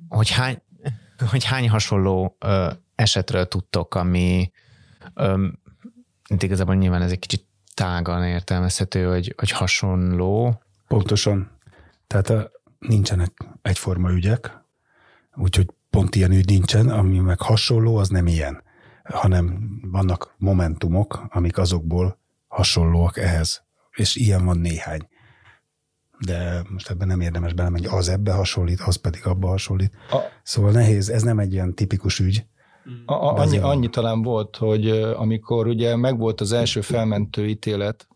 hogy 0.09 0.31
hány, 0.31 0.63
hogy 1.31 1.45
hány 1.45 1.69
hasonló 1.69 2.37
ö, 2.39 2.71
esetről 2.95 3.49
tudtok, 3.49 3.95
ami 3.95 4.51
ö, 5.15 5.47
igazából 6.39 6.75
nyilván 6.75 7.03
ez 7.03 7.11
egy 7.11 7.19
kicsit 7.19 7.47
tágan 7.75 8.25
értelmezhető, 8.25 9.07
hogy, 9.07 9.35
hogy 9.37 9.51
hasonló. 9.51 10.63
Pontosan. 10.89 11.51
Tehát 12.07 12.51
nincsenek 12.79 13.33
egyforma 13.63 14.11
ügyek, 14.11 14.65
úgyhogy 15.35 15.67
pont 15.91 16.15
ilyen 16.15 16.33
ügy 16.33 16.47
nincsen, 16.47 16.89
ami 16.89 17.19
meg 17.19 17.41
hasonló, 17.41 17.97
az 17.97 18.09
nem 18.09 18.27
ilyen, 18.27 18.63
hanem 19.03 19.59
vannak 19.83 20.35
momentumok, 20.37 21.27
amik 21.29 21.59
azokból 21.59 22.19
hasonlóak 22.47 23.17
ehhez. 23.17 23.67
És 23.91 24.17
ilyen 24.17 24.45
van 24.45 24.59
néhány 24.59 25.09
de 26.27 26.63
most 26.69 26.91
ebben 26.91 27.07
nem 27.07 27.21
érdemes 27.21 27.53
belemenni, 27.53 27.87
az 27.87 28.09
ebbe 28.09 28.33
hasonlít, 28.33 28.81
az 28.81 28.97
pedig 28.97 29.27
abba 29.27 29.49
hasonlít. 29.49 29.93
A, 30.11 30.17
szóval 30.43 30.71
nehéz, 30.71 31.09
ez 31.09 31.23
nem 31.23 31.39
egy 31.39 31.53
ilyen 31.53 31.75
tipikus 31.75 32.19
ügy. 32.19 32.47
A, 33.07 33.13
a, 33.13 33.35
annyi, 33.35 33.59
annyi 33.59 33.89
talán 33.89 34.23
volt, 34.23 34.57
hogy 34.57 34.91
amikor 34.91 35.67
ugye 35.67 35.97
megvolt 35.97 36.41
az 36.41 36.53
első 36.53 36.81
felmentő 36.81 37.49
ítélet, 37.49 38.09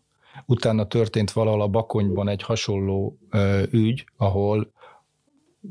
utána 0.45 0.87
történt 0.87 1.31
valahol 1.31 1.61
a 1.61 1.67
Bakonyban 1.67 2.29
egy 2.29 2.43
hasonló 2.43 3.17
ö, 3.29 3.63
ügy, 3.71 4.05
ahol 4.17 4.71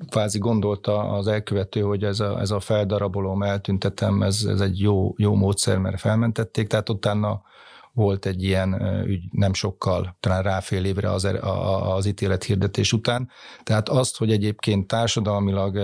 kvázi 0.08 0.38
gondolta 0.38 0.98
az 0.98 1.26
elkövető, 1.26 1.80
hogy 1.80 2.04
ez 2.04 2.20
a, 2.20 2.40
ez 2.40 2.50
a 2.50 2.60
feldarabolóm, 2.60 3.42
eltüntetem, 3.42 4.22
ez, 4.22 4.44
ez 4.48 4.60
egy 4.60 4.80
jó, 4.80 5.14
jó 5.16 5.34
módszer, 5.34 5.78
mert 5.78 6.00
felmentették, 6.00 6.66
tehát 6.66 6.88
utána 6.88 7.42
volt 7.92 8.26
egy 8.26 8.42
ilyen 8.42 8.82
ügy 9.06 9.24
nem 9.30 9.54
sokkal, 9.54 10.16
talán 10.20 10.42
rá 10.42 10.60
fél 10.60 10.84
évre 10.84 11.10
az, 11.10 11.24
er, 11.24 11.44
az 11.84 12.06
ítélet 12.06 12.44
hirdetés 12.44 12.92
után. 12.92 13.30
Tehát 13.62 13.88
azt, 13.88 14.16
hogy 14.16 14.32
egyébként 14.32 14.86
társadalmilag 14.86 15.78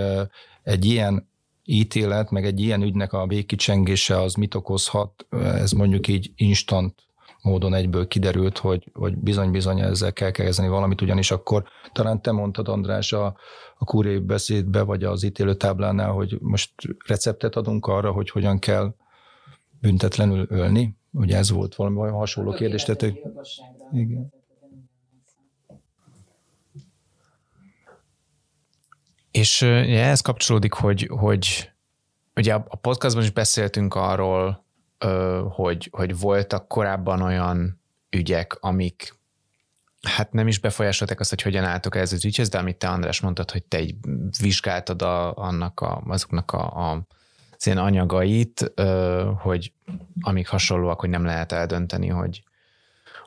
egy 0.63 0.85
ilyen 0.85 1.29
ítélet, 1.63 2.29
meg 2.29 2.45
egy 2.45 2.59
ilyen 2.59 2.81
ügynek 2.81 3.13
a 3.13 3.27
végkicsengése 3.27 4.21
az 4.21 4.33
mit 4.33 4.55
okozhat, 4.55 5.25
ez 5.31 5.71
mondjuk 5.71 6.07
így 6.07 6.31
instant 6.35 6.93
módon 7.41 7.73
egyből 7.73 8.07
kiderült, 8.07 8.57
hogy, 8.57 8.91
hogy 8.93 9.17
bizony-bizony 9.17 9.79
ezzel 9.79 10.13
kell 10.13 10.31
kezdeni 10.31 10.67
valamit, 10.67 11.01
ugyanis 11.01 11.31
akkor 11.31 11.63
talán 11.91 12.21
te 12.21 12.31
mondtad, 12.31 12.67
András, 12.67 13.13
a, 13.13 13.25
a 13.77 13.85
kúriai 13.85 14.19
beszédbe, 14.19 14.81
vagy 14.81 15.03
az 15.03 15.23
ítélőtáblánál, 15.23 16.11
hogy 16.11 16.37
most 16.41 16.71
receptet 17.05 17.55
adunk 17.55 17.85
arra, 17.85 18.11
hogy 18.11 18.29
hogyan 18.29 18.59
kell 18.59 18.95
büntetlenül 19.81 20.45
ölni. 20.49 20.97
Ugye 21.11 21.37
ez 21.37 21.49
volt 21.49 21.75
valami 21.75 22.09
hasonló 22.09 22.51
kérdés. 22.51 22.83
Tehát, 22.83 23.13
igen. 23.91 24.33
És 29.31 29.61
ja, 29.61 29.99
ez 29.99 30.21
kapcsolódik, 30.21 30.73
hogy, 30.73 31.09
hogy 31.11 31.71
ugye 32.35 32.53
a 32.53 32.75
podcastban 32.75 33.23
is 33.23 33.31
beszéltünk 33.31 33.95
arról, 33.95 34.65
hogy, 35.49 35.87
hogy 35.91 36.19
voltak 36.19 36.67
korábban 36.67 37.21
olyan 37.21 37.81
ügyek, 38.09 38.57
amik 38.59 39.17
hát 40.01 40.31
nem 40.31 40.47
is 40.47 40.59
befolyásolták 40.59 41.19
azt, 41.19 41.29
hogy 41.29 41.41
hogyan 41.41 41.63
álltok 41.63 41.95
ez 41.95 42.13
az 42.13 42.25
ügyhez, 42.25 42.49
de 42.49 42.57
amit 42.57 42.77
te 42.77 42.89
András 42.89 43.21
mondtad, 43.21 43.51
hogy 43.51 43.63
te 43.63 43.77
egy 43.77 43.95
vizsgáltad 44.41 45.01
a, 45.01 45.35
annak 45.35 45.79
a, 45.79 46.03
azoknak 46.07 46.51
a, 46.51 46.91
a 46.91 47.05
ilyen 47.65 47.77
anyagait, 47.77 48.73
hogy 49.41 49.73
amik 50.21 50.47
hasonlóak, 50.47 50.99
hogy 50.99 51.09
nem 51.09 51.25
lehet 51.25 51.51
eldönteni, 51.51 52.07
hogy 52.07 52.43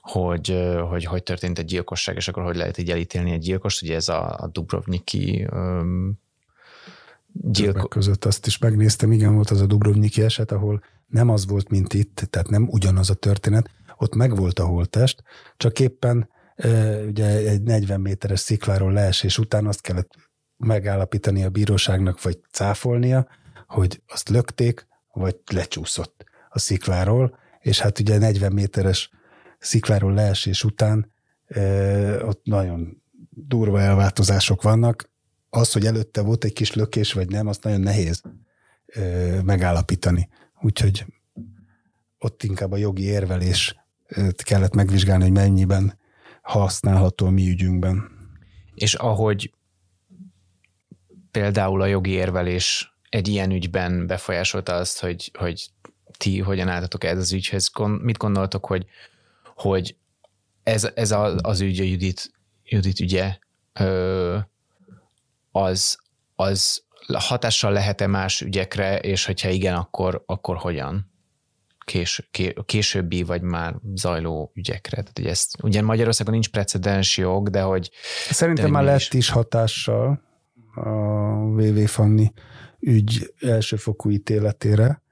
hogy, 0.03 0.59
hogy 0.89 1.05
hogy 1.05 1.22
történt 1.22 1.59
egy 1.59 1.64
gyilkosság, 1.64 2.16
és 2.16 2.28
akkor 2.28 2.43
hogy 2.43 2.57
lehet 2.57 2.78
így 2.78 2.91
elítélni 2.91 3.30
egy 3.30 3.41
gyilkost, 3.41 3.83
ugye 3.83 3.95
ez 3.95 4.09
a, 4.09 4.39
a 4.39 4.47
Dubrovniki 4.47 5.47
gyilkos. 7.33 7.89
között 7.89 8.24
azt 8.24 8.47
is 8.47 8.59
megnéztem, 8.59 9.12
igen, 9.12 9.35
volt 9.35 9.51
az 9.51 9.61
a 9.61 9.66
Dubrovniki 9.66 10.22
eset, 10.22 10.53
ahol 10.53 10.83
nem 11.07 11.28
az 11.28 11.47
volt, 11.47 11.68
mint 11.68 11.95
itt, 11.95 12.26
tehát 12.30 12.49
nem 12.49 12.68
ugyanaz 12.70 13.11
a 13.11 13.14
történet, 13.14 13.70
ott 13.97 14.14
megvolt 14.14 14.59
a 14.59 14.66
holtest, 14.66 15.22
csak 15.57 15.80
éppen 15.80 16.28
ugye 17.07 17.26
egy 17.26 17.62
40 17.62 18.01
méteres 18.01 18.41
szikláról 18.41 18.93
leesés 18.93 19.39
után 19.39 19.66
azt 19.66 19.80
kellett 19.80 20.14
megállapítani 20.57 21.45
a 21.45 21.51
bíróságnak, 21.51 22.22
vagy 22.22 22.39
cáfolnia, 22.51 23.26
hogy 23.72 24.02
azt 24.08 24.28
lökték, 24.28 24.86
vagy 25.12 25.36
lecsúszott 25.52 26.24
a 26.48 26.58
szikláról, 26.58 27.38
és 27.60 27.80
hát 27.80 27.98
ugye 27.98 28.18
40 28.18 28.52
méteres 28.52 29.10
szikláról 29.58 30.12
leesés 30.12 30.64
után 30.64 31.12
ott 32.20 32.40
nagyon 32.44 33.02
durva 33.30 33.80
elváltozások 33.80 34.62
vannak. 34.62 35.10
Az, 35.50 35.72
hogy 35.72 35.86
előtte 35.86 36.20
volt 36.20 36.44
egy 36.44 36.52
kis 36.52 36.72
lökés, 36.72 37.12
vagy 37.12 37.28
nem, 37.28 37.46
azt 37.46 37.64
nagyon 37.64 37.80
nehéz 37.80 38.22
megállapítani. 39.42 40.28
Úgyhogy 40.60 41.04
ott 42.18 42.42
inkább 42.42 42.72
a 42.72 42.76
jogi 42.76 43.02
érvelés 43.02 43.76
kellett 44.36 44.74
megvizsgálni, 44.74 45.22
hogy 45.22 45.32
mennyiben 45.32 45.98
használható 46.42 47.26
a 47.26 47.30
mi 47.30 47.48
ügyünkben. 47.48 48.10
És 48.74 48.94
ahogy 48.94 49.54
például 51.30 51.82
a 51.82 51.86
jogi 51.86 52.10
érvelés 52.10 52.91
egy 53.12 53.28
ilyen 53.28 53.50
ügyben 53.50 54.06
befolyásolta 54.06 54.74
azt, 54.74 55.00
hogy, 55.00 55.30
hogy 55.38 55.70
ti 56.16 56.40
hogyan 56.40 56.68
álltatok 56.68 57.04
ez 57.04 57.18
az 57.18 57.32
ügyhez, 57.32 57.70
mit 58.00 58.16
gondoltok, 58.16 58.66
hogy, 58.66 58.86
hogy 59.56 59.96
ez, 60.62 60.90
ez 60.94 61.10
a, 61.10 61.36
az 61.36 61.60
ügy, 61.60 61.80
a 61.80 61.84
Judit, 61.84 62.32
Judit 62.64 63.00
ügye, 63.00 63.38
az, 65.50 65.98
az 66.34 66.84
hatással 67.14 67.72
lehet-e 67.72 68.06
más 68.06 68.40
ügyekre, 68.40 68.98
és 68.98 69.24
hogyha 69.24 69.48
igen, 69.48 69.74
akkor, 69.74 70.22
akkor 70.26 70.56
hogyan? 70.56 71.10
Kés, 71.84 72.28
későbbi 72.64 73.22
vagy 73.22 73.42
már 73.42 73.74
zajló 73.94 74.52
ügyekre. 74.54 74.96
Tehát, 74.96 75.18
hogy 75.18 75.26
ezt, 75.26 75.62
ugye 75.62 75.82
Magyarországon 75.82 76.32
nincs 76.32 76.50
precedens 76.50 77.16
jog, 77.16 77.50
de 77.50 77.60
hogy... 77.60 77.90
Szerintem 78.30 78.64
de 78.64 78.70
már 78.70 78.84
lett 78.84 78.98
is. 78.98 79.12
is 79.12 79.28
hatással 79.28 80.22
a 80.74 80.90
VV 81.54 81.86
Fanni 81.86 82.32
ügy 82.83 83.35
elsőfokú 83.41 84.11
ítéletére, 84.11 85.03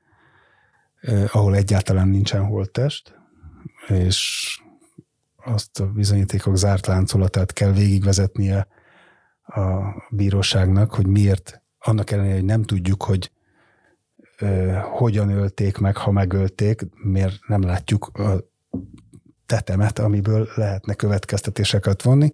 ahol 1.33 1.55
egyáltalán 1.55 2.09
nincsen 2.09 2.45
holttest, 2.45 3.14
és 3.87 4.61
azt 5.37 5.81
a 5.81 5.87
bizonyítékok 5.87 6.57
zárt 6.57 6.87
láncolatát 6.87 7.53
kell 7.53 7.73
végigvezetnie 7.73 8.66
a 9.43 9.95
bíróságnak, 10.11 10.95
hogy 10.95 11.07
miért, 11.07 11.62
annak 11.79 12.11
ellenére, 12.11 12.35
hogy 12.35 12.45
nem 12.45 12.62
tudjuk, 12.62 13.03
hogy 13.03 13.33
hogyan 14.93 15.29
ölték 15.29 15.79
meg, 15.79 15.97
ha 15.97 16.11
megölték, 16.11 16.87
miért 17.03 17.39
nem 17.47 17.62
látjuk 17.62 18.07
a 18.07 18.49
tetemet, 19.47 19.99
amiből 19.99 20.49
lehetne 20.55 20.95
következtetéseket 20.95 22.03
vonni. 22.03 22.31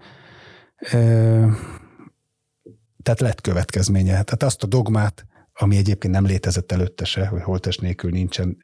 Tehát 3.06 3.20
lett 3.20 3.40
következménye. 3.40 4.10
Tehát 4.10 4.42
azt 4.42 4.62
a 4.62 4.66
dogmát, 4.66 5.26
ami 5.52 5.76
egyébként 5.76 6.12
nem 6.12 6.24
létezett 6.24 6.72
előtte 6.72 7.04
se, 7.04 7.26
hogy 7.26 7.42
holtest 7.42 7.80
nélkül 7.80 8.10
nincsen 8.10 8.56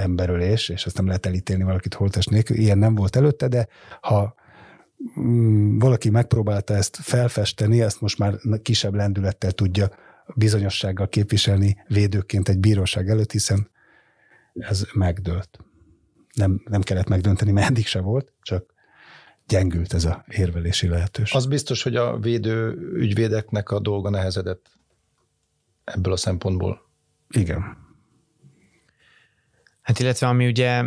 emberölés, 0.00 0.68
és 0.68 0.86
azt 0.86 0.96
nem 0.96 1.06
lehet 1.06 1.26
elítélni 1.26 1.62
valakit 1.62 1.94
holtest 1.94 2.30
nélkül, 2.30 2.56
ilyen 2.56 2.78
nem 2.78 2.94
volt 2.94 3.16
előtte, 3.16 3.48
de 3.48 3.68
ha 4.00 4.34
mm, 5.20 5.78
valaki 5.78 6.10
megpróbálta 6.10 6.74
ezt 6.74 6.96
felfesteni, 6.96 7.82
ezt 7.82 8.00
most 8.00 8.18
már 8.18 8.34
kisebb 8.62 8.94
lendülettel 8.94 9.52
tudja 9.52 9.90
bizonyossággal 10.34 11.08
képviselni 11.08 11.76
védőként 11.88 12.48
egy 12.48 12.58
bíróság 12.58 13.08
előtt, 13.08 13.32
hiszen 13.32 13.70
ez 14.54 14.84
megdőlt. 14.92 15.58
Nem, 16.32 16.62
nem 16.64 16.82
kellett 16.82 17.08
megdönteni, 17.08 17.50
mert 17.50 17.68
eddig 17.70 17.86
se 17.86 18.00
volt, 18.00 18.32
csak 18.42 18.73
gyengült 19.46 19.92
ez 19.92 20.04
a 20.04 20.24
érvelési 20.28 20.88
lehetőség. 20.88 21.36
Az 21.36 21.46
biztos, 21.46 21.82
hogy 21.82 21.96
a 21.96 22.18
védő 22.18 22.70
ügyvédeknek 22.94 23.70
a 23.70 23.80
dolga 23.80 24.10
nehezedett 24.10 24.70
ebből 25.84 26.12
a 26.12 26.16
szempontból. 26.16 26.90
Igen. 27.28 27.76
Hát 29.82 29.98
illetve 29.98 30.26
ami 30.26 30.46
ugye 30.46 30.84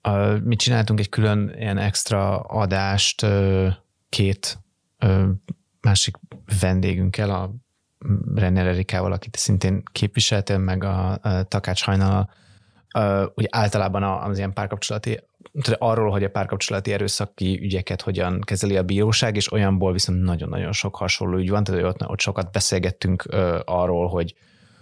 a, 0.00 0.16
mi 0.20 0.56
csináltunk 0.56 1.00
egy 1.00 1.08
külön 1.08 1.54
ilyen 1.56 1.78
extra 1.78 2.40
adást 2.40 3.26
két 4.08 4.58
másik 5.80 6.16
vendégünkkel, 6.60 7.30
a 7.30 7.54
Renner 8.34 8.66
Erikával, 8.66 9.12
akit 9.12 9.36
szintén 9.36 9.82
képviseltem, 9.92 10.62
meg 10.62 10.84
a, 10.84 11.18
a 11.22 11.42
Takács 11.42 11.84
Hajnal, 11.84 12.30
ugye 13.34 13.48
általában 13.50 14.02
az 14.02 14.38
ilyen 14.38 14.52
párkapcsolati, 14.52 15.20
arról, 15.78 16.10
hogy 16.10 16.24
a 16.24 16.30
párkapcsolati 16.30 16.92
erőszaki 16.92 17.58
ügyeket 17.62 18.02
hogyan 18.02 18.40
kezeli 18.40 18.76
a 18.76 18.82
bíróság, 18.82 19.36
és 19.36 19.52
olyanból 19.52 19.92
viszont 19.92 20.22
nagyon-nagyon 20.22 20.72
sok 20.72 20.96
hasonló 20.96 21.36
ügy 21.38 21.50
van, 21.50 21.64
tehát 21.64 21.84
ott, 21.84 22.08
ott 22.08 22.20
sokat 22.20 22.52
beszélgettünk 22.52 23.24
arról, 23.64 24.08
hogy 24.08 24.34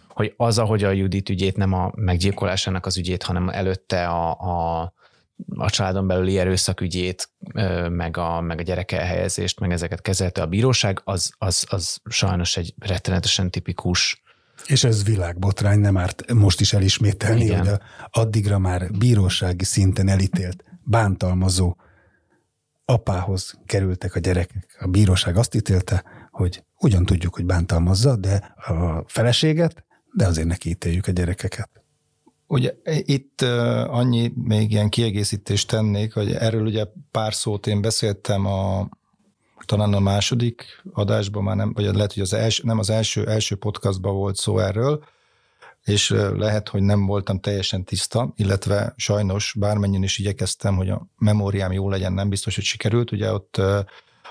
hogy 0.09 0.35
az, 0.37 0.59
ahogy 0.59 0.85
a 0.85 0.91
Judit 0.91 1.29
ügyét 1.29 1.57
nem 1.57 1.73
a 1.73 1.93
meggyilkolásának 1.95 2.87
az 2.87 2.97
ügyét, 2.97 3.23
hanem 3.23 3.49
előtte 3.49 4.07
a, 4.07 4.31
a 4.31 4.93
a 5.57 5.71
családon 5.71 6.07
belüli 6.07 6.39
erőszak 6.39 6.81
ügyét, 6.81 7.29
meg 7.89 8.17
a, 8.17 8.41
meg 8.41 8.59
a 8.59 8.63
gyerek 8.63 8.93
elhelyezést, 8.93 9.61
meg 9.61 9.73
ezeket 9.73 10.01
kezelte 10.01 10.43
a 10.43 10.47
bíróság, 10.47 11.01
az, 11.05 11.33
az, 11.39 11.67
az 11.69 11.99
sajnos 12.09 12.57
egy 12.57 12.75
rettenetesen 12.79 13.51
tipikus 13.51 14.23
és 14.67 14.85
ez 14.85 15.05
világbotrány, 15.05 15.79
nem 15.79 15.97
árt 15.97 16.33
most 16.33 16.61
is 16.61 16.73
elismételni, 16.73 17.45
Igen. 17.45 17.59
hogy 17.59 17.69
a, 17.69 17.81
addigra 18.11 18.59
már 18.59 18.91
bírósági 18.99 19.65
szinten 19.65 20.09
elítélt, 20.09 20.65
bántalmazó 20.85 21.77
apához 22.85 23.59
kerültek 23.67 24.15
a 24.15 24.19
gyerekek. 24.19 24.77
A 24.81 24.87
bíróság 24.87 25.37
azt 25.37 25.55
ítélte, 25.55 26.05
hogy 26.31 26.65
ugyan 26.79 27.05
tudjuk, 27.05 27.35
hogy 27.35 27.45
bántalmazza, 27.45 28.17
de 28.17 28.55
a 28.57 29.05
feleséget 29.07 29.87
de 30.19 30.27
azért 30.27 30.47
neki 30.47 30.69
ítéljük 30.69 31.07
a 31.07 31.11
gyerekeket. 31.13 31.71
Ugye 32.47 32.73
itt 33.03 33.43
annyi 33.87 34.33
még 34.35 34.71
ilyen 34.71 34.89
kiegészítést 34.89 35.69
tennék, 35.69 36.13
hogy 36.13 36.33
erről 36.33 36.67
ugye 36.67 36.85
pár 37.11 37.35
szót 37.35 37.67
én 37.67 37.81
beszéltem 37.81 38.47
a 38.47 38.89
talán 39.69 39.93
a 39.93 40.01
második 40.01 40.83
adásban 40.93 41.43
már 41.43 41.57
nem, 41.57 41.73
vagy 41.73 41.85
lehet, 41.85 42.13
hogy 42.13 42.23
az 42.23 42.33
első, 42.33 42.63
nem 42.67 42.79
az 42.79 42.91
első, 42.91 43.27
első 43.27 43.57
podcastban 43.57 44.15
volt 44.15 44.37
szó 44.37 44.59
erről, 44.59 45.05
és 45.85 46.11
lehet, 46.37 46.69
hogy 46.69 46.83
nem 46.83 47.07
voltam 47.07 47.41
teljesen 47.41 47.85
tiszta, 47.85 48.33
illetve 48.37 48.93
sajnos 48.97 49.55
bármennyien 49.59 50.03
is 50.03 50.19
igyekeztem, 50.19 50.77
hogy 50.77 50.89
a 50.89 51.07
memóriám 51.17 51.73
jó 51.73 51.89
legyen, 51.91 52.13
nem 52.13 52.29
biztos, 52.29 52.55
hogy 52.55 52.65
sikerült. 52.65 53.13
Ugye 53.13 53.33
ott 53.33 53.61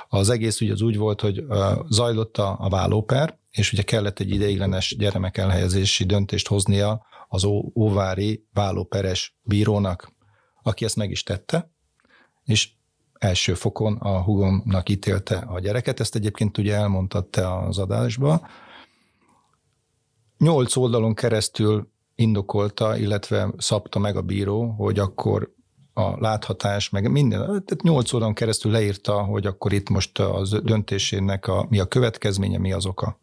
az 0.09 0.29
egész 0.29 0.61
ugye 0.61 0.73
az 0.73 0.81
úgy 0.81 0.97
volt, 0.97 1.21
hogy 1.21 1.45
zajlott 1.89 2.37
a, 2.37 2.57
a 2.59 2.69
vállóper, 2.69 3.37
és 3.51 3.73
ugye 3.73 3.81
kellett 3.81 4.19
egy 4.19 4.29
ideiglenes 4.29 4.95
gyermek 4.97 5.37
elhelyezési 5.37 6.03
döntést 6.03 6.47
hoznia 6.47 7.05
az 7.27 7.43
óvári 7.75 8.45
vállóperes 8.53 9.37
bírónak, 9.41 10.11
aki 10.63 10.85
ezt 10.85 10.95
meg 10.95 11.11
is 11.11 11.23
tette, 11.23 11.71
és 12.43 12.69
első 13.19 13.53
fokon 13.53 13.95
a 13.95 14.21
hugomnak 14.21 14.89
ítélte 14.89 15.37
a 15.37 15.59
gyereket, 15.59 15.99
ezt 15.99 16.15
egyébként 16.15 16.57
ugye 16.57 16.75
elmondtad 16.75 17.25
te 17.25 17.53
az 17.57 17.77
adásba. 17.77 18.47
Nyolc 20.37 20.75
oldalon 20.75 21.13
keresztül 21.13 21.91
indokolta, 22.15 22.97
illetve 22.97 23.53
szabta 23.57 23.99
meg 23.99 24.15
a 24.15 24.21
bíró, 24.21 24.69
hogy 24.69 24.99
akkor 24.99 25.55
a 25.93 26.19
láthatás, 26.19 26.89
meg 26.89 27.11
minden, 27.11 27.39
tehát 27.39 27.81
nyolc 27.81 28.13
oldalon 28.13 28.33
keresztül 28.33 28.71
leírta, 28.71 29.23
hogy 29.23 29.45
akkor 29.45 29.73
itt 29.73 29.89
most 29.89 30.19
az 30.19 30.49
döntésének 30.63 31.47
a, 31.47 31.65
mi 31.69 31.79
a 31.79 31.85
következménye, 31.85 32.57
mi 32.57 32.71
az 32.71 32.85
oka. 32.85 33.19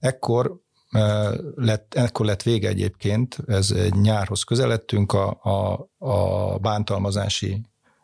Ekkor 0.00 0.60
lett, 1.54 1.94
ekkor 1.94 2.26
lett 2.26 2.42
vége 2.42 2.68
egyébként, 2.68 3.38
ez 3.46 3.70
egy 3.70 3.94
nyárhoz 3.94 4.42
közeledtünk 4.42 5.12
a, 5.12 5.38
a, 5.42 5.88
a 5.98 6.58
bántalmazási 6.58 7.60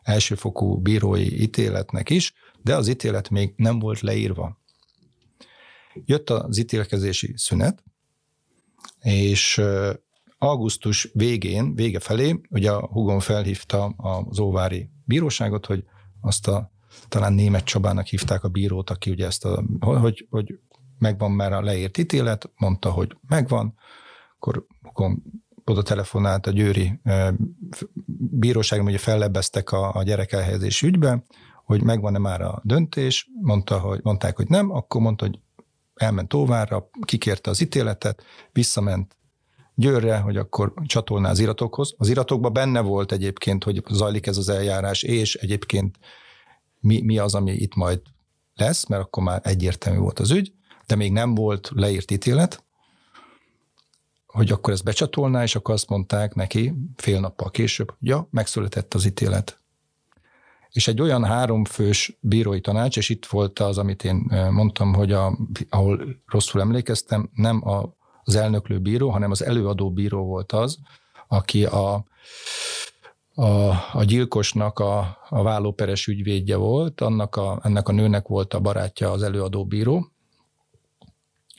elsőfokú 0.09 0.77
bírói 0.77 1.41
ítéletnek 1.41 2.09
is, 2.09 2.33
de 2.61 2.75
az 2.75 2.87
ítélet 2.87 3.29
még 3.29 3.53
nem 3.55 3.79
volt 3.79 3.99
leírva. 3.99 4.59
Jött 6.05 6.29
az 6.29 6.57
ítélkezési 6.57 7.33
szünet, 7.35 7.83
és 8.99 9.61
augusztus 10.37 11.09
végén, 11.13 11.75
vége 11.75 11.99
felé, 11.99 12.41
ugye 12.49 12.71
a 12.71 12.87
Hugon 12.87 13.19
felhívta 13.19 13.85
az 13.85 14.39
Óvári 14.39 14.89
bíróságot, 15.05 15.65
hogy 15.65 15.83
azt 16.21 16.47
a 16.47 16.71
talán 17.07 17.33
német 17.33 17.63
Csabának 17.63 18.05
hívták 18.05 18.43
a 18.43 18.49
bírót, 18.49 18.89
aki 18.89 19.09
ugye 19.09 19.25
ezt 19.25 19.45
a, 19.45 19.63
hogy, 19.79 20.27
hogy 20.29 20.59
megvan 20.97 21.31
már 21.31 21.53
a 21.53 21.61
leírt 21.61 21.97
ítélet, 21.97 22.51
mondta, 22.57 22.91
hogy 22.91 23.17
megvan, 23.27 23.73
akkor 24.35 24.65
Hugon 24.81 25.23
oda 25.69 25.81
telefonált 25.81 26.47
a 26.47 26.51
győri 26.51 26.99
bíróság, 28.31 28.83
ugye 28.83 28.97
fellebbeztek 28.97 29.71
a, 29.71 29.95
a 29.95 30.03
gyerek 30.03 30.31
elhelyezés 30.31 30.81
ügybe, 30.81 31.23
hogy 31.65 31.83
megvan-e 31.83 32.17
már 32.17 32.41
a 32.41 32.61
döntés, 32.63 33.29
mondta, 33.41 33.79
hogy, 33.79 33.99
mondták, 34.03 34.35
hogy 34.35 34.47
nem, 34.47 34.71
akkor 34.71 35.01
mondta, 35.01 35.25
hogy 35.25 35.39
elment 35.95 36.33
Óvárra, 36.33 36.89
kikérte 37.01 37.49
az 37.49 37.61
ítéletet, 37.61 38.23
visszament 38.51 39.17
Győrre, 39.79 40.17
hogy 40.17 40.37
akkor 40.37 40.73
csatolná 40.85 41.29
az 41.29 41.39
iratokhoz. 41.39 41.93
Az 41.97 42.09
iratokban 42.09 42.53
benne 42.53 42.81
volt 42.81 43.11
egyébként, 43.11 43.63
hogy 43.63 43.83
zajlik 43.89 44.27
ez 44.27 44.37
az 44.37 44.49
eljárás, 44.49 45.03
és 45.03 45.35
egyébként 45.35 45.99
mi, 46.79 47.01
mi 47.01 47.17
az, 47.17 47.35
ami 47.35 47.51
itt 47.51 47.75
majd 47.75 48.01
lesz, 48.55 48.87
mert 48.87 49.01
akkor 49.01 49.23
már 49.23 49.41
egyértelmű 49.43 49.99
volt 49.99 50.19
az 50.19 50.31
ügy, 50.31 50.53
de 50.87 50.95
még 50.95 51.11
nem 51.11 51.35
volt 51.35 51.71
leírt 51.73 52.11
ítélet, 52.11 52.63
hogy 54.31 54.51
akkor 54.51 54.73
ezt 54.73 54.83
becsatolná, 54.83 55.43
és 55.43 55.55
akkor 55.55 55.73
azt 55.73 55.89
mondták 55.89 56.33
neki 56.33 56.73
fél 56.95 57.19
nappal 57.19 57.49
később, 57.49 57.93
ja, 57.99 58.27
megszületett 58.31 58.93
az 58.93 59.05
ítélet. 59.05 59.59
És 60.69 60.87
egy 60.87 61.01
olyan 61.01 61.25
háromfős 61.25 62.17
bírói 62.19 62.61
tanács, 62.61 62.97
és 62.97 63.09
itt 63.09 63.25
volt 63.25 63.59
az, 63.59 63.77
amit 63.77 64.03
én 64.03 64.15
mondtam, 64.51 64.93
hogy 64.93 65.11
a, 65.11 65.37
ahol 65.69 66.01
rosszul 66.25 66.61
emlékeztem, 66.61 67.29
nem 67.33 67.67
a, 67.67 67.95
az 68.23 68.35
elnöklő 68.35 68.79
bíró, 68.79 69.09
hanem 69.09 69.31
az 69.31 69.43
előadó 69.43 69.91
bíró 69.91 70.25
volt 70.25 70.51
az, 70.51 70.77
aki 71.27 71.65
a, 71.65 72.05
a, 73.33 73.69
a 73.93 74.03
gyilkosnak 74.03 74.79
a, 74.79 75.17
a 75.29 75.43
vállóperes 75.43 76.07
ügyvédje 76.07 76.55
volt, 76.55 77.01
annak 77.01 77.35
a, 77.35 77.59
ennek 77.63 77.87
a 77.87 77.91
nőnek 77.91 78.27
volt 78.27 78.53
a 78.53 78.59
barátja 78.59 79.11
az 79.11 79.23
előadó 79.23 79.65
bíró, 79.65 80.11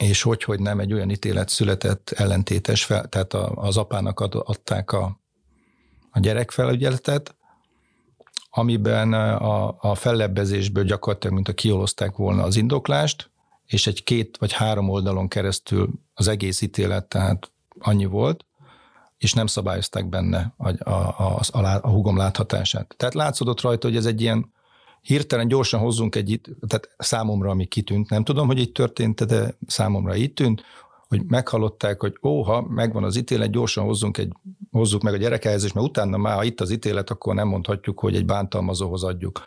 és 0.00 0.22
hogy, 0.22 0.42
hogy 0.42 0.60
nem 0.60 0.80
egy 0.80 0.92
olyan 0.92 1.10
ítélet 1.10 1.48
született 1.48 2.10
ellentétes, 2.10 2.84
fel, 2.84 3.08
tehát 3.08 3.34
az 3.54 3.76
apának 3.76 4.20
ad, 4.20 4.42
adták 4.44 4.92
a, 4.92 5.20
a 6.10 6.20
gyerekfelügyeletet, 6.20 7.34
amiben 8.50 9.12
a, 9.12 9.76
a 9.80 9.94
fellebbezésből 9.94 10.84
gyakorlatilag, 10.84 11.34
mint 11.34 11.48
a 11.48 11.52
kiolozták 11.52 12.16
volna 12.16 12.42
az 12.42 12.56
indoklást, 12.56 13.30
és 13.66 13.86
egy 13.86 14.04
két 14.04 14.36
vagy 14.38 14.52
három 14.52 14.88
oldalon 14.88 15.28
keresztül 15.28 15.90
az 16.14 16.28
egész 16.28 16.60
ítélet, 16.60 17.04
tehát 17.04 17.50
annyi 17.78 18.04
volt, 18.04 18.44
és 19.18 19.32
nem 19.32 19.46
szabályozták 19.46 20.08
benne 20.08 20.54
a, 20.56 20.90
a, 20.90 21.14
a, 21.18 21.40
a, 21.52 21.80
a 21.82 21.88
hugom 21.88 22.16
láthatását. 22.16 22.94
Tehát 22.96 23.14
látszódott 23.14 23.60
rajta, 23.60 23.86
hogy 23.86 23.96
ez 23.96 24.06
egy 24.06 24.20
ilyen 24.20 24.52
hirtelen 25.02 25.48
gyorsan 25.48 25.80
hozzunk 25.80 26.14
egy, 26.14 26.30
itt, 26.30 26.46
tehát 26.66 26.94
számomra, 26.98 27.50
ami 27.50 27.64
kitűnt, 27.64 28.10
nem 28.10 28.24
tudom, 28.24 28.46
hogy 28.46 28.58
így 28.58 28.72
történt, 28.72 29.24
de 29.24 29.54
számomra 29.66 30.16
így 30.16 30.32
tűnt, 30.32 30.62
hogy 31.08 31.22
meghallották, 31.24 32.00
hogy 32.00 32.18
óha, 32.22 32.60
megvan 32.68 33.04
az 33.04 33.16
ítélet, 33.16 33.50
gyorsan 33.50 33.84
hozzunk 33.84 34.18
egy, 34.18 34.32
hozzuk 34.70 35.02
meg 35.02 35.14
a 35.14 35.16
gyerekehelyezést, 35.16 35.74
mert 35.74 35.86
utána 35.86 36.16
már, 36.16 36.36
ha 36.36 36.44
itt 36.44 36.60
az 36.60 36.70
ítélet, 36.70 37.10
akkor 37.10 37.34
nem 37.34 37.48
mondhatjuk, 37.48 38.00
hogy 38.00 38.16
egy 38.16 38.24
bántalmazóhoz 38.24 39.04
adjuk. 39.04 39.42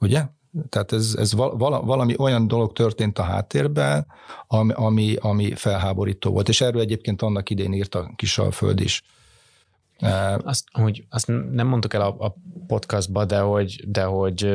Ugye? 0.00 0.24
Tehát 0.68 0.92
ez, 0.92 1.14
ez 1.18 1.34
val, 1.34 1.82
valami 1.84 2.14
olyan 2.18 2.46
dolog 2.46 2.72
történt 2.72 3.18
a 3.18 3.22
háttérben, 3.22 4.06
ami, 4.46 4.72
ami, 4.72 5.16
ami 5.20 5.54
felháborító 5.54 6.30
volt. 6.30 6.48
És 6.48 6.60
erről 6.60 6.80
egyébként 6.80 7.22
annak 7.22 7.50
idén 7.50 7.72
írt 7.72 7.94
a 7.94 8.10
Kisalföld 8.16 8.80
is. 8.80 9.02
Azt, 10.44 10.64
hogy, 10.72 11.06
azt 11.08 11.26
nem 11.50 11.66
mondtuk 11.66 11.94
el 11.94 12.00
a, 12.00 12.14
a 12.18 12.34
podcastba, 12.66 13.24
de 13.24 13.38
hogy, 13.38 13.84
de 13.86 14.04
hogy, 14.04 14.50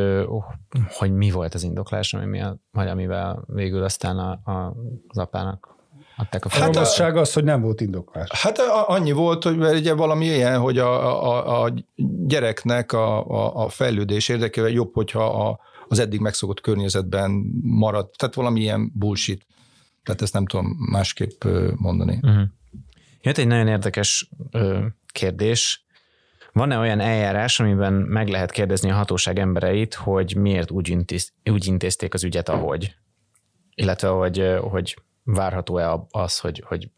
hogy 0.88 1.14
mi 1.14 1.32
volt 1.32 1.54
az 1.54 1.64
indoklás, 1.64 2.14
ami 2.14 2.26
miatt, 2.26 2.62
vagy 2.72 2.88
amivel 2.88 3.44
végül 3.48 3.84
aztán 3.84 4.18
a, 4.18 4.52
a, 4.52 4.76
az 5.08 5.18
apának 5.18 5.76
adták 6.18 6.46
a 6.46 6.50
hát 6.50 6.76
a 6.76 7.20
az, 7.20 7.34
hogy 7.34 7.44
nem 7.44 7.62
volt 7.62 7.82
indoklás. 7.82 8.30
Hát 8.32 8.58
annyi 8.88 9.12
volt, 9.12 9.44
hogy 9.44 9.58
ugye 9.58 9.94
valami 9.94 10.26
ilyen, 10.26 10.60
hogy 10.60 10.78
a, 10.78 11.24
a, 11.24 11.64
a 11.64 11.74
gyereknek 12.28 12.92
a, 12.92 13.28
a, 13.28 13.64
a 13.64 13.70
fejlődés 13.70 14.30
érdekével 14.30 14.70
jobb, 14.70 14.94
hogyha 14.94 15.48
a, 15.48 15.60
az 15.88 16.00
eddig 16.00 16.20
megszokott 16.20 16.62
környezetben 16.62 17.32
marad. 17.62 18.10
Tehát 18.18 18.36
valami 18.36 18.60
ilyen 18.60 18.92
bullshit. 18.94 19.46
Tehát 20.04 20.22
ezt 20.22 20.34
nem 20.34 20.46
tudom 20.46 20.78
másképp 20.92 21.44
mondani. 21.76 22.20
Uh-huh. 22.22 22.44
Jött 23.22 23.38
egy 23.38 23.48
nagyon 23.48 23.68
érdekes 23.68 24.30
ö, 24.52 24.86
kérdés. 25.16 25.86
Van-e 26.52 26.78
olyan 26.78 27.00
eljárás, 27.00 27.60
amiben 27.60 27.94
meg 27.94 28.28
lehet 28.28 28.52
kérdezni 28.52 28.90
a 28.90 28.96
hatóság 28.96 29.40
embereit, 29.40 29.94
hogy 29.94 30.36
miért 30.36 30.72
úgy, 30.72 30.90
intéz, 30.90 31.32
úgy 31.52 31.66
intézték 31.66 32.14
az 32.14 32.24
ügyet, 32.24 32.50
ahogy? 32.50 32.96
Illetve, 33.76 34.08
hogy, 34.08 34.58
hogy 34.62 34.96
várható-e 35.24 36.08
az, 36.10 36.40
hogy, 36.40 36.64
hogy 36.66 36.90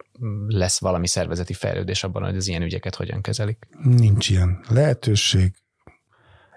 lesz 0.47 0.79
valami 0.79 1.07
szervezeti 1.07 1.53
fejlődés 1.53 2.03
abban, 2.03 2.23
hogy 2.23 2.35
az 2.35 2.47
ilyen 2.47 2.61
ügyeket 2.61 2.95
hogyan 2.95 3.21
kezelik? 3.21 3.67
Nincs 3.83 4.29
ilyen 4.29 4.63
lehetőség. 4.69 5.53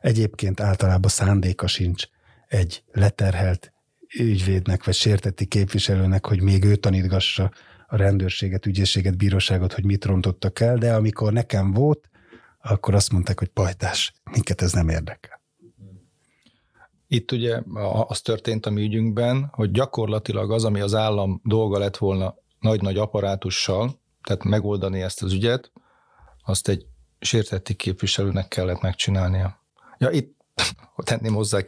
Egyébként 0.00 0.60
általában 0.60 1.10
szándéka 1.10 1.66
sincs 1.66 2.04
egy 2.46 2.82
leterhelt 2.92 3.72
ügyvédnek 4.18 4.84
vagy 4.84 4.94
sértetti 4.94 5.46
képviselőnek, 5.46 6.26
hogy 6.26 6.42
még 6.42 6.64
ő 6.64 6.76
tanítgassa 6.76 7.50
a 7.90 7.96
rendőrséget, 7.96 8.66
ügyészséget, 8.66 9.16
bíróságot, 9.16 9.72
hogy 9.72 9.84
mit 9.84 10.04
rontottak 10.04 10.60
el, 10.60 10.76
de 10.76 10.94
amikor 10.94 11.32
nekem 11.32 11.72
volt, 11.72 12.08
akkor 12.62 12.94
azt 12.94 13.12
mondták, 13.12 13.38
hogy 13.38 13.48
pajtás, 13.48 14.12
minket 14.30 14.62
ez 14.62 14.72
nem 14.72 14.88
érdekel. 14.88 15.40
Itt 17.06 17.32
ugye 17.32 17.62
az 18.06 18.20
történt 18.20 18.66
a 18.66 18.70
mi 18.70 18.82
ügyünkben, 18.82 19.50
hogy 19.52 19.70
gyakorlatilag 19.70 20.52
az, 20.52 20.64
ami 20.64 20.80
az 20.80 20.94
állam 20.94 21.40
dolga 21.44 21.78
lett 21.78 21.96
volna 21.96 22.34
nagy-nagy 22.60 22.96
apparátussal, 22.96 24.00
tehát 24.22 24.44
megoldani 24.44 25.00
ezt 25.02 25.22
az 25.22 25.32
ügyet, 25.32 25.72
azt 26.44 26.68
egy 26.68 26.86
sértetti 27.20 27.74
képviselőnek 27.74 28.48
kellett 28.48 28.80
megcsinálnia. 28.80 29.60
Ja, 29.98 30.10
itt 30.10 30.36
tenném 30.96 31.34
hozzá 31.34 31.58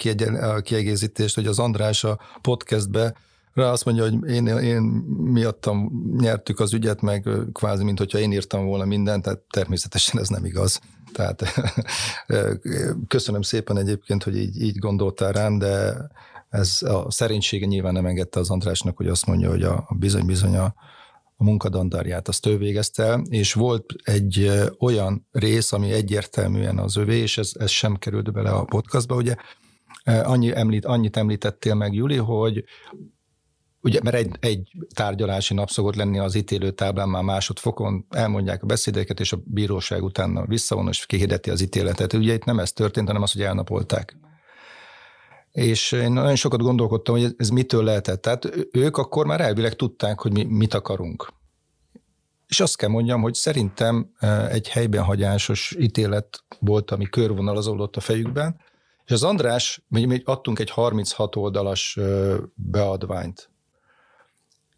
a 0.41 0.61
kiegészítést, 0.61 1.35
hogy 1.35 1.47
az 1.47 1.59
András 1.59 2.05
a 2.05 2.21
podcastbe 2.41 3.15
rá 3.55 3.71
azt 3.71 3.85
mondja, 3.85 4.03
hogy 4.03 4.31
én, 4.31 4.47
én 4.47 4.83
miattam 5.33 5.91
nyertük 6.19 6.61
az 6.61 6.73
ügyet, 6.73 7.01
meg 7.01 7.29
kvázi, 7.53 7.85
mint 7.85 7.99
hogyha 7.99 8.19
én 8.19 8.33
írtam 8.33 8.65
volna 8.65 8.85
mindent, 8.85 9.23
tehát 9.23 9.41
természetesen 9.51 10.21
ez 10.21 10.29
nem 10.29 10.45
igaz. 10.45 10.81
Tehát 11.13 11.43
köszönöm 13.09 13.43
szépen 13.43 13.77
egyébként, 13.77 14.23
hogy 14.23 14.37
így, 14.37 14.63
így 14.63 14.79
gondoltál 14.79 15.33
rám, 15.33 15.59
de 15.59 15.95
ez 16.49 16.79
a 16.83 17.11
szerénysége 17.11 17.67
nyilván 17.67 17.93
nem 17.93 18.07
engedte 18.07 18.41
az 18.41 18.51
Andrásnak, 18.51 18.97
hogy 18.97 19.09
azt 19.09 19.27
mondja, 19.27 19.49
hogy 19.49 19.63
a, 19.63 19.89
bizony-bizony 19.99 20.57
a, 20.57 20.75
a 21.37 21.45
munkadandárját 21.45 22.29
azt 22.29 22.47
ő 22.47 22.59
végezte 22.59 23.21
és 23.29 23.53
volt 23.53 23.95
egy 24.03 24.51
olyan 24.79 25.27
rész, 25.31 25.73
ami 25.73 25.93
egyértelműen 25.93 26.79
az 26.79 26.97
övé, 26.97 27.19
és 27.19 27.39
ez, 27.39 27.51
ez 27.59 27.71
sem 27.71 27.97
került 27.97 28.33
bele 28.33 28.51
a 28.51 28.65
podcastba, 28.65 29.15
ugye, 29.15 29.35
Annyi 30.05 30.57
említ, 30.57 30.85
annyit 30.85 31.17
említettél 31.17 31.75
meg, 31.75 31.95
Juli, 31.95 32.17
hogy 32.17 32.65
Ugye, 33.85 34.01
mert 34.03 34.17
egy, 34.17 34.37
egy 34.41 34.71
tárgyalási 34.95 35.55
nap 35.55 35.71
szokott 35.71 35.95
lenni 35.95 36.19
az 36.19 36.35
ítélőtáblán 36.35 37.09
már 37.09 37.23
másodfokon, 37.23 38.07
elmondják 38.11 38.63
a 38.63 38.67
beszédeket, 38.67 39.21
és 39.21 39.33
a 39.33 39.39
bíróság 39.45 40.03
utána 40.03 40.47
visszavon, 40.47 40.89
és 40.89 41.07
kihirdeti 41.07 41.51
az 41.51 41.61
ítéletet. 41.61 42.13
Ugye 42.13 42.33
itt 42.33 42.45
nem 42.45 42.59
ez 42.59 42.73
történt, 42.73 43.07
hanem 43.07 43.23
az, 43.23 43.33
hogy 43.33 43.43
elnapolták. 43.43 44.17
És 45.53 45.93
én 45.93 46.13
nagyon 46.13 46.37
sokat 46.37 46.61
gondolkodtam, 46.61 47.19
hogy 47.19 47.35
ez 47.37 47.49
mitől 47.49 47.85
lehetett. 47.85 48.23
Tehát 48.23 48.49
ők 48.73 48.97
akkor 48.97 49.27
már 49.27 49.41
elvileg 49.41 49.75
tudták, 49.75 50.21
hogy 50.21 50.33
mi 50.33 50.45
mit 50.45 50.75
akarunk. 50.75 51.33
és 52.47 52.61
azt 52.61 52.77
kell 52.77 52.89
mondjam, 52.89 53.23
hogy 53.23 53.35
szerintem 53.35 54.13
egy 54.51 54.69
helyben 54.69 55.03
hagyásos 55.03 55.77
ítélet 55.79 56.45
volt, 56.59 56.91
ami 56.91 57.05
körvonalazódott 57.05 57.97
a 57.97 58.01
fejükben, 58.01 58.61
és 59.05 59.13
az 59.13 59.23
András, 59.23 59.83
mi, 59.89 60.05
mi 60.05 60.23
adtunk 60.25 60.59
egy 60.59 60.71
36 60.71 61.37
oldalas 61.37 61.99
beadványt, 62.55 63.52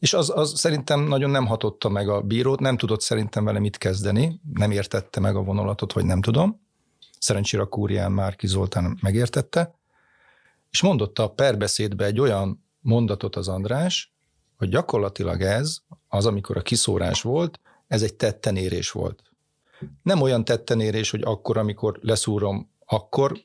és 0.04 0.14
az, 0.14 0.30
az 0.34 0.58
szerintem 0.58 1.00
nagyon 1.00 1.30
nem 1.30 1.46
hatotta 1.46 1.88
meg 1.88 2.08
a 2.08 2.20
bírót, 2.20 2.60
nem 2.60 2.76
tudott 2.76 3.00
szerintem 3.00 3.44
vele 3.44 3.58
mit 3.58 3.78
kezdeni, 3.78 4.40
nem 4.54 4.70
értette 4.70 5.20
meg 5.20 5.36
a 5.36 5.42
vonalatot, 5.42 5.92
vagy 5.92 6.04
nem 6.04 6.20
tudom. 6.20 6.60
Szerencsére 7.18 7.62
a 7.62 7.66
kúrián 7.66 8.12
Márki 8.12 8.46
Zoltán 8.46 8.98
megértette, 9.02 9.74
és 10.70 10.82
mondotta 10.82 11.22
a 11.22 11.30
perbeszédbe 11.30 12.04
egy 12.04 12.20
olyan 12.20 12.64
mondatot 12.80 13.36
az 13.36 13.48
András, 13.48 14.12
hogy 14.56 14.68
gyakorlatilag 14.68 15.40
ez, 15.40 15.78
az, 16.08 16.26
amikor 16.26 16.56
a 16.56 16.62
kiszórás 16.62 17.22
volt, 17.22 17.60
ez 17.86 18.02
egy 18.02 18.14
tettenérés 18.14 18.90
volt. 18.90 19.22
Nem 20.02 20.20
olyan 20.20 20.44
tettenérés, 20.44 21.10
hogy 21.10 21.22
akkor, 21.22 21.58
amikor 21.58 21.98
leszúrom, 22.02 22.70
akkor 22.86 23.38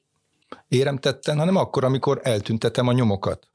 érem 0.68 0.98
tetten, 0.98 1.38
hanem 1.38 1.56
akkor, 1.56 1.84
amikor 1.84 2.20
eltüntetem 2.24 2.88
a 2.88 2.94
nyomokat. 2.94 3.48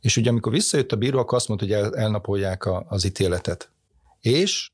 És 0.00 0.16
ugye 0.16 0.30
amikor 0.30 0.52
visszajött 0.52 0.92
a 0.92 0.96
bíró, 0.96 1.18
akkor 1.18 1.38
azt 1.38 1.48
mondta, 1.48 1.66
hogy 1.66 1.74
el, 1.74 1.96
elnapolják 1.96 2.64
a, 2.64 2.86
az 2.88 3.04
ítéletet. 3.04 3.70
És 4.20 4.70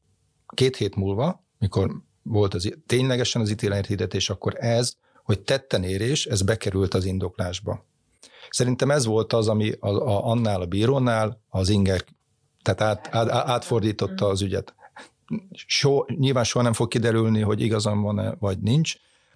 két 0.55 0.77
hét 0.77 0.97
múlva, 0.97 1.45
mikor 1.59 1.91
volt 2.23 2.55
az, 2.55 2.77
ténylegesen 2.87 3.43
az 3.43 3.55
hirdetés, 3.87 4.31
akkor 4.31 4.55
ez, 4.57 4.97
hogy 5.25 5.41
tetten 5.41 5.83
érés, 5.83 6.27
ez 6.27 6.43
bekerült 6.43 6.95
az 6.95 7.05
indoklásba. 7.05 7.85
Szerintem 8.51 8.91
ez 8.91 9.05
volt 9.05 9.33
az, 9.33 9.49
ami 9.49 9.73
a, 9.81 9.89
a, 9.89 10.27
annál 10.27 10.61
a 10.61 10.67
bírónál 10.67 11.41
az 11.49 11.69
inger, 11.69 12.05
tehát 12.63 12.81
át, 12.81 13.15
át, 13.15 13.49
átfordította 13.49 14.27
az 14.27 14.43
ügyet. 14.43 14.75
So, 15.53 16.05
nyilván 16.07 16.45
soha 16.45 16.65
nem 16.65 16.73
fog 16.73 16.89
kiderülni, 16.89 17.41
hogy 17.41 17.61
igazam 17.61 18.03
van-e, 18.03 18.35
vagy 18.39 18.59
nincs, 18.59 18.95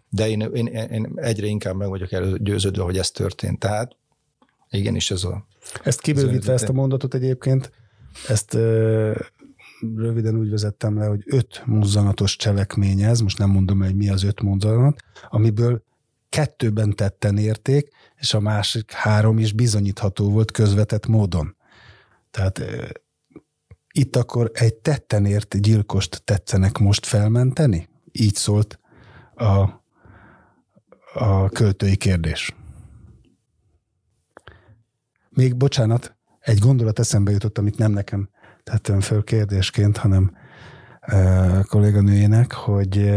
de 0.09 0.28
én, 0.28 0.41
én, 0.41 0.66
én 0.66 1.12
egyre 1.14 1.47
inkább 1.47 1.76
meg 1.76 1.88
vagyok 1.88 2.36
győződve, 2.36 2.82
hogy 2.82 2.99
ez 2.99 3.11
történt. 3.11 3.59
Tehát 3.59 3.97
igenis 4.70 5.10
ez 5.10 5.24
a... 5.24 5.46
Ezt 5.84 6.00
kibővítve 6.00 6.52
ezt 6.52 6.68
a 6.68 6.72
mondatot 6.72 7.14
egyébként, 7.14 7.72
ezt 8.28 8.54
ö, 8.54 9.12
röviden 9.96 10.36
úgy 10.36 10.50
vezettem 10.50 10.98
le, 10.98 11.06
hogy 11.06 11.22
öt 11.26 11.62
mozzanatos 11.66 12.36
cselekmény 12.36 13.02
ez, 13.02 13.20
most 13.20 13.38
nem 13.38 13.50
mondom, 13.50 13.80
hogy 13.80 13.96
mi 13.96 14.08
az 14.08 14.22
öt 14.22 14.40
mozzanat, 14.40 15.04
amiből 15.28 15.82
kettőben 16.28 16.94
tetten 16.94 17.38
érték, 17.38 17.88
és 18.16 18.34
a 18.34 18.40
másik 18.40 18.92
három 18.92 19.38
is 19.38 19.52
bizonyítható 19.52 20.30
volt 20.30 20.50
közvetett 20.50 21.06
módon. 21.06 21.56
Tehát 22.30 22.58
ö, 22.58 22.84
itt 23.92 24.16
akkor 24.16 24.50
egy 24.54 24.74
tetten 24.74 25.26
ért 25.26 25.60
gyilkost 25.60 26.22
tetszenek 26.24 26.78
most 26.78 27.06
felmenteni? 27.06 27.88
Így 28.12 28.34
szólt 28.34 28.78
a, 29.34 29.68
a 31.14 31.48
költői 31.48 31.96
kérdés. 31.96 32.54
Még 35.36 35.56
bocsánat, 35.56 36.16
egy 36.40 36.58
gondolat 36.58 36.98
eszembe 36.98 37.30
jutott, 37.30 37.58
amit 37.58 37.78
nem 37.78 37.92
nekem 37.92 38.28
tettem 38.62 39.00
föl 39.00 39.24
kérdésként, 39.24 39.96
hanem 39.96 40.32
e, 41.00 41.64
kolléganőjének, 41.68 42.52
hogy 42.52 43.10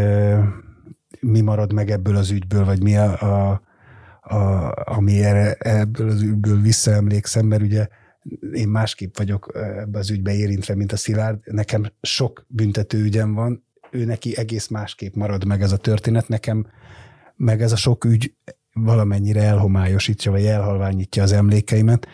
mi 1.19 1.41
marad 1.41 1.73
meg 1.73 1.89
ebből 1.89 2.15
az 2.15 2.29
ügyből, 2.29 2.65
vagy 2.65 2.83
mi 2.83 2.97
a, 2.97 3.21
a, 3.21 3.61
a 4.21 4.71
ami 4.85 5.23
erre, 5.23 5.53
ebből 5.53 6.09
az 6.09 6.21
ügyből 6.21 6.61
visszaemlékszem, 6.61 7.45
mert 7.45 7.61
ugye 7.61 7.87
én 8.51 8.67
másképp 8.67 9.17
vagyok 9.17 9.51
ebbe 9.55 9.99
az 9.99 10.09
ügybe 10.09 10.33
érintve, 10.33 10.75
mint 10.75 10.91
a 10.91 10.97
Szilárd. 10.97 11.39
Nekem 11.45 11.85
sok 12.01 12.45
büntető 12.47 13.01
ügyem 13.01 13.33
van, 13.33 13.63
ő 13.91 14.05
neki 14.05 14.37
egész 14.37 14.67
másképp 14.67 15.15
marad 15.15 15.45
meg 15.45 15.61
ez 15.61 15.71
a 15.71 15.77
történet, 15.77 16.27
nekem 16.27 16.67
meg 17.35 17.61
ez 17.61 17.71
a 17.71 17.75
sok 17.75 18.05
ügy 18.05 18.35
valamennyire 18.73 19.41
elhomályosítja, 19.41 20.31
vagy 20.31 20.45
elhalványítja 20.45 21.23
az 21.23 21.31
emlékeimet. 21.31 22.07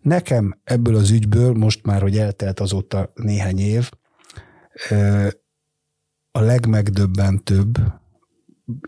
Nekem 0.00 0.60
ebből 0.64 0.96
az 0.96 1.10
ügyből, 1.10 1.52
most 1.52 1.86
már, 1.86 2.00
hogy 2.02 2.18
eltelt 2.18 2.60
azóta 2.60 3.12
néhány 3.14 3.58
év, 3.58 3.90
a 6.30 6.40
legmegdöbbentőbb, 6.40 7.78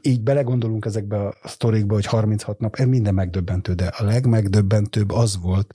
így 0.02 0.22
belegondolunk 0.22 0.84
ezekbe 0.84 1.26
a 1.26 1.34
sztorikba, 1.44 1.94
hogy 1.94 2.06
36 2.06 2.58
nap, 2.58 2.76
ez 2.76 2.86
minden 2.86 3.14
megdöbbentő, 3.14 3.72
de 3.72 3.86
a 3.86 4.04
legmegdöbbentőbb 4.04 5.10
az 5.10 5.40
volt, 5.40 5.74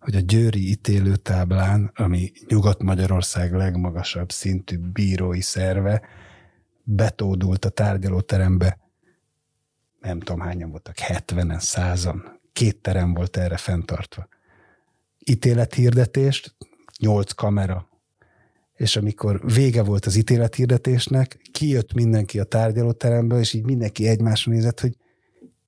hogy 0.00 0.14
a 0.14 0.20
Győri 0.20 0.70
ítélőtáblán, 0.70 1.90
ami 1.94 2.32
Nyugat-Magyarország 2.48 3.54
legmagasabb 3.54 4.32
szintű 4.32 4.78
bírói 4.92 5.40
szerve, 5.40 6.02
betódult 6.82 7.64
a 7.64 7.68
tárgyalóterembe 7.68 8.78
nem 10.00 10.20
tudom 10.20 10.40
hányan 10.40 10.70
voltak, 10.70 10.94
70-en, 10.98 11.58
százan, 11.60 12.40
két 12.52 12.82
terem 12.82 13.14
volt 13.14 13.36
erre 13.36 13.56
fenntartva. 13.56 14.28
Ítélethirdetést, 15.18 16.54
nyolc 16.98 17.32
kamera, 17.32 17.88
és 18.74 18.96
amikor 18.96 19.52
vége 19.52 19.82
volt 19.82 20.06
az 20.06 20.16
ítélethirdetésnek, 20.16 21.40
kijött 21.52 21.92
mindenki 21.92 22.38
a 22.38 22.44
tárgyalóteremből, 22.44 23.38
és 23.38 23.52
így 23.52 23.64
mindenki 23.64 24.08
egymásra 24.08 24.52
nézett, 24.52 24.80
hogy 24.80 24.96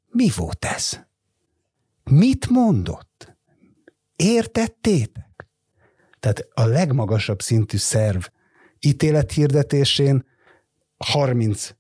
mi 0.09 0.29
volt 0.37 0.65
ez? 0.65 1.01
Mit 2.05 2.49
mondott? 2.49 3.37
Értettétek? 4.17 5.49
Tehát 6.21 6.49
a 6.55 6.65
legmagasabb 6.65 7.43
szintű 7.43 7.77
szerv 7.77 8.23
ítélethirdetésén 8.81 10.27
30 10.97 11.71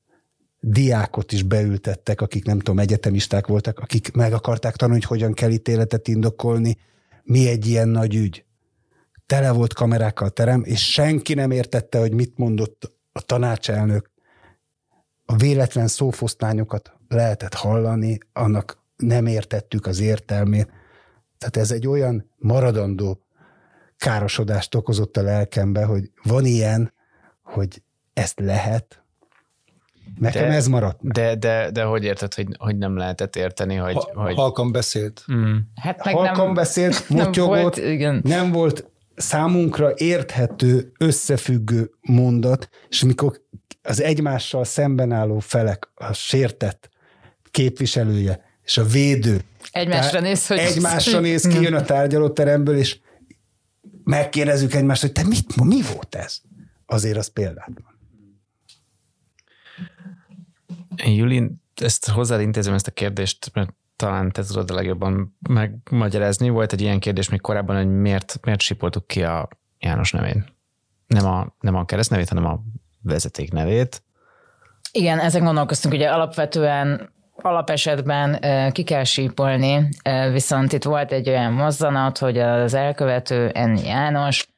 diákot 0.61 1.33
is 1.33 1.43
beültettek, 1.43 2.21
akik 2.21 2.45
nem 2.45 2.59
tudom, 2.59 2.79
egyetemisták 2.79 3.47
voltak, 3.47 3.79
akik 3.79 4.13
meg 4.13 4.33
akarták 4.33 4.77
tanulni, 4.77 5.01
hogy 5.01 5.19
hogyan 5.19 5.33
kell 5.33 5.51
ítéletet 5.51 6.09
indokolni, 6.09 6.77
mi 7.23 7.49
egy 7.49 7.67
ilyen 7.67 7.89
nagy 7.89 8.15
ügy. 8.15 8.45
Tele 9.27 9.51
volt 9.51 9.75
kamerákkal 9.75 10.27
a 10.27 10.31
terem, 10.31 10.63
és 10.65 10.93
senki 10.93 11.35
nem 11.35 11.51
értette, 11.51 11.99
hogy 11.99 12.13
mit 12.13 12.39
mondott 12.39 12.93
a 13.13 13.21
tanácselnök. 13.21 14.11
A 15.25 15.37
véletlen 15.37 15.87
szófosztányokat 15.87 16.93
lehetett 17.09 17.55
hallani, 17.55 18.19
annak 18.33 18.83
nem 18.97 19.27
értettük 19.27 19.87
az 19.87 20.01
értelmét. 20.01 20.69
Tehát 21.39 21.57
ez 21.57 21.71
egy 21.71 21.87
olyan 21.87 22.31
maradandó 22.37 23.23
károsodást 23.97 24.75
okozott 24.75 25.17
a 25.17 25.23
lelkembe, 25.23 25.85
hogy 25.85 26.11
van 26.23 26.45
ilyen, 26.45 26.93
hogy 27.43 27.83
ezt 28.13 28.41
lehet, 28.41 29.05
Nekem 30.19 30.49
de, 30.49 30.55
ez 30.55 30.69
maradt. 30.69 30.99
De, 31.03 31.35
de, 31.35 31.71
de 31.71 31.83
hogy 31.83 32.05
érted, 32.05 32.35
hogy, 32.35 32.47
hogy 32.59 32.77
nem 32.77 32.97
lehetett 32.97 33.37
érteni, 33.37 33.75
hogy... 33.75 33.95
Ha, 33.95 34.23
hogy... 34.23 34.35
Halkan 34.35 34.73
beszélt. 34.73 35.25
Mm. 35.33 35.57
Hát 35.75 36.05
meg 36.05 36.15
halkan 36.15 36.45
nem, 36.45 36.55
beszélt, 36.55 37.09
motyogott, 37.09 37.55
nem 37.55 37.63
volt, 37.63 37.77
igen. 37.77 38.21
nem 38.25 38.53
volt 38.53 38.91
számunkra 39.17 39.93
érthető, 39.97 40.93
összefüggő 40.99 41.91
mondat, 42.01 42.69
és 42.89 43.05
mikor 43.05 43.41
az 43.83 44.03
egymással 44.03 44.65
szemben 44.65 45.13
álló 45.13 45.39
felek, 45.39 45.91
a 45.95 46.13
sértett 46.13 46.89
képviselője 47.51 48.41
és 48.65 48.79
a 48.79 48.85
védő 48.85 49.41
egymásra 49.71 50.21
néz, 50.21 50.47
hogy 50.47 50.59
egymásra 50.59 51.21
néz, 51.21 51.47
kijön 51.47 51.75
a 51.75 51.83
tárgyalóteremből, 51.83 52.77
és 52.77 52.99
megkérdezzük 54.05 54.75
egymást, 54.75 55.01
hogy 55.01 55.13
te 55.13 55.25
mit, 55.25 55.65
mi 55.65 55.83
volt 55.93 56.15
ez? 56.15 56.41
Azért 56.87 57.17
az 57.17 57.27
példát 57.27 57.71
Julin, 60.97 61.63
ezt 61.75 62.09
hozzád 62.09 62.41
intézem 62.41 62.75
ezt 62.75 62.87
a 62.87 62.91
kérdést, 62.91 63.51
mert 63.55 63.75
talán 63.97 64.31
te 64.31 64.43
tudod 64.43 64.71
a 64.71 64.75
legjobban 64.75 65.37
megmagyarázni. 65.49 66.49
Volt 66.49 66.73
egy 66.73 66.81
ilyen 66.81 67.01
kérdés 67.01 67.29
még 67.29 67.41
korábban, 67.41 67.77
hogy 67.77 67.89
miért, 67.89 68.39
miért 68.43 68.61
sipoltuk 68.61 69.07
ki 69.07 69.23
a 69.23 69.49
János 69.79 70.13
nevén. 70.13 70.45
Nem 71.07 71.27
a, 71.27 71.55
nem 71.61 71.75
a 71.75 71.85
keresztnevét, 71.85 72.29
hanem 72.29 72.45
a 72.45 72.61
vezeték 73.03 73.53
nevét. 73.53 74.03
Igen, 74.93 75.19
ezen 75.19 75.45
gondolkoztunk, 75.45 75.95
ugye 75.95 76.09
alapvetően 76.09 77.13
alapesetben 77.43 78.41
ki 78.73 78.83
kell 78.83 79.05
sípolni, 79.05 79.89
viszont 80.33 80.73
itt 80.73 80.85
volt 80.85 81.13
egy 81.13 81.29
olyan 81.29 81.53
mozzanat, 81.53 82.19
hogy 82.19 82.39
az 82.39 82.75
elkövető 82.75 83.49
Enni 83.49 83.87
János 83.87 84.49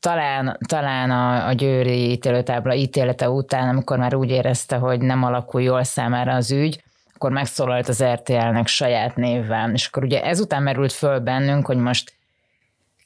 talán, 0.00 0.58
talán 0.68 1.10
a, 1.10 1.46
a 1.46 1.52
győri 1.52 2.10
ítélőtábla 2.10 2.74
ítélete 2.74 3.30
után, 3.30 3.68
amikor 3.68 3.98
már 3.98 4.14
úgy 4.14 4.30
érezte, 4.30 4.76
hogy 4.76 5.00
nem 5.00 5.22
alakul 5.22 5.62
jól 5.62 5.84
számára 5.84 6.34
az 6.34 6.50
ügy, 6.50 6.82
akkor 7.14 7.30
megszólalt 7.30 7.88
az 7.88 8.04
RTL-nek 8.04 8.66
saját 8.66 9.16
névvel. 9.16 9.72
És 9.72 9.86
akkor 9.86 10.04
ugye 10.04 10.24
ezután 10.24 10.62
merült 10.62 10.92
föl 10.92 11.18
bennünk, 11.18 11.66
hogy 11.66 11.76
most 11.76 12.12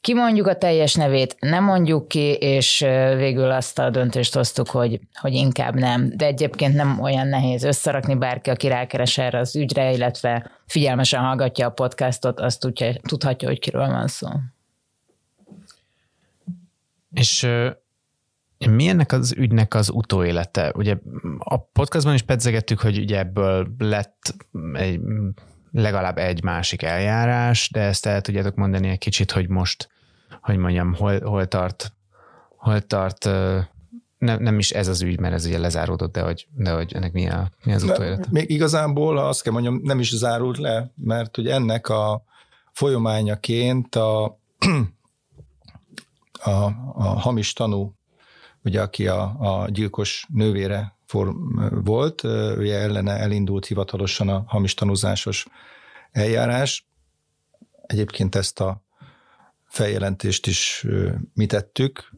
kimondjuk 0.01 0.47
a 0.47 0.57
teljes 0.57 0.95
nevét, 0.95 1.37
nem 1.41 1.65
mondjuk 1.65 2.09
ki, 2.09 2.33
és 2.33 2.79
végül 3.17 3.51
azt 3.51 3.79
a 3.79 3.91
döntést 3.91 4.35
hoztuk, 4.35 4.69
hogy, 4.71 5.01
hogy 5.21 5.33
inkább 5.33 5.75
nem. 5.75 6.13
De 6.17 6.27
egyébként 6.27 6.75
nem 6.75 7.01
olyan 7.01 7.27
nehéz 7.27 7.63
összerakni 7.63 8.15
bárki, 8.15 8.51
aki 8.51 8.69
rákeres 8.69 9.19
erre 9.19 9.39
az 9.39 9.57
ügyre, 9.57 9.93
illetve 9.93 10.51
figyelmesen 10.67 11.21
hallgatja 11.21 11.67
a 11.67 11.71
podcastot, 11.71 12.41
azt 12.41 12.61
tudja, 12.61 12.93
tudhatja, 13.09 13.49
hogy 13.49 13.59
kiről 13.59 13.87
van 13.87 14.07
szó. 14.07 14.29
És 17.15 17.49
mi 18.71 18.89
ennek 18.89 19.13
az 19.13 19.35
ügynek 19.37 19.75
az 19.75 19.91
utóélete? 19.91 20.73
Ugye 20.77 20.97
a 21.39 21.59
podcastban 21.59 22.15
is 22.15 22.23
pedzegettük, 22.23 22.81
hogy 22.81 22.99
ugye 22.99 23.19
ebből 23.19 23.75
lett 23.79 24.35
egy, 24.73 25.01
legalább 25.73 26.19
egy 26.19 26.43
másik 26.43 26.83
eljárás, 26.83 27.71
de 27.73 27.81
ezt 27.81 28.07
el 28.07 28.21
tudjátok 28.21 28.55
mondani 28.55 28.89
egy 28.89 28.99
kicsit, 28.99 29.31
hogy 29.31 29.49
most, 29.49 29.89
hogy 30.41 30.57
mondjam, 30.57 30.95
hol, 30.95 31.21
hol 31.21 31.47
tart, 31.47 31.93
hol 32.57 32.81
tart 32.81 33.29
nem, 34.19 34.43
nem 34.43 34.59
is 34.59 34.71
ez 34.71 34.89
az 34.89 35.03
ügy, 35.03 35.21
mert 35.21 35.35
ez 35.35 35.47
ugye 35.47 35.59
lezáródott, 35.59 36.13
de 36.13 36.21
hogy, 36.21 36.47
de 36.57 36.71
hogy 36.71 36.93
ennek 36.95 37.13
mi, 37.13 37.29
a, 37.29 37.51
mi 37.65 37.73
az 37.73 37.83
utóélete? 37.83 38.29
Még 38.31 38.51
igazából 38.51 39.19
azt 39.19 39.43
kell 39.43 39.53
mondjam, 39.53 39.81
nem 39.83 40.01
is 40.01 40.17
zárult 40.17 40.59
le, 40.59 40.91
mert 40.97 41.37
hogy 41.37 41.49
ennek 41.49 41.89
a 41.89 42.23
folyamányaként 42.73 43.95
a, 43.95 44.39
a, 46.45 46.65
a 46.95 47.05
hamis 47.05 47.53
tanú 47.53 47.95
ugye 48.65 48.83
aki 48.83 49.07
a, 49.07 49.37
a 49.39 49.69
gyilkos 49.69 50.27
nővére 50.33 50.97
volt, 51.71 52.23
ugye 52.57 52.79
ellene 52.79 53.13
elindult 53.13 53.67
hivatalosan 53.67 54.29
a 54.29 54.45
hamis 54.47 54.75
tanúzásos 54.75 55.47
eljárás. 56.11 56.87
Egyébként 57.87 58.35
ezt 58.35 58.61
a 58.61 58.83
feljelentést 59.69 60.47
is 60.47 60.87
mi 61.35 61.47
tettük. 61.47 62.13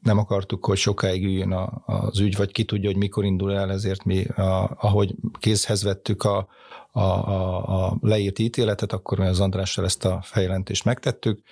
Nem 0.00 0.18
akartuk, 0.18 0.64
hogy 0.64 0.76
sokáig 0.76 1.24
üljön 1.24 1.52
a, 1.52 1.82
az 1.86 2.20
ügy, 2.20 2.36
vagy 2.36 2.52
ki 2.52 2.64
tudja, 2.64 2.88
hogy 2.88 2.98
mikor 2.98 3.24
indul 3.24 3.52
el, 3.52 3.70
ezért 3.70 4.04
mi, 4.04 4.24
a, 4.24 4.76
ahogy 4.80 5.14
kézhez 5.38 5.82
vettük 5.82 6.22
a, 6.22 6.48
a, 6.90 7.00
a, 7.00 7.86
a 7.86 7.98
leírt 8.00 8.38
ítéletet, 8.38 8.92
akkor 8.92 9.20
az 9.20 9.40
Andrással 9.40 9.84
ezt 9.84 10.04
a 10.04 10.20
feljelentést 10.22 10.84
megtettük. 10.84 11.42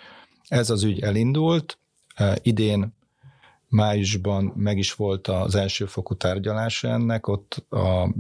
Ez 0.49 0.71
az 0.71 0.83
ügy 0.83 1.01
elindult, 1.01 1.79
Idén 2.43 2.95
májusban 3.69 4.53
meg 4.57 4.79
is 4.79 4.95
volt 4.95 5.29
az 5.29 5.55
első 5.55 5.87
fokú 5.87 6.15
tárgyalása 6.15 6.89
ennek, 6.89 7.29
ott 7.29 7.65
a, 7.69 8.15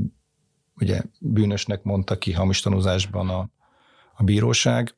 ugye 0.76 1.02
bűnösnek 1.20 1.82
mondta 1.82 2.18
ki 2.18 2.32
hamis 2.32 2.60
tanúzásban 2.60 3.28
a, 3.28 3.48
a 4.14 4.22
bíróság, 4.22 4.94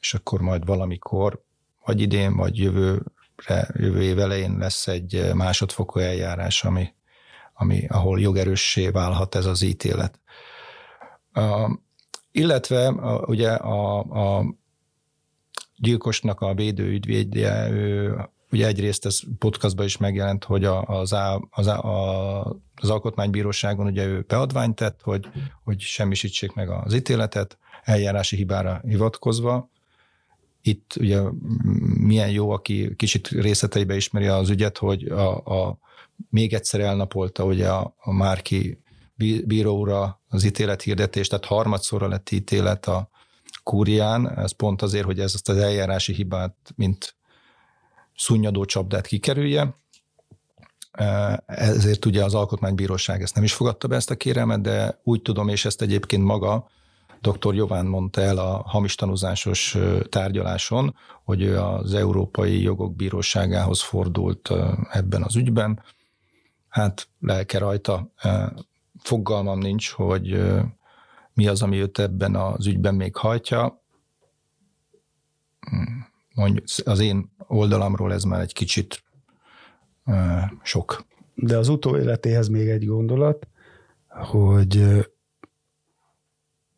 és 0.00 0.14
akkor 0.14 0.40
majd 0.40 0.64
valamikor, 0.64 1.42
vagy 1.84 2.00
idén, 2.00 2.36
vagy 2.36 2.58
jövőre, 2.58 3.68
jövő 3.74 4.02
év 4.02 4.18
elején 4.18 4.56
lesz 4.58 4.86
egy 4.86 5.30
másodfokú 5.34 5.98
eljárás, 5.98 6.64
ami, 6.64 6.94
ami, 7.54 7.86
ahol 7.86 8.20
jogerőssé 8.20 8.88
válhat 8.88 9.34
ez 9.34 9.46
az 9.46 9.62
ítélet. 9.62 10.20
A, 11.32 11.78
illetve 12.32 12.86
a, 12.86 13.24
ugye 13.26 13.50
a, 13.52 13.98
a 13.98 14.44
gyilkosnak 15.82 16.40
a 16.40 16.54
védő 16.54 16.88
ügyvédje, 16.88 17.70
ő, 17.70 18.16
ugye 18.50 18.66
egyrészt 18.66 19.06
ez 19.06 19.20
podcastban 19.38 19.86
is 19.86 19.96
megjelent, 19.96 20.44
hogy 20.44 20.64
a, 20.64 20.82
az, 20.82 21.14
az, 21.50 21.66
az 22.74 22.90
alkotmánybíróságon 22.90 23.86
ugye 23.86 24.06
ő 24.06 24.24
beadványt 24.28 24.74
tett, 24.74 25.00
hogy, 25.02 25.28
hogy 25.64 25.80
semmisítsék 25.80 26.52
meg 26.52 26.70
az 26.70 26.94
ítéletet, 26.94 27.58
eljárási 27.82 28.36
hibára 28.36 28.80
hivatkozva. 28.86 29.70
Itt 30.62 30.94
ugye 31.00 31.20
milyen 31.98 32.30
jó, 32.30 32.50
aki 32.50 32.96
kicsit 32.96 33.28
részleteibe 33.28 33.96
ismeri 33.96 34.26
az 34.26 34.50
ügyet, 34.50 34.78
hogy 34.78 35.04
a, 35.04 35.36
a 35.36 35.78
még 36.30 36.54
egyszer 36.54 36.80
elnapolta 36.80 37.44
ugye 37.44 37.68
a, 37.68 37.94
a 37.98 38.12
Márki 38.12 38.78
bíróra 39.44 40.20
az 40.28 40.44
ítélethirdetést, 40.44 41.30
tehát 41.30 41.44
harmadszorra 41.44 42.08
lett 42.08 42.30
ítélet 42.30 42.86
a, 42.86 43.10
kúrián, 43.62 44.38
ez 44.38 44.52
pont 44.52 44.82
azért, 44.82 45.04
hogy 45.04 45.20
ez 45.20 45.34
azt 45.34 45.48
az 45.48 45.56
eljárási 45.56 46.12
hibát, 46.12 46.56
mint 46.74 47.16
szunnyadó 48.16 48.64
csapdát 48.64 49.06
kikerülje. 49.06 49.76
Ezért 51.46 52.04
ugye 52.04 52.24
az 52.24 52.34
Alkotmánybíróság 52.34 53.22
ezt 53.22 53.34
nem 53.34 53.44
is 53.44 53.52
fogadta 53.52 53.88
be 53.88 53.96
ezt 53.96 54.10
a 54.10 54.16
kérelmet, 54.16 54.60
de 54.60 55.00
úgy 55.02 55.22
tudom, 55.22 55.48
és 55.48 55.64
ezt 55.64 55.82
egyébként 55.82 56.24
maga 56.24 56.70
dr. 57.20 57.54
Jován 57.54 57.86
mondta 57.86 58.20
el 58.20 58.38
a 58.38 58.62
hamis 58.66 58.94
tanúzásos 58.94 59.76
tárgyaláson, 60.08 60.96
hogy 61.24 61.42
ő 61.42 61.58
az 61.58 61.94
Európai 61.94 62.62
Jogok 62.62 62.96
Bíróságához 62.96 63.82
fordult 63.82 64.50
ebben 64.90 65.22
az 65.22 65.36
ügyben. 65.36 65.82
Hát 66.68 67.08
lelke 67.20 67.58
rajta. 67.58 68.12
Fogalmam 68.98 69.58
nincs, 69.58 69.90
hogy 69.90 70.42
mi 71.34 71.46
az, 71.46 71.62
ami 71.62 71.80
őt 71.80 71.98
ebben 71.98 72.34
az 72.34 72.66
ügyben 72.66 72.94
még 72.94 73.16
hajtja. 73.16 73.82
Hmm, 75.60 76.06
mondjuk 76.34 76.64
az 76.84 77.00
én 77.00 77.32
oldalamról 77.46 78.12
ez 78.12 78.24
már 78.24 78.40
egy 78.40 78.52
kicsit 78.52 79.02
uh, 80.06 80.42
sok. 80.62 81.04
De 81.34 81.56
az 81.56 81.68
utóéletéhez 81.68 82.48
még 82.48 82.68
egy 82.68 82.86
gondolat, 82.86 83.48
hogy 84.08 85.04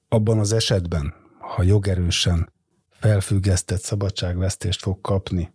abban 0.08 0.38
az 0.38 0.52
esetben, 0.52 1.14
ha 1.38 1.62
jogerősen 1.62 2.52
felfüggesztett 2.90 3.80
szabadságvesztést 3.80 4.80
fog 4.82 5.00
kapni 5.00 5.54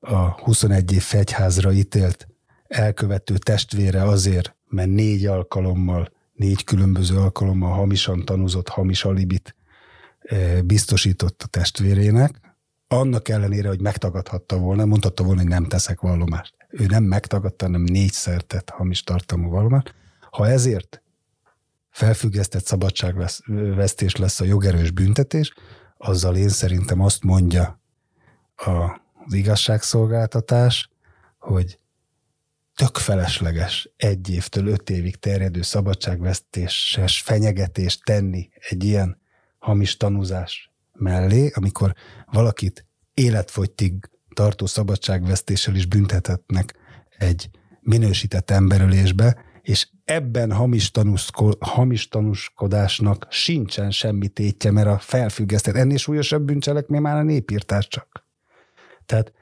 a 0.00 0.40
21 0.40 0.92
év 0.92 1.02
fegyházra 1.02 1.72
ítélt 1.72 2.28
elkövető 2.66 3.38
testvére 3.38 4.02
azért, 4.02 4.56
mert 4.68 4.88
négy 4.88 5.26
alkalommal 5.26 6.12
négy 6.36 6.64
különböző 6.64 7.16
alkalommal 7.16 7.72
hamisan 7.72 8.24
tanúzott 8.24 8.68
hamis 8.68 9.04
alibit 9.04 9.56
eh, 10.20 10.62
biztosított 10.62 11.42
a 11.42 11.46
testvérének, 11.46 12.40
annak 12.88 13.28
ellenére, 13.28 13.68
hogy 13.68 13.80
megtagadhatta 13.80 14.58
volna, 14.58 14.84
mondhatta 14.84 15.22
volna, 15.24 15.40
hogy 15.40 15.50
nem 15.50 15.64
teszek 15.64 16.00
vallomást. 16.00 16.54
Ő 16.68 16.86
nem 16.86 17.04
megtagadta, 17.04 17.64
hanem 17.64 17.82
négyszer 17.82 18.42
tett 18.42 18.70
hamis 18.70 19.02
tartalmú 19.02 19.50
vallomást. 19.50 19.94
Ha 20.30 20.48
ezért 20.48 21.02
felfüggesztett 21.90 22.64
szabadságvesztés 22.64 24.16
lesz 24.16 24.40
a 24.40 24.44
jogerős 24.44 24.90
büntetés, 24.90 25.54
azzal 25.96 26.36
én 26.36 26.48
szerintem 26.48 27.00
azt 27.00 27.22
mondja 27.24 27.80
az 28.56 29.32
igazságszolgáltatás, 29.32 30.90
hogy 31.38 31.78
tök 32.76 32.96
felesleges 32.96 33.90
egy 33.96 34.30
évtől 34.30 34.66
öt 34.66 34.90
évig 34.90 35.16
terjedő 35.16 35.62
szabadságvesztéses 35.62 37.20
fenyegetést 37.20 38.04
tenni 38.04 38.48
egy 38.68 38.84
ilyen 38.84 39.20
hamis 39.58 39.96
tanúzás 39.96 40.70
mellé, 40.92 41.50
amikor 41.54 41.94
valakit 42.32 42.86
életfogytig 43.14 44.10
tartó 44.34 44.66
szabadságvesztéssel 44.66 45.74
is 45.74 45.86
büntethetnek 45.86 46.74
egy 47.18 47.50
minősített 47.80 48.50
emberölésbe, 48.50 49.44
és 49.62 49.88
ebben 50.04 50.52
hamis, 50.52 50.90
tanúszko, 50.90 51.50
hamis 51.60 52.08
tanúskodásnak 52.08 53.26
sincsen 53.30 53.90
semmi 53.90 54.28
tétje, 54.28 54.70
mert 54.70 54.88
a 54.88 54.98
felfüggesztett, 54.98 55.74
ennél 55.74 55.96
súlyosabb 55.96 56.42
bűncselekmény 56.42 57.00
már 57.00 57.16
a 57.16 57.22
népírtás 57.22 57.88
csak. 57.88 58.26
Tehát 59.06 59.32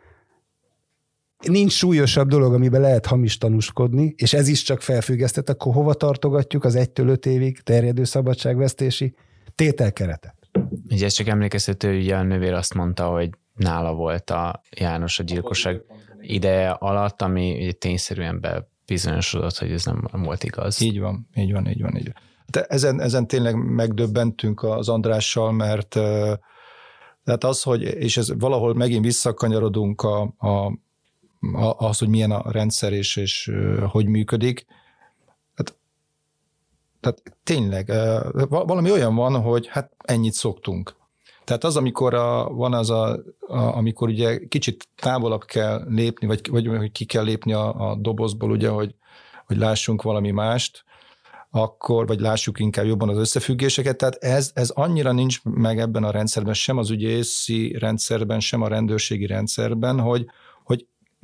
nincs 1.49 1.73
súlyosabb 1.73 2.29
dolog, 2.29 2.55
amiben 2.55 2.81
lehet 2.81 3.07
hamis 3.07 3.39
tanúskodni, 3.39 4.15
és 4.17 4.33
ez 4.33 4.49
is 4.49 4.63
csak 4.63 4.81
felfüggesztett, 4.81 5.49
akkor 5.49 5.75
hova 5.75 5.95
tartogatjuk 5.95 6.65
az 6.65 6.75
egytől 6.75 7.09
öt 7.09 7.27
évig 7.27 7.61
terjedő 7.61 8.05
szabadságvesztési 8.05 9.15
tételkeretet? 9.55 10.35
Ugye 10.91 11.05
ez 11.05 11.13
csak 11.13 11.27
emlékeztető, 11.27 11.99
ugye 11.99 12.17
a 12.17 12.23
nővér 12.23 12.53
azt 12.53 12.75
mondta, 12.75 13.07
hogy 13.07 13.31
nála 13.55 13.95
volt 13.95 14.31
a 14.31 14.63
János 14.71 15.19
a 15.19 15.23
gyilkosság 15.23 15.83
ideje 16.21 16.71
alatt, 16.71 17.23
ami 17.23 17.63
ugye 17.63 17.73
tényszerűen 17.73 18.41
bebizonyosodott, 18.41 19.59
hogy 19.59 19.71
ez 19.71 19.85
nem 19.85 20.09
volt 20.13 20.45
igaz. 20.45 20.81
Így 20.81 21.01
van, 21.01 21.29
így 21.35 21.53
van, 21.53 21.69
így 21.69 21.83
van. 21.83 21.97
Így 21.97 22.05
van. 22.05 22.23
De 22.51 22.63
ezen, 22.63 23.01
ezen 23.01 23.27
tényleg 23.27 23.55
megdöbbentünk 23.55 24.63
az 24.63 24.89
Andrással, 24.89 25.53
mert 25.53 25.89
tehát 27.25 27.45
az, 27.45 27.63
hogy, 27.63 27.83
és 27.83 28.17
ez 28.17 28.39
valahol 28.39 28.75
megint 28.75 29.05
visszakanyarodunk 29.05 30.03
a, 30.03 30.21
a 30.23 30.79
az, 31.77 31.99
hogy 31.99 32.09
milyen 32.09 32.31
a 32.31 32.51
rendszer 32.51 32.93
és, 32.93 33.17
és 33.17 33.53
hogy 33.91 34.07
működik. 34.07 34.67
Tehát, 35.55 35.79
tehát 37.01 37.23
tényleg 37.43 37.93
valami 38.49 38.91
olyan 38.91 39.15
van, 39.15 39.43
hogy 39.43 39.67
hát 39.67 39.93
ennyit 39.99 40.33
szoktunk. 40.33 40.97
Tehát 41.45 41.65
az, 41.65 41.77
amikor 41.77 42.15
a, 42.15 42.49
van 42.49 42.75
az, 42.75 42.91
a, 42.91 43.19
a, 43.41 43.59
amikor 43.59 44.09
ugye 44.09 44.39
kicsit 44.49 44.89
távolabb 44.97 45.45
kell 45.45 45.85
lépni, 45.89 46.27
vagy, 46.27 46.49
vagy 46.51 46.67
hogy 46.67 46.93
ki 46.93 47.05
kell 47.05 47.25
lépni 47.25 47.53
a, 47.53 47.91
a 47.91 47.95
dobozból, 47.95 48.51
ugye, 48.51 48.69
hogy, 48.69 48.95
hogy 49.47 49.57
lássunk 49.57 50.03
valami 50.03 50.31
mást, 50.31 50.85
akkor, 51.51 52.07
vagy 52.07 52.21
lássuk 52.21 52.59
inkább 52.59 52.85
jobban 52.85 53.09
az 53.09 53.17
összefüggéseket. 53.17 53.97
Tehát 53.97 54.15
ez, 54.15 54.51
ez 54.55 54.71
annyira 54.71 55.13
nincs 55.13 55.43
meg 55.43 55.79
ebben 55.79 56.05
a 56.05 56.11
rendszerben, 56.11 56.55
sem 56.55 56.79
az 56.79 56.91
ügyészi 56.91 57.77
rendszerben, 57.79 58.41
sem 58.41 58.63
a 58.63 58.69
rendőrségi 58.69 59.27
rendszerben, 59.27 60.01
hogy, 60.01 60.27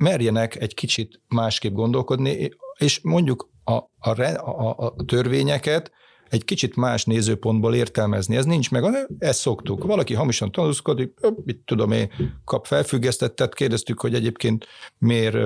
merjenek 0.01 0.55
egy 0.55 0.73
kicsit 0.73 1.21
másképp 1.27 1.73
gondolkodni, 1.73 2.49
és 2.77 2.99
mondjuk 3.03 3.49
a, 3.63 3.73
a, 3.97 4.21
a, 4.21 4.75
a 4.77 4.95
törvényeket 5.05 5.91
egy 6.29 6.45
kicsit 6.45 6.75
más 6.75 7.05
nézőpontból 7.05 7.75
értelmezni. 7.75 8.35
Ez 8.35 8.45
nincs 8.45 8.71
meg, 8.71 9.07
ezt 9.19 9.39
szoktuk. 9.39 9.83
Valaki 9.83 10.13
hamisan 10.13 10.51
tanúzkodik, 10.51 11.19
mit 11.45 11.57
tudom 11.65 11.91
én, 11.91 12.11
kap 12.45 12.65
felfüggesztettet, 12.65 13.53
kérdeztük, 13.53 13.99
hogy 13.99 14.13
egyébként 14.13 14.67
miért, 14.97 15.37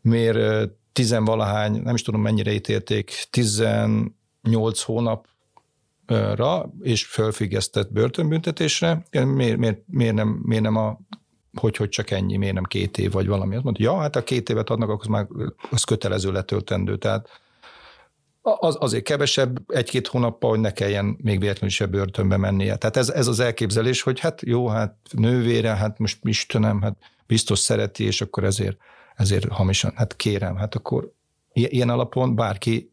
miért 0.00 0.70
tizenvalahány, 0.92 1.80
nem 1.82 1.94
is 1.94 2.02
tudom 2.02 2.20
mennyire 2.20 2.52
ítélték, 2.52 3.26
18 3.30 4.82
hónapra 4.82 6.72
és 6.80 7.06
felfüggesztett 7.06 7.92
börtönbüntetésre. 7.92 9.02
Miért, 9.10 9.56
miért, 9.56 9.82
miért, 9.86 10.14
nem, 10.14 10.40
miért 10.42 10.62
nem 10.62 10.76
a 10.76 10.98
hogy, 11.54 11.76
hogy 11.76 11.88
csak 11.88 12.10
ennyi, 12.10 12.36
miért 12.36 12.54
nem 12.54 12.64
két 12.64 12.98
év, 12.98 13.12
vagy 13.12 13.26
valami. 13.26 13.54
Azt 13.54 13.64
mondta, 13.64 13.82
ja, 13.82 13.96
hát 13.96 14.16
a 14.16 14.22
két 14.22 14.48
évet 14.48 14.70
adnak, 14.70 14.88
akkor 14.88 15.08
már 15.08 15.26
az 15.70 15.84
kötelező 15.84 16.32
letöltendő. 16.32 16.96
Tehát 16.96 17.28
az, 18.42 18.76
azért 18.80 19.04
kevesebb, 19.04 19.72
egy-két 19.72 20.06
hónappal, 20.06 20.50
hogy 20.50 20.60
ne 20.60 20.72
kelljen 20.72 21.16
még 21.22 21.40
véletlenül 21.40 21.70
se 21.70 21.86
börtönbe 21.86 22.36
mennie. 22.36 22.76
Tehát 22.76 22.96
ez, 22.96 23.08
ez 23.08 23.26
az 23.26 23.40
elképzelés, 23.40 24.02
hogy 24.02 24.20
hát 24.20 24.42
jó, 24.42 24.66
hát 24.66 24.96
nővére, 25.10 25.74
hát 25.74 25.98
most 25.98 26.18
Istenem, 26.22 26.82
hát 26.82 26.96
biztos 27.26 27.58
szereti, 27.58 28.04
és 28.04 28.20
akkor 28.20 28.44
ezért, 28.44 28.78
ezért 29.14 29.48
hamisan, 29.48 29.92
hát 29.96 30.16
kérem, 30.16 30.56
hát 30.56 30.74
akkor 30.74 31.12
ilyen 31.52 31.88
alapon 31.88 32.34
bárki 32.34 32.90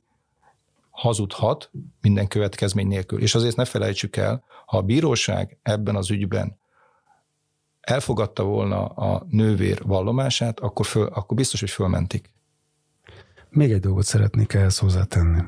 hazudhat 0.89 1.69
minden 2.01 2.27
következmény 2.27 2.87
nélkül. 2.87 3.21
És 3.21 3.35
azért 3.35 3.55
ne 3.55 3.65
felejtsük 3.65 4.15
el, 4.15 4.43
ha 4.65 4.77
a 4.77 4.81
bíróság 4.81 5.57
ebben 5.61 5.95
az 5.95 6.09
ügyben 6.09 6.57
elfogadta 7.89 8.43
volna 8.43 8.85
a 8.85 9.25
nővér 9.29 9.81
vallomását, 9.85 10.59
akkor, 10.59 10.85
föl, 10.85 11.05
akkor 11.05 11.37
biztos, 11.37 11.59
hogy 11.59 11.69
fölmentik. 11.69 12.29
Még 13.49 13.71
egy 13.71 13.79
dolgot 13.79 14.05
szeretnék 14.05 14.53
ehhez 14.53 14.77
hozzátenni. 14.77 15.41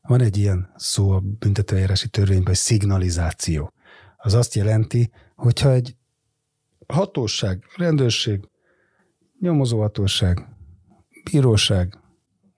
Van 0.00 0.20
egy 0.20 0.36
ilyen 0.36 0.72
szó 0.76 1.10
a 1.10 1.20
büntetőeljárási 1.20 2.08
törvényben, 2.08 2.46
hogy 2.46 2.56
szignalizáció. 2.56 3.72
Az 4.16 4.34
azt 4.34 4.54
jelenti, 4.54 5.10
hogyha 5.34 5.70
egy 5.70 5.96
hatóság, 6.86 7.64
rendőrség, 7.76 8.48
nyomozóhatóság, 9.40 10.48
bíróság, 11.30 11.98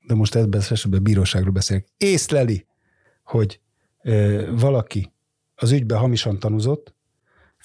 de 0.07 0.14
most 0.14 0.35
ebben 0.35 0.61
esetben 0.61 1.03
bíróságról 1.03 1.53
beszélek, 1.53 1.87
észleli, 1.97 2.66
hogy 3.25 3.61
e, 3.99 4.51
valaki 4.51 5.12
az 5.55 5.70
ügybe 5.70 5.97
hamisan 5.97 6.39
tanúzott, 6.39 6.93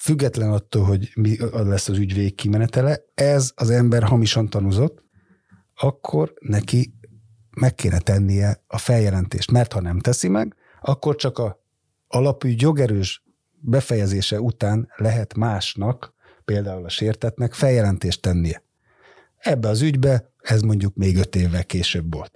független 0.00 0.52
attól, 0.52 0.84
hogy 0.84 1.10
mi 1.14 1.36
lesz 1.52 1.88
az 1.88 1.98
ügy 1.98 2.14
végkimenetele, 2.14 3.00
ez 3.14 3.52
az 3.54 3.70
ember 3.70 4.02
hamisan 4.02 4.48
tanúzott, 4.48 5.04
akkor 5.74 6.34
neki 6.40 6.94
meg 7.50 7.74
kéne 7.74 7.98
tennie 7.98 8.62
a 8.66 8.78
feljelentést, 8.78 9.50
mert 9.50 9.72
ha 9.72 9.80
nem 9.80 9.98
teszi 9.98 10.28
meg, 10.28 10.54
akkor 10.80 11.16
csak 11.16 11.38
a 11.38 11.62
alapügy 12.08 12.60
jogerős 12.60 13.24
befejezése 13.60 14.40
után 14.40 14.88
lehet 14.96 15.34
másnak, 15.34 16.14
például 16.44 16.84
a 16.84 16.88
sértetnek 16.88 17.52
feljelentést 17.52 18.22
tennie. 18.22 18.62
Ebbe 19.36 19.68
az 19.68 19.80
ügybe 19.80 20.32
ez 20.38 20.60
mondjuk 20.60 20.94
még 20.94 21.16
öt 21.16 21.36
évvel 21.36 21.64
később 21.64 22.14
volt. 22.14 22.32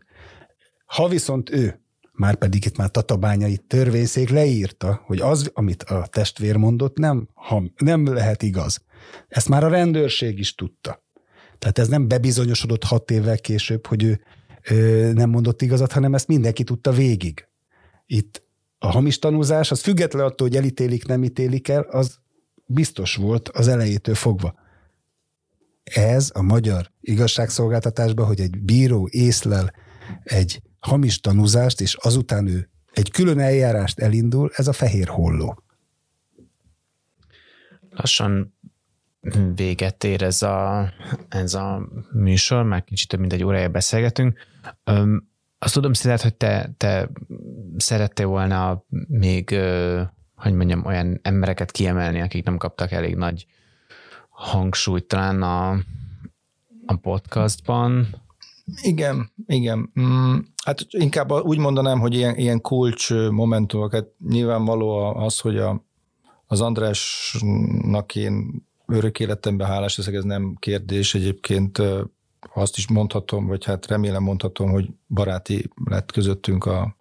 Ha 0.86 1.08
viszont 1.08 1.50
ő, 1.50 1.83
már 2.16 2.34
pedig 2.34 2.64
itt 2.64 2.76
már 2.76 2.90
Tatabányai 2.90 3.56
törvényszék 3.56 4.28
leírta, 4.28 5.02
hogy 5.06 5.20
az, 5.20 5.50
amit 5.54 5.82
a 5.82 6.06
testvér 6.06 6.56
mondott, 6.56 6.96
nem, 6.96 7.28
ha, 7.34 7.62
nem 7.76 8.06
lehet 8.06 8.42
igaz. 8.42 8.84
Ezt 9.28 9.48
már 9.48 9.64
a 9.64 9.68
rendőrség 9.68 10.38
is 10.38 10.54
tudta. 10.54 11.02
Tehát 11.58 11.78
ez 11.78 11.88
nem 11.88 12.08
bebizonyosodott 12.08 12.84
hat 12.84 13.10
évvel 13.10 13.38
később, 13.38 13.86
hogy 13.86 14.02
ő 14.02 14.20
ö, 14.68 15.10
nem 15.14 15.30
mondott 15.30 15.62
igazat, 15.62 15.92
hanem 15.92 16.14
ezt 16.14 16.28
mindenki 16.28 16.64
tudta 16.64 16.92
végig. 16.92 17.48
Itt 18.06 18.42
a 18.78 18.90
hamis 18.90 19.18
tanúzás, 19.18 19.70
az 19.70 19.80
független 19.80 20.24
attól, 20.24 20.48
hogy 20.48 20.56
elítélik, 20.56 21.06
nem 21.06 21.24
ítélik 21.24 21.68
el, 21.68 21.82
az 21.82 22.18
biztos 22.66 23.16
volt 23.16 23.48
az 23.48 23.68
elejétől 23.68 24.14
fogva. 24.14 24.54
Ez 25.84 26.30
a 26.34 26.42
magyar 26.42 26.90
igazságszolgáltatásban, 27.00 28.26
hogy 28.26 28.40
egy 28.40 28.62
bíró 28.62 29.08
észlel 29.10 29.72
egy 30.22 30.62
hamis 30.84 31.20
tanúzást, 31.20 31.80
és 31.80 31.94
azután 31.94 32.46
ő 32.46 32.68
egy 32.92 33.10
külön 33.10 33.38
eljárást 33.38 33.98
elindul, 33.98 34.50
ez 34.54 34.68
a 34.68 34.72
fehér 34.72 35.08
holló. 35.08 35.62
Lassan 37.90 38.54
véget 39.54 40.04
ér 40.04 40.22
ez 40.22 40.42
a, 40.42 40.88
ez 41.28 41.54
a 41.54 41.88
műsor, 42.12 42.64
már 42.64 42.84
kicsit 42.84 43.08
több 43.08 43.20
mint 43.20 43.32
egy 43.32 43.44
órája 43.44 43.68
beszélgetünk. 43.68 44.38
Öm, 44.84 45.28
azt 45.58 45.74
tudom, 45.74 45.92
Szilárd, 45.92 46.20
hogy 46.20 46.34
te, 46.34 46.74
te 46.76 47.10
szerettél 47.76 48.26
volna 48.26 48.84
még, 49.08 49.50
hogy 50.34 50.52
mondjam, 50.52 50.84
olyan 50.84 51.18
embereket 51.22 51.70
kiemelni, 51.70 52.20
akik 52.20 52.44
nem 52.44 52.56
kaptak 52.56 52.92
elég 52.92 53.16
nagy 53.16 53.46
hangsúlyt 54.28 55.06
talán 55.06 55.42
a, 55.42 55.70
a 56.86 56.96
podcastban. 57.00 58.22
Igen, 58.82 59.30
igen. 59.46 59.92
Mm, 60.00 60.36
hát 60.64 60.86
inkább 60.90 61.30
úgy 61.30 61.58
mondanám, 61.58 62.00
hogy 62.00 62.14
ilyen, 62.14 62.36
ilyen 62.36 62.60
kulcs 62.60 63.10
momentumokat 63.30 64.08
nyilvánvaló 64.28 64.98
az, 64.98 65.40
hogy 65.40 65.58
a, 65.58 65.84
az 66.46 66.60
Andrásnak 66.60 68.14
én 68.14 68.66
örök 68.86 69.20
életemben 69.20 69.66
hálás 69.66 69.96
leszek, 69.96 70.14
ez 70.14 70.24
nem 70.24 70.56
kérdés. 70.58 71.14
Egyébként 71.14 71.82
azt 72.54 72.76
is 72.76 72.88
mondhatom, 72.88 73.46
vagy 73.46 73.64
hát 73.64 73.86
remélem 73.86 74.22
mondhatom, 74.22 74.70
hogy 74.70 74.88
baráti 75.08 75.70
lett 75.84 76.12
közöttünk 76.12 76.64
a, 76.64 76.96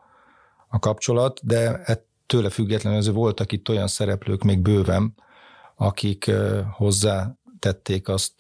a 0.68 0.80
kapcsolat, 0.80 1.40
de 1.44 1.82
ettől 1.84 2.50
függetlenül 2.50 3.00
azért 3.00 3.16
voltak 3.16 3.52
itt 3.52 3.70
olyan 3.70 3.88
szereplők 3.88 4.44
még 4.44 4.60
bőven, 4.60 5.16
akik 5.76 6.32
hozzá 6.72 7.36
tették 7.60 8.08
azt 8.08 8.34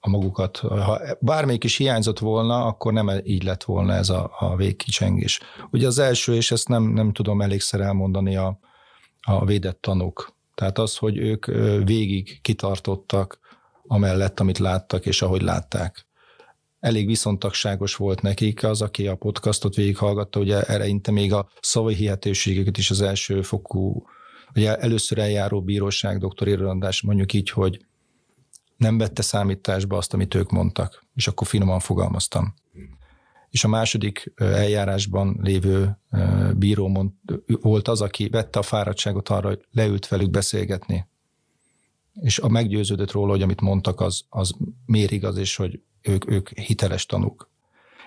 a 0.00 0.08
magukat. 0.08 0.56
Ha 0.56 1.00
bármelyik 1.20 1.64
is 1.64 1.76
hiányzott 1.76 2.18
volna, 2.18 2.64
akkor 2.64 2.92
nem 2.92 3.10
így 3.24 3.42
lett 3.42 3.64
volna 3.64 3.94
ez 3.94 4.08
a, 4.08 4.30
a 4.38 4.56
végkicsengés. 4.56 5.40
Ugye 5.70 5.86
az 5.86 5.98
első, 5.98 6.34
és 6.34 6.50
ezt 6.50 6.68
nem, 6.68 6.82
nem 6.82 7.12
tudom 7.12 7.40
elégszer 7.40 7.80
elmondani 7.80 8.36
a, 8.36 8.58
a 9.20 9.44
védett 9.44 9.80
tanúk 9.80 10.36
tehát 10.58 10.78
az, 10.78 10.96
hogy 10.96 11.16
ők 11.16 11.46
végig 11.84 12.40
kitartottak 12.40 13.38
amellett, 13.86 14.40
amit 14.40 14.58
láttak, 14.58 15.06
és 15.06 15.22
ahogy 15.22 15.42
látták. 15.42 16.06
Elég 16.80 17.06
viszontagságos 17.06 17.96
volt 17.96 18.22
nekik 18.22 18.64
az, 18.64 18.82
aki 18.82 19.06
a 19.06 19.14
podcastot 19.14 19.74
végighallgatta, 19.74 20.40
ugye 20.40 20.62
eleinte 20.62 21.10
még 21.10 21.32
a 21.32 21.48
szavai 21.60 21.94
hihetőségeket 21.94 22.78
is 22.78 22.90
az 22.90 23.00
első 23.00 23.42
fokú, 23.42 24.06
ugye 24.54 24.76
először 24.76 25.18
eljáró 25.18 25.62
bíróság, 25.62 26.18
doktor 26.18 26.48
Irlandás 26.48 27.02
mondjuk 27.02 27.32
így, 27.32 27.50
hogy 27.50 27.86
nem 28.78 28.98
vette 28.98 29.22
számításba 29.22 29.96
azt, 29.96 30.14
amit 30.14 30.34
ők 30.34 30.50
mondtak, 30.50 31.04
és 31.14 31.26
akkor 31.26 31.46
finoman 31.46 31.80
fogalmaztam 31.80 32.54
és 33.50 33.64
a 33.64 33.68
második 33.68 34.32
eljárásban 34.36 35.38
lévő 35.42 35.98
bíró 36.56 36.88
mond, 36.88 37.10
volt 37.46 37.88
az, 37.88 38.00
aki 38.00 38.28
vette 38.28 38.58
a 38.58 38.62
fáradtságot 38.62 39.28
arra, 39.28 39.48
hogy 39.48 39.64
leült 39.72 40.08
velük 40.08 40.30
beszélgetni, 40.30 41.06
és 42.20 42.38
a 42.38 42.48
meggyőződött 42.48 43.10
róla, 43.10 43.30
hogy 43.30 43.42
amit 43.42 43.60
mondtak, 43.60 44.00
az, 44.00 44.24
az 44.28 44.54
miért 44.86 45.10
igaz, 45.10 45.36
és 45.36 45.56
hogy 45.56 45.80
ők, 46.02 46.30
ők 46.30 46.48
hiteles 46.48 47.06
tanúk. 47.06 47.48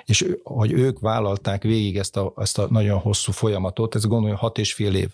És 0.05 0.35
hogy 0.43 0.71
ők 0.71 0.99
vállalták 0.99 1.63
végig 1.63 1.97
ezt 1.97 2.17
a, 2.17 2.33
ezt 2.37 2.57
a 2.57 2.67
nagyon 2.69 2.99
hosszú 2.99 3.31
folyamatot, 3.31 3.95
ez 3.95 4.05
gondolom 4.05 4.37
hat 4.37 4.57
és 4.57 4.73
fél 4.73 4.95
év. 4.95 5.09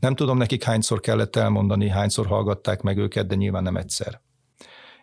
Nem 0.00 0.14
tudom 0.14 0.38
nekik 0.38 0.64
hányszor 0.64 1.00
kellett 1.00 1.36
elmondani, 1.36 1.88
hányszor 1.88 2.26
hallgatták 2.26 2.82
meg 2.82 2.98
őket, 2.98 3.26
de 3.26 3.34
nyilván 3.34 3.62
nem 3.62 3.76
egyszer. 3.76 4.20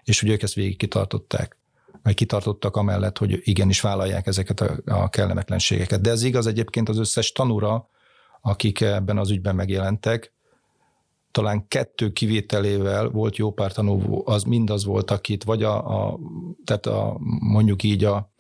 És 0.10 0.20
hogy 0.20 0.30
ők 0.30 0.42
ezt 0.42 0.54
végig 0.54 0.78
kitartották. 0.78 1.58
Vagy 2.04 2.14
kitartottak 2.14 2.76
amellett, 2.76 3.18
hogy 3.18 3.40
igenis 3.44 3.82
vállalják 3.82 4.28
ezeket 4.28 4.60
a, 4.60 4.78
a 4.86 5.10
kellemetlenségeket. 5.10 6.02
De 6.02 6.10
ez 6.10 6.24
igaz 6.24 6.48
egyébként 6.48 6.90
az 6.90 6.98
összes 6.98 7.32
tanúra, 7.32 7.90
akik 8.42 8.82
ebben 8.82 9.18
az 9.18 9.30
ügyben 9.30 9.56
megjelentek, 9.56 10.34
talán 11.32 11.68
kettő 11.68 12.12
kivételével 12.12 13.10
volt 13.10 13.38
jó 13.38 13.52
pár 13.52 13.72
tanú, 13.72 14.22
az 14.26 14.44
mindaz 14.44 14.86
volt, 14.86 15.12
akit 15.12 15.44
vagy 15.44 15.64
a, 15.64 16.08
a 16.08 16.20
tehát 16.66 16.86
a, 16.86 17.18
mondjuk 17.40 17.84
így 17.84 18.04
a, 18.04 18.32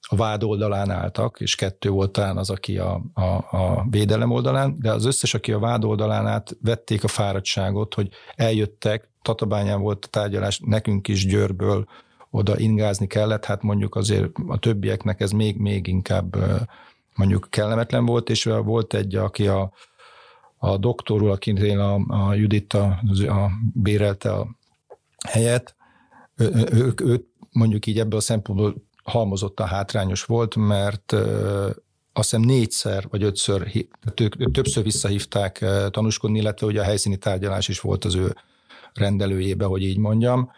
a 0.00 0.16
vád 0.16 0.42
oldalán 0.42 0.90
álltak, 0.90 1.40
és 1.40 1.54
kettő 1.54 1.88
volt 1.90 2.12
talán 2.12 2.36
az, 2.36 2.50
aki 2.50 2.78
a, 2.78 3.02
a, 3.14 3.22
a 3.50 3.86
védelem 3.90 4.30
oldalán, 4.30 4.76
de 4.78 4.92
az 4.92 5.04
összes, 5.04 5.34
aki 5.34 5.52
a 5.52 5.58
vád 5.58 5.84
oldalán 5.84 6.26
át 6.26 6.56
vették 6.62 7.04
a 7.04 7.08
fáradtságot, 7.08 7.94
hogy 7.94 8.08
eljöttek, 8.34 9.10
Tatabányán 9.26 9.80
volt 9.80 10.04
a 10.04 10.08
tárgyalás, 10.08 10.60
nekünk 10.64 11.08
is 11.08 11.26
Győrből, 11.26 11.86
oda 12.30 12.58
ingázni 12.58 13.06
kellett, 13.06 13.44
hát 13.44 13.62
mondjuk 13.62 13.94
azért 13.94 14.30
a 14.46 14.58
többieknek 14.58 15.20
ez 15.20 15.30
még, 15.30 15.56
még 15.56 15.86
inkább 15.86 16.36
mondjuk 17.14 17.46
kellemetlen 17.50 18.06
volt, 18.06 18.30
és 18.30 18.44
volt 18.44 18.94
egy, 18.94 19.14
aki 19.14 19.46
a, 19.46 19.72
a 20.56 20.76
doktorul, 20.76 21.30
akinél 21.30 21.80
a, 21.80 22.00
a 22.08 22.34
Judit 22.34 22.72
a, 22.72 23.00
a, 23.28 23.50
bérelte 23.74 24.32
a 24.32 24.46
helyet, 25.28 25.76
ő, 26.36 26.50
ő, 26.72 26.94
ő 27.02 27.26
mondjuk 27.50 27.86
így 27.86 27.98
ebből 27.98 28.18
a 28.18 28.22
szempontból 28.22 28.74
halmozottan 29.04 29.66
hátrányos 29.66 30.24
volt, 30.24 30.56
mert 30.56 31.12
azt 32.12 32.30
hiszem 32.30 32.40
négyszer 32.40 33.06
vagy 33.10 33.22
ötször, 33.22 33.70
többször 34.52 34.82
visszahívták 34.82 35.64
tanúskodni, 35.90 36.38
illetve 36.38 36.66
ugye 36.66 36.80
a 36.80 36.84
helyszíni 36.84 37.16
tárgyalás 37.16 37.68
is 37.68 37.80
volt 37.80 38.04
az 38.04 38.14
ő 38.14 38.34
rendelőjébe, 38.96 39.64
hogy 39.64 39.82
így 39.82 39.98
mondjam. 39.98 40.50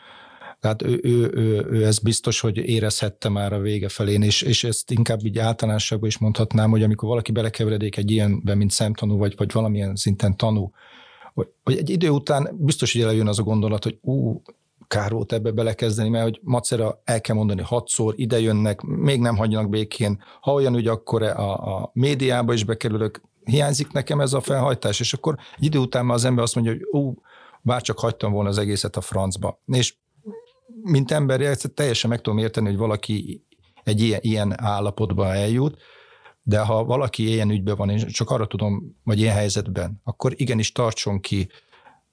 Tehát 0.61 0.83
ő, 0.83 1.01
ő, 1.03 1.31
ő, 1.35 1.67
ő 1.71 1.85
ez 1.87 1.99
biztos, 1.99 2.41
hogy 2.41 2.57
érezhette 2.57 3.29
már 3.29 3.53
a 3.53 3.61
vége 3.61 3.89
felén, 3.89 4.23
és, 4.23 4.43
és 4.43 4.65
ezt 4.65 4.91
inkább 4.91 5.25
így 5.25 5.39
általánosságban 5.39 6.09
is 6.09 6.19
mondhatnám, 6.19 6.71
hogy 6.71 6.83
amikor 6.83 7.09
valaki 7.09 7.33
belekeveredik 7.33 7.97
egy 7.97 8.11
ilyenbe, 8.11 8.55
mint 8.55 8.71
szemtanú, 8.71 9.17
vagy, 9.17 9.35
vagy 9.37 9.53
valamilyen 9.53 9.97
szinten 9.97 10.37
tanú, 10.37 10.71
hogy, 11.35 11.49
hogy 11.65 11.77
egy 11.77 11.91
idő 11.91 12.09
után 12.09 12.57
biztos, 12.59 12.93
hogy 12.93 13.03
előjön 13.03 13.29
az 13.29 13.39
a 13.39 13.43
gondolat, 13.43 13.85
hogy 13.85 13.99
ú, 14.01 14.43
kár 14.89 15.11
volt 15.11 15.33
ebbe 15.33 15.51
belekezdeni, 15.51 16.09
mert 16.09 16.25
hogy 16.25 16.41
macera 16.43 17.01
el 17.05 17.21
kell 17.21 17.37
mondani 17.37 17.63
hatszor, 17.63 18.15
ide 18.17 18.41
jönnek, 18.41 18.81
még 18.81 19.21
nem 19.21 19.37
hagyjanak 19.37 19.69
békén. 19.69 20.23
Ha 20.41 20.53
olyan 20.53 20.77
ügy, 20.77 20.87
akkor 20.87 21.23
a, 21.23 21.77
a 21.77 21.91
médiába 21.93 22.53
is 22.53 22.65
bekerülök, 22.65 23.21
hiányzik 23.45 23.93
nekem 23.93 24.21
ez 24.21 24.33
a 24.33 24.41
felhajtás, 24.41 25.01
és 25.01 25.13
akkor 25.13 25.37
idő 25.59 25.79
után 25.79 26.05
már 26.07 26.15
az 26.15 26.25
ember 26.25 26.45
azt 26.45 26.55
mondja, 26.55 26.73
hogy 26.73 27.01
ú, 27.01 27.15
bár 27.63 27.83
csak 27.83 27.99
hagytam 27.99 28.33
volna 28.33 28.49
az 28.49 28.59
egészet 28.59 28.97
a 28.97 29.01
francba. 29.01 29.63
És 29.67 29.97
mint 30.83 31.11
ember, 31.11 31.57
teljesen 31.57 32.11
meg 32.11 32.21
tudom 32.21 32.39
érteni, 32.39 32.67
hogy 32.67 32.77
valaki 32.77 33.47
egy 33.85 34.01
ilyen, 34.01 34.21
ilyen 34.23 34.61
állapotba 34.61 35.35
eljut, 35.35 35.77
de 36.43 36.59
ha 36.61 36.85
valaki 36.85 37.29
ilyen 37.29 37.51
ügyben 37.51 37.77
van, 37.77 37.91
és 37.91 38.05
csak 38.05 38.31
arra 38.31 38.47
tudom, 38.47 38.97
vagy 39.05 39.21
ilyen 39.21 39.35
helyzetben, 39.35 40.01
akkor 40.05 40.33
igenis 40.37 40.73
tartson 40.73 41.21
ki. 41.21 41.49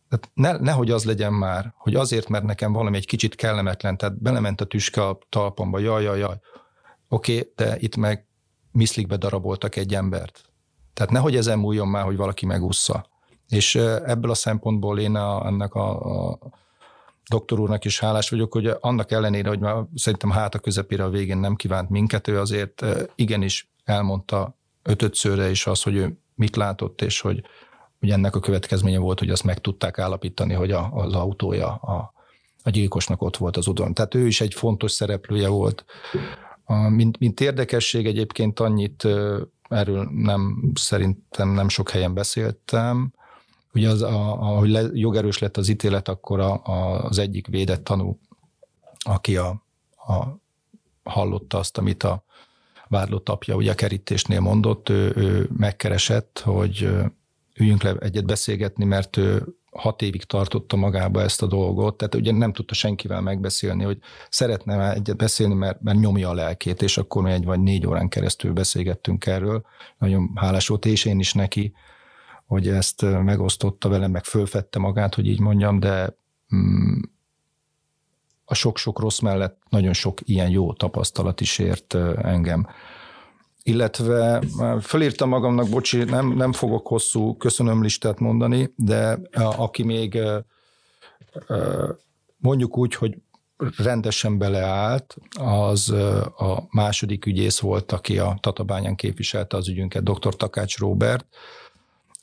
Tehát 0.10 0.32
ne, 0.34 0.58
nehogy 0.58 0.92
az 0.92 1.06
legyen 1.06 1.34
már, 1.34 1.74
hogy 1.78 1.96
azért, 1.96 2.28
mert 2.28 2.44
nekem 2.44 2.74
valami 2.74 2.98
egy 2.98 3.06
kicsit 3.06 3.36
kellemetlen, 3.36 3.98
tehát 3.98 4.22
belement 4.22 4.62
a 4.62 4.66
tüske 4.66 5.08
a 5.08 5.18
talpamba, 5.30 5.80
jaj, 5.80 6.04
jaj, 6.04 6.20
jaj. 6.20 6.40
Oké, 7.08 7.52
de 7.56 7.78
itt 7.80 7.96
meg 7.96 8.28
miszlikbe 8.72 9.18
daraboltak 9.18 9.76
egy 9.76 9.96
embert. 9.96 10.42
Tehát 10.94 11.12
nehogy 11.12 11.36
ezen 11.36 11.60
múljon 11.60 11.88
már, 11.88 12.04
hogy 12.04 12.16
valaki 12.16 12.46
megúszza. 12.46 13.08
És 13.50 13.76
ebből 13.76 14.32
a 14.32 14.36
szempontból 14.36 15.00
én 15.00 15.16
a, 15.16 15.46
ennek 15.46 15.74
a, 15.74 16.30
a 16.30 16.40
doktor 17.30 17.60
úrnak 17.60 17.86
is 17.86 18.00
hálás 18.00 18.30
vagyok, 18.30 18.54
hogy 18.54 18.72
annak 18.80 19.12
ellenére, 19.12 19.50
hogy 19.50 19.60
már 19.60 19.76
szerintem 19.96 20.30
hát 20.30 20.56
a 20.56 20.60
közepére 20.60 21.04
a 21.04 21.10
végén 21.10 21.38
nem 21.38 21.56
kívánt 21.56 21.90
minket, 21.90 22.28
ő 22.28 22.40
azért 22.40 22.86
igenis 23.16 23.70
elmondta 23.84 24.58
ötötszörre 24.84 25.50
is 25.50 25.68
az, 25.68 25.84
hogy 25.84 25.96
ő 25.96 26.18
mit 26.36 26.56
látott, 26.56 27.02
és 27.02 27.22
hogy, 27.22 27.44
hogy 28.00 28.12
ennek 28.12 28.36
a 28.36 28.40
következménye 28.40 29.00
volt, 29.00 29.20
hogy 29.20 29.30
azt 29.30 29.44
meg 29.44 29.62
tudták 29.62 30.00
állapítani, 30.00 30.54
hogy 30.54 30.72
a, 30.72 30.90
az 30.94 31.14
autója 31.14 31.68
a, 31.68 32.14
a 32.64 32.70
gyilkosnak 32.70 33.22
ott 33.22 33.38
volt 33.38 33.58
az 33.58 33.68
udon. 33.68 33.94
Tehát 33.94 34.16
ő 34.16 34.28
is 34.28 34.42
egy 34.42 34.54
fontos 34.54 34.92
szereplője 34.92 35.48
volt. 35.48 35.86
A, 36.64 36.90
mint, 36.90 37.20
mint 37.20 37.40
érdekesség 37.40 38.06
egyébként 38.06 38.60
annyit 38.60 39.08
erről 39.70 40.10
nem 40.12 40.72
szerintem 40.76 41.50
nem 41.50 41.70
sok 41.70 41.90
helyen 41.90 42.14
beszéltem, 42.14 43.14
Ugye 43.76 43.90
az, 43.90 44.02
a, 44.02 44.42
ahogy 44.42 44.70
le, 44.70 44.84
jogerős 44.94 45.40
lett 45.40 45.58
az 45.58 45.70
ítélet, 45.70 46.08
akkor 46.08 46.40
a, 46.40 46.62
a, 46.64 47.04
az 47.04 47.18
egyik 47.18 47.48
védett 47.48 47.84
tanú, 47.84 48.20
aki 49.00 49.38
a, 49.38 49.64
a, 50.08 50.24
hallotta 51.04 51.58
azt, 51.58 51.78
amit 51.78 52.04
a 52.04 52.24
vádlott 52.88 53.30
apja 53.30 53.56
ugye 53.56 53.72
a 53.72 53.76
kerítésnél 53.76 54.40
mondott, 54.40 54.90
ő, 54.90 55.14
ő 55.16 55.50
megkeresett, 55.58 56.42
hogy 56.44 56.90
üljünk 57.56 57.84
le 57.84 57.94
egyet 57.94 58.26
beszélgetni, 58.26 58.86
mert 58.86 59.18
ő 59.18 59.56
hat 59.72 60.02
évig 60.02 60.24
tartotta 60.24 60.76
magába 60.76 61.22
ezt 61.22 61.42
a 61.42 61.48
dolgot, 61.48 61.98
tehát 61.98 62.16
ugye 62.16 62.32
nem 62.32 62.54
tudta 62.54 62.74
senkivel 62.74 63.22
megbeszélni, 63.22 63.84
hogy 63.84 63.98
szeretne 64.30 64.94
egyet 64.94 65.18
beszélni, 65.18 65.54
mert, 65.54 65.82
mert 65.82 66.00
nyomja 66.00 66.30
a 66.30 66.34
lelkét, 66.34 66.82
és 66.82 66.98
akkor 66.98 67.24
mi 67.24 67.32
egy 67.32 67.46
vagy 67.46 67.60
négy 67.60 67.88
órán 67.88 68.10
keresztül 68.10 68.54
beszélgettünk 68.54 69.26
erről. 69.26 69.66
Nagyon 69.98 70.32
hálás 70.36 70.68
volt, 70.68 70.86
és 70.86 71.06
én 71.06 71.20
is 71.20 71.34
neki, 71.34 71.74
hogy 72.46 72.68
ezt 72.68 73.02
megosztotta 73.02 73.90
velem, 73.90 74.12
meg 74.12 74.24
fölfette 74.24 74.80
magát, 74.80 75.16
hogy 75.16 75.28
így 75.28 75.40
mondjam, 75.40 75.80
de 75.80 76.18
mm, 76.56 77.00
a 78.46 78.54
sok-sok 78.54 79.00
rossz 79.00 79.20
mellett 79.20 79.62
nagyon 79.70 79.94
sok 79.94 80.20
ilyen 80.24 80.50
jó 80.50 80.74
tapasztalat 80.74 81.42
is 81.42 81.60
ért 81.60 81.94
engem. 82.18 82.68
Illetve 83.64 84.42
fölírtam 84.82 85.30
magamnak, 85.30 85.70
bocsi, 85.70 86.04
nem, 86.04 86.28
nem 86.34 86.52
fogok 86.52 86.88
hosszú 86.88 87.38
köszönöm 87.38 87.82
listát 87.82 88.20
mondani, 88.20 88.74
de 88.76 89.20
aki 89.34 89.84
még 89.84 90.20
mondjuk 92.38 92.78
úgy, 92.78 92.96
hogy 92.96 93.18
rendesen 93.78 94.38
beleállt, 94.38 95.16
az 95.40 95.90
a 96.38 96.68
második 96.70 97.26
ügyész 97.26 97.60
volt, 97.60 97.92
aki 97.92 98.20
a 98.20 98.38
Tatabányán 98.42 98.96
képviselte 98.96 99.58
az 99.58 99.68
ügyünket, 99.68 100.04
dr. 100.04 100.36
Takács 100.36 100.78
Robert, 100.78 101.26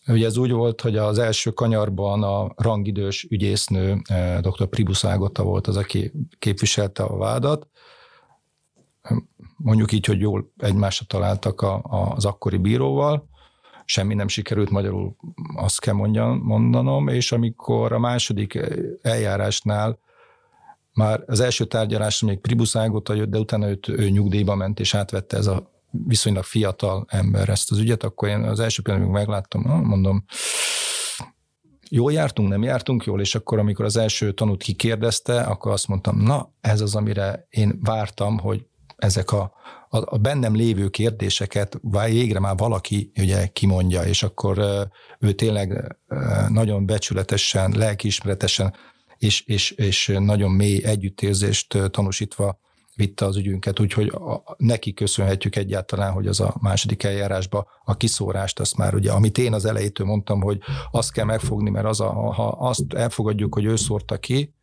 Ugye 0.06 0.26
ez 0.26 0.36
úgy 0.36 0.50
volt, 0.50 0.80
hogy 0.80 0.96
az 0.96 1.18
első 1.18 1.50
kanyarban 1.50 2.22
a 2.22 2.52
rangidős 2.56 3.26
ügyésznő, 3.30 4.00
eh, 4.04 4.40
dr. 4.40 4.66
Pribus 4.66 5.04
Ágota 5.04 5.42
volt 5.42 5.66
az, 5.66 5.76
aki 5.76 6.12
képviselte 6.38 7.02
a 7.02 7.16
vádat. 7.16 7.68
Mondjuk 9.56 9.92
így, 9.92 10.06
hogy 10.06 10.20
jól 10.20 10.52
egymásra 10.56 11.06
találtak 11.08 11.60
a, 11.60 11.74
a, 11.74 12.12
az 12.14 12.24
akkori 12.24 12.56
bíróval, 12.56 13.28
semmi 13.84 14.14
nem 14.14 14.28
sikerült 14.28 14.70
magyarul, 14.70 15.16
azt 15.56 15.80
kell 15.80 15.94
mondjam, 15.94 16.38
mondanom, 16.38 17.08
és 17.08 17.32
amikor 17.32 17.92
a 17.92 17.98
második 17.98 18.58
eljárásnál 19.02 19.98
már 20.94 21.22
az 21.26 21.40
első 21.40 21.64
tárgyalásra 21.64 22.26
még 22.26 22.40
Pribus 22.40 22.76
Ágota 22.76 23.14
jött, 23.14 23.30
de 23.30 23.38
utána 23.38 23.68
őt, 23.68 23.88
ő 23.88 24.08
nyugdíjba 24.08 24.54
ment, 24.54 24.80
és 24.80 24.94
átvette 24.94 25.36
ez 25.36 25.46
a 25.46 25.71
viszonylag 26.06 26.44
fiatal 26.44 27.06
ember 27.08 27.48
ezt 27.48 27.70
az 27.70 27.78
ügyet, 27.78 28.02
akkor 28.02 28.28
én 28.28 28.42
az 28.42 28.60
első 28.60 28.82
pillanatban 28.82 29.14
megláttam, 29.14 29.62
mondom, 29.62 30.24
jól 31.88 32.12
jártunk, 32.12 32.48
nem 32.48 32.62
jártunk 32.62 33.04
jól, 33.04 33.20
és 33.20 33.34
akkor, 33.34 33.58
amikor 33.58 33.84
az 33.84 33.96
első 33.96 34.32
tanút 34.32 34.62
kikérdezte, 34.62 35.40
akkor 35.40 35.72
azt 35.72 35.88
mondtam, 35.88 36.18
na, 36.18 36.52
ez 36.60 36.80
az, 36.80 36.94
amire 36.94 37.46
én 37.50 37.78
vártam, 37.82 38.38
hogy 38.38 38.66
ezek 38.96 39.32
a, 39.32 39.52
a, 39.88 40.14
a 40.14 40.18
bennem 40.18 40.54
lévő 40.54 40.88
kérdéseket 40.88 41.80
végre 41.82 42.40
már 42.40 42.56
valaki 42.56 43.12
ugye 43.18 43.46
kimondja, 43.46 44.02
és 44.02 44.22
akkor 44.22 44.58
ő 45.18 45.32
tényleg 45.32 45.96
nagyon 46.48 46.86
becsületesen, 46.86 47.72
lelkiismeretesen 47.76 48.74
és, 49.22 49.40
és, 49.46 49.70
és 49.70 50.12
nagyon 50.18 50.50
mély 50.50 50.84
együttérzést 50.84 51.78
tanúsítva 51.90 52.58
vitte 52.94 53.24
az 53.24 53.36
ügyünket, 53.36 53.80
úgyhogy 53.80 54.08
a, 54.08 54.54
neki 54.56 54.92
köszönhetjük 54.92 55.56
egyáltalán, 55.56 56.12
hogy 56.12 56.26
az 56.26 56.40
a 56.40 56.56
második 56.60 57.02
eljárásba 57.02 57.66
a 57.84 57.96
kiszórást, 57.96 58.60
azt 58.60 58.76
már 58.76 58.94
ugye, 58.94 59.12
amit 59.12 59.38
én 59.38 59.52
az 59.52 59.64
elejétől 59.64 60.06
mondtam, 60.06 60.40
hogy 60.40 60.58
azt 60.90 61.12
kell 61.12 61.24
megfogni, 61.24 61.70
mert 61.70 61.86
az 61.86 62.00
a, 62.00 62.12
ha 62.12 62.46
azt 62.48 62.92
elfogadjuk, 62.92 63.54
hogy 63.54 63.64
ő 63.64 63.76
szórta 63.76 64.18
ki, 64.18 64.54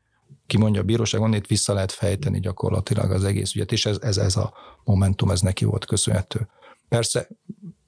ki 0.47 0.57
mondja 0.57 0.81
a 0.81 0.83
bíróság, 0.83 1.21
onnét 1.21 1.47
vissza 1.47 1.73
lehet 1.73 1.91
fejteni 1.91 2.39
gyakorlatilag 2.39 3.11
az 3.11 3.23
egész 3.23 3.55
ügyet, 3.55 3.71
és 3.71 3.85
ez, 3.85 3.97
ez, 4.01 4.17
ez 4.17 4.35
a 4.35 4.53
momentum, 4.83 5.29
ez 5.29 5.41
neki 5.41 5.65
volt 5.65 5.85
köszönhető. 5.85 6.47
Persze 6.87 7.27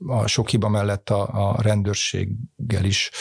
a 0.07 0.27
sok 0.27 0.49
hiba 0.49 0.69
mellett 0.69 1.09
a, 1.09 1.49
a 1.51 1.61
rendőrséggel 1.61 2.83
is 2.83 3.11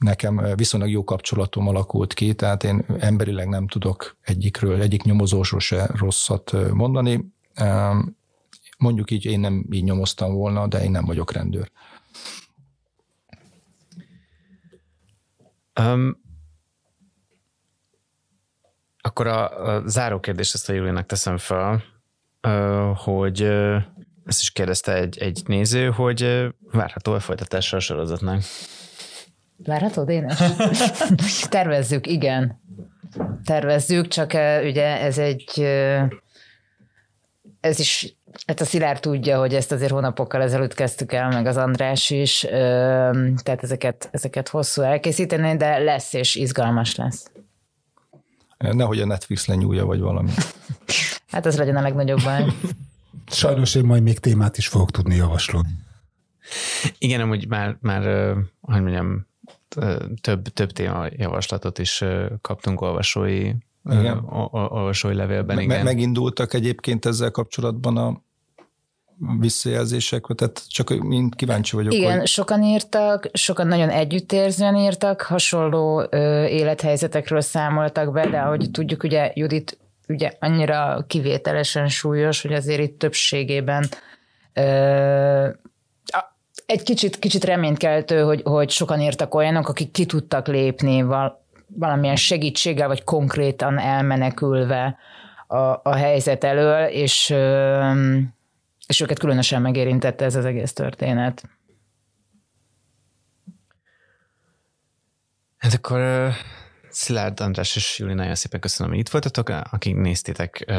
nekem 0.00 0.54
viszonylag 0.54 0.90
jó 0.90 1.04
kapcsolatom 1.04 1.68
alakult 1.68 2.14
ki, 2.14 2.34
tehát 2.34 2.64
én 2.64 2.84
emberileg 2.98 3.48
nem 3.48 3.68
tudok 3.68 4.16
egyikről, 4.20 4.80
egyik 4.80 5.02
nyomozósról 5.02 5.60
se 5.60 5.86
rosszat 5.86 6.72
mondani. 6.72 7.32
Mondjuk 8.78 9.10
így 9.10 9.24
én 9.24 9.40
nem 9.40 9.66
így 9.70 9.84
nyomoztam 9.84 10.34
volna, 10.34 10.66
de 10.66 10.82
én 10.82 10.90
nem 10.90 11.04
vagyok 11.04 11.32
rendőr. 11.32 11.70
Um, 15.80 16.20
akkor 19.00 19.26
a, 19.26 19.68
a 19.68 19.88
záró 19.88 20.20
kérdés 20.20 20.52
ezt 20.52 20.68
a 20.68 20.72
Julinak 20.72 21.06
teszem 21.06 21.36
fel, 21.36 21.82
hogy 22.94 23.42
ezt 24.24 24.40
is 24.40 24.50
kérdezte 24.50 24.94
egy, 24.94 25.18
egy 25.18 25.42
néző, 25.46 25.90
hogy 25.90 26.48
várható 26.72 27.12
a 27.12 27.20
folytatása 27.20 27.76
a 27.76 27.80
sorozatnak? 27.80 28.42
Várható, 29.64 30.04
Dénes? 30.04 30.42
Tervezzük, 31.48 32.06
igen. 32.06 32.60
Tervezzük, 33.44 34.08
csak 34.08 34.32
ugye 34.64 35.00
ez 35.00 35.18
egy 35.18 35.60
ez 37.60 37.78
is, 37.78 38.16
hát 38.46 38.60
a 38.60 38.64
Szilárd 38.64 39.00
tudja, 39.00 39.38
hogy 39.38 39.54
ezt 39.54 39.72
azért 39.72 39.90
hónapokkal 39.90 40.42
ezelőtt 40.42 40.74
kezdtük 40.74 41.12
el, 41.12 41.28
meg 41.28 41.46
az 41.46 41.56
András 41.56 42.10
is, 42.10 42.40
tehát 42.40 43.62
ezeket, 43.62 44.08
ezeket 44.12 44.48
hosszú 44.48 44.82
elkészíteni, 44.82 45.56
de 45.56 45.78
lesz 45.78 46.12
és 46.12 46.34
izgalmas 46.34 46.94
lesz. 46.94 47.30
Nehogy 48.58 49.00
a 49.00 49.06
Netflix 49.06 49.46
lenyúlja, 49.46 49.86
vagy 49.86 50.00
valami. 50.00 50.30
hát 51.32 51.46
ez 51.46 51.58
legyen 51.58 51.76
a 51.76 51.80
legnagyobb 51.80 52.22
baj. 52.22 52.44
Sajnos 53.26 53.74
én 53.74 53.84
majd 53.84 54.02
még 54.02 54.18
témát 54.18 54.58
is 54.58 54.68
fogok 54.68 54.90
tudni 54.90 55.14
javaslni. 55.14 55.68
Igen, 56.98 57.20
amúgy 57.20 57.48
már, 57.48 57.76
már 57.80 58.34
hogy 58.60 58.80
mondjam, 58.80 59.26
több, 60.20 60.48
több 60.48 60.70
téma 60.70 61.06
javaslatot 61.16 61.78
is 61.78 62.04
kaptunk 62.40 62.80
olvasói, 62.80 63.52
igen. 63.90 64.24
olvasói 64.50 65.14
levélben. 65.14 65.56
Me- 65.56 65.64
igen. 65.64 65.84
Megindultak 65.84 66.54
egyébként 66.54 67.06
ezzel 67.06 67.30
kapcsolatban 67.30 67.96
a 67.96 68.22
visszajelzésekre, 69.38 70.34
tehát 70.34 70.68
csak 70.68 70.88
mind 70.90 71.34
kíváncsi 71.34 71.76
vagyok. 71.76 71.92
Igen, 71.92 72.18
hogy... 72.18 72.26
sokan 72.26 72.62
írtak, 72.62 73.28
sokan 73.32 73.66
nagyon 73.66 73.88
együttérzően 73.88 74.76
írtak, 74.76 75.20
hasonló 75.20 76.06
ö, 76.10 76.44
élethelyzetekről 76.44 77.40
számoltak 77.40 78.12
be, 78.12 78.28
de 78.28 78.38
ahogy 78.38 78.70
tudjuk, 78.70 79.02
ugye 79.02 79.32
Judit 79.34 79.78
ugye 80.08 80.32
annyira 80.38 81.04
kivételesen 81.06 81.88
súlyos, 81.88 82.42
hogy 82.42 82.52
azért 82.52 82.80
itt 82.80 82.98
többségében 82.98 83.88
ö, 84.52 85.48
egy 86.70 86.82
kicsit, 86.82 87.18
kicsit 87.18 87.44
reménykeltő, 87.44 88.22
hogy, 88.22 88.42
hogy 88.42 88.70
sokan 88.70 89.00
írtak 89.00 89.34
olyanok, 89.34 89.68
akik 89.68 89.90
ki 89.90 90.06
tudtak 90.06 90.46
lépni 90.46 91.02
val, 91.02 91.46
valamilyen 91.66 92.16
segítséggel, 92.16 92.88
vagy 92.88 93.04
konkrétan 93.04 93.78
elmenekülve 93.78 94.98
a, 95.46 95.56
a 95.82 95.94
helyzet 95.94 96.44
elől, 96.44 96.84
és, 96.84 97.34
és 98.86 99.00
őket 99.00 99.18
különösen 99.18 99.62
megérintette 99.62 100.24
ez 100.24 100.34
az 100.34 100.44
egész 100.44 100.72
történet. 100.72 101.42
Hát 105.58 105.74
akkor 105.74 106.30
Szilárd 106.88 107.40
András 107.40 107.76
és 107.76 107.98
Júli, 107.98 108.14
nagyon 108.14 108.34
szépen 108.34 108.60
köszönöm, 108.60 108.92
hogy 108.92 109.00
itt 109.00 109.08
voltatok. 109.08 109.48
Akik 109.48 109.96
néztétek 109.96 110.72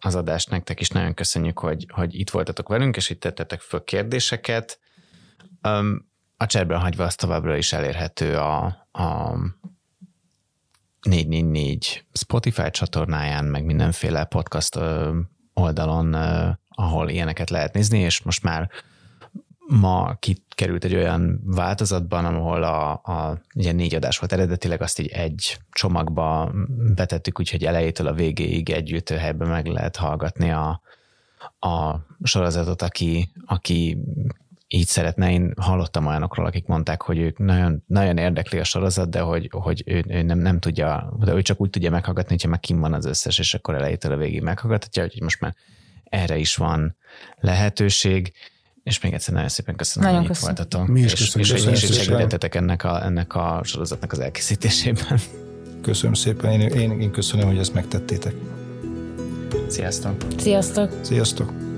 az 0.00 0.14
adást, 0.14 0.50
nektek 0.50 0.80
is 0.80 0.88
nagyon 0.88 1.14
köszönjük, 1.14 1.58
hogy, 1.58 1.86
hogy 1.88 2.14
itt 2.14 2.30
voltatok 2.30 2.68
velünk, 2.68 2.96
és 2.96 3.10
itt 3.10 3.20
tettetek 3.20 3.60
föl 3.60 3.84
kérdéseket. 3.84 4.78
A 6.36 6.46
cserben 6.46 6.80
hagyva 6.80 7.04
az 7.04 7.14
továbbra 7.14 7.56
is 7.56 7.72
elérhető 7.72 8.36
a, 8.36 8.64
a 8.92 9.36
444 11.02 12.04
Spotify 12.12 12.70
csatornáján, 12.70 13.44
meg 13.44 13.64
mindenféle 13.64 14.24
podcast 14.24 14.78
oldalon, 15.54 16.14
ahol 16.68 17.08
ilyeneket 17.08 17.50
lehet 17.50 17.74
nézni, 17.74 17.98
és 17.98 18.22
most 18.22 18.42
már 18.42 18.70
ma 19.66 20.14
kikerült 20.18 20.84
egy 20.84 20.94
olyan 20.94 21.40
változatban, 21.44 22.24
ahol 22.24 22.62
a, 22.62 22.90
a 22.92 23.40
ugye 23.54 23.72
négy 23.72 23.94
adás 23.94 24.18
volt 24.18 24.32
eredetileg, 24.32 24.82
azt 24.82 24.98
így 24.98 25.08
egy 25.08 25.58
csomagba 25.70 26.52
betettük, 26.94 27.40
úgyhogy 27.40 27.64
elejétől 27.64 28.06
a 28.06 28.12
végéig 28.12 28.70
együtt 28.70 29.08
helyben 29.08 29.48
meg 29.48 29.66
lehet 29.66 29.96
hallgatni 29.96 30.50
a, 30.50 30.80
a 31.58 31.96
sorozatot, 32.22 32.82
aki, 32.82 33.32
aki 33.46 33.98
így 34.74 34.86
szeretne. 34.86 35.30
Én 35.30 35.52
hallottam 35.60 36.06
olyanokról, 36.06 36.46
akik 36.46 36.66
mondták, 36.66 37.02
hogy 37.02 37.18
ők 37.18 37.38
nagyon, 37.38 37.82
nagyon 37.86 38.18
érdekli 38.18 38.58
a 38.58 38.64
sorozat, 38.64 39.10
de 39.10 39.20
hogy, 39.20 39.48
hogy 39.50 39.82
ő, 39.86 40.04
ő 40.08 40.22
nem, 40.22 40.38
nem 40.38 40.58
tudja, 40.58 41.12
de 41.24 41.32
ő 41.32 41.42
csak 41.42 41.60
úgy 41.60 41.70
tudja 41.70 41.90
meghallgatni, 41.90 42.30
hogyha 42.30 42.48
meg 42.48 42.60
kim 42.60 42.80
van 42.80 42.92
az 42.92 43.04
összes, 43.04 43.38
és 43.38 43.54
akkor 43.54 43.74
elejétől 43.74 44.12
a 44.12 44.16
végig 44.16 44.42
meghallgathatja, 44.42 45.02
hogy 45.02 45.22
most 45.22 45.40
már 45.40 45.54
erre 46.04 46.36
is 46.36 46.56
van 46.56 46.96
lehetőség. 47.36 48.32
És 48.82 49.00
még 49.00 49.12
egyszer 49.12 49.34
nagyon 49.34 49.48
szépen 49.48 49.76
köszönöm, 49.76 50.08
nagyon 50.08 50.26
hogy 50.26 50.36
itt 50.36 50.42
voltatok. 50.42 50.86
Mi 50.86 51.00
is 51.00 51.12
és, 51.12 51.18
köszönjük. 51.18 51.50
És, 51.50 51.54
köszönjük 51.54 51.82
és, 51.82 51.88
és 51.88 52.02
segítettetek 52.02 52.54
ennek 52.54 52.84
a, 52.84 53.04
ennek 53.04 53.34
a 53.34 53.60
sorozatnak 53.64 54.12
az 54.12 54.18
elkészítésében. 54.18 55.18
Köszönöm 55.82 56.14
szépen, 56.14 56.60
én, 56.60 56.60
én, 56.60 57.00
én 57.00 57.10
köszönöm, 57.10 57.46
hogy 57.46 57.58
ezt 57.58 57.74
megtettétek. 57.74 58.34
Sziasztok! 59.68 60.24
Sziasztok! 60.36 60.92
Sziasztok! 61.02 61.73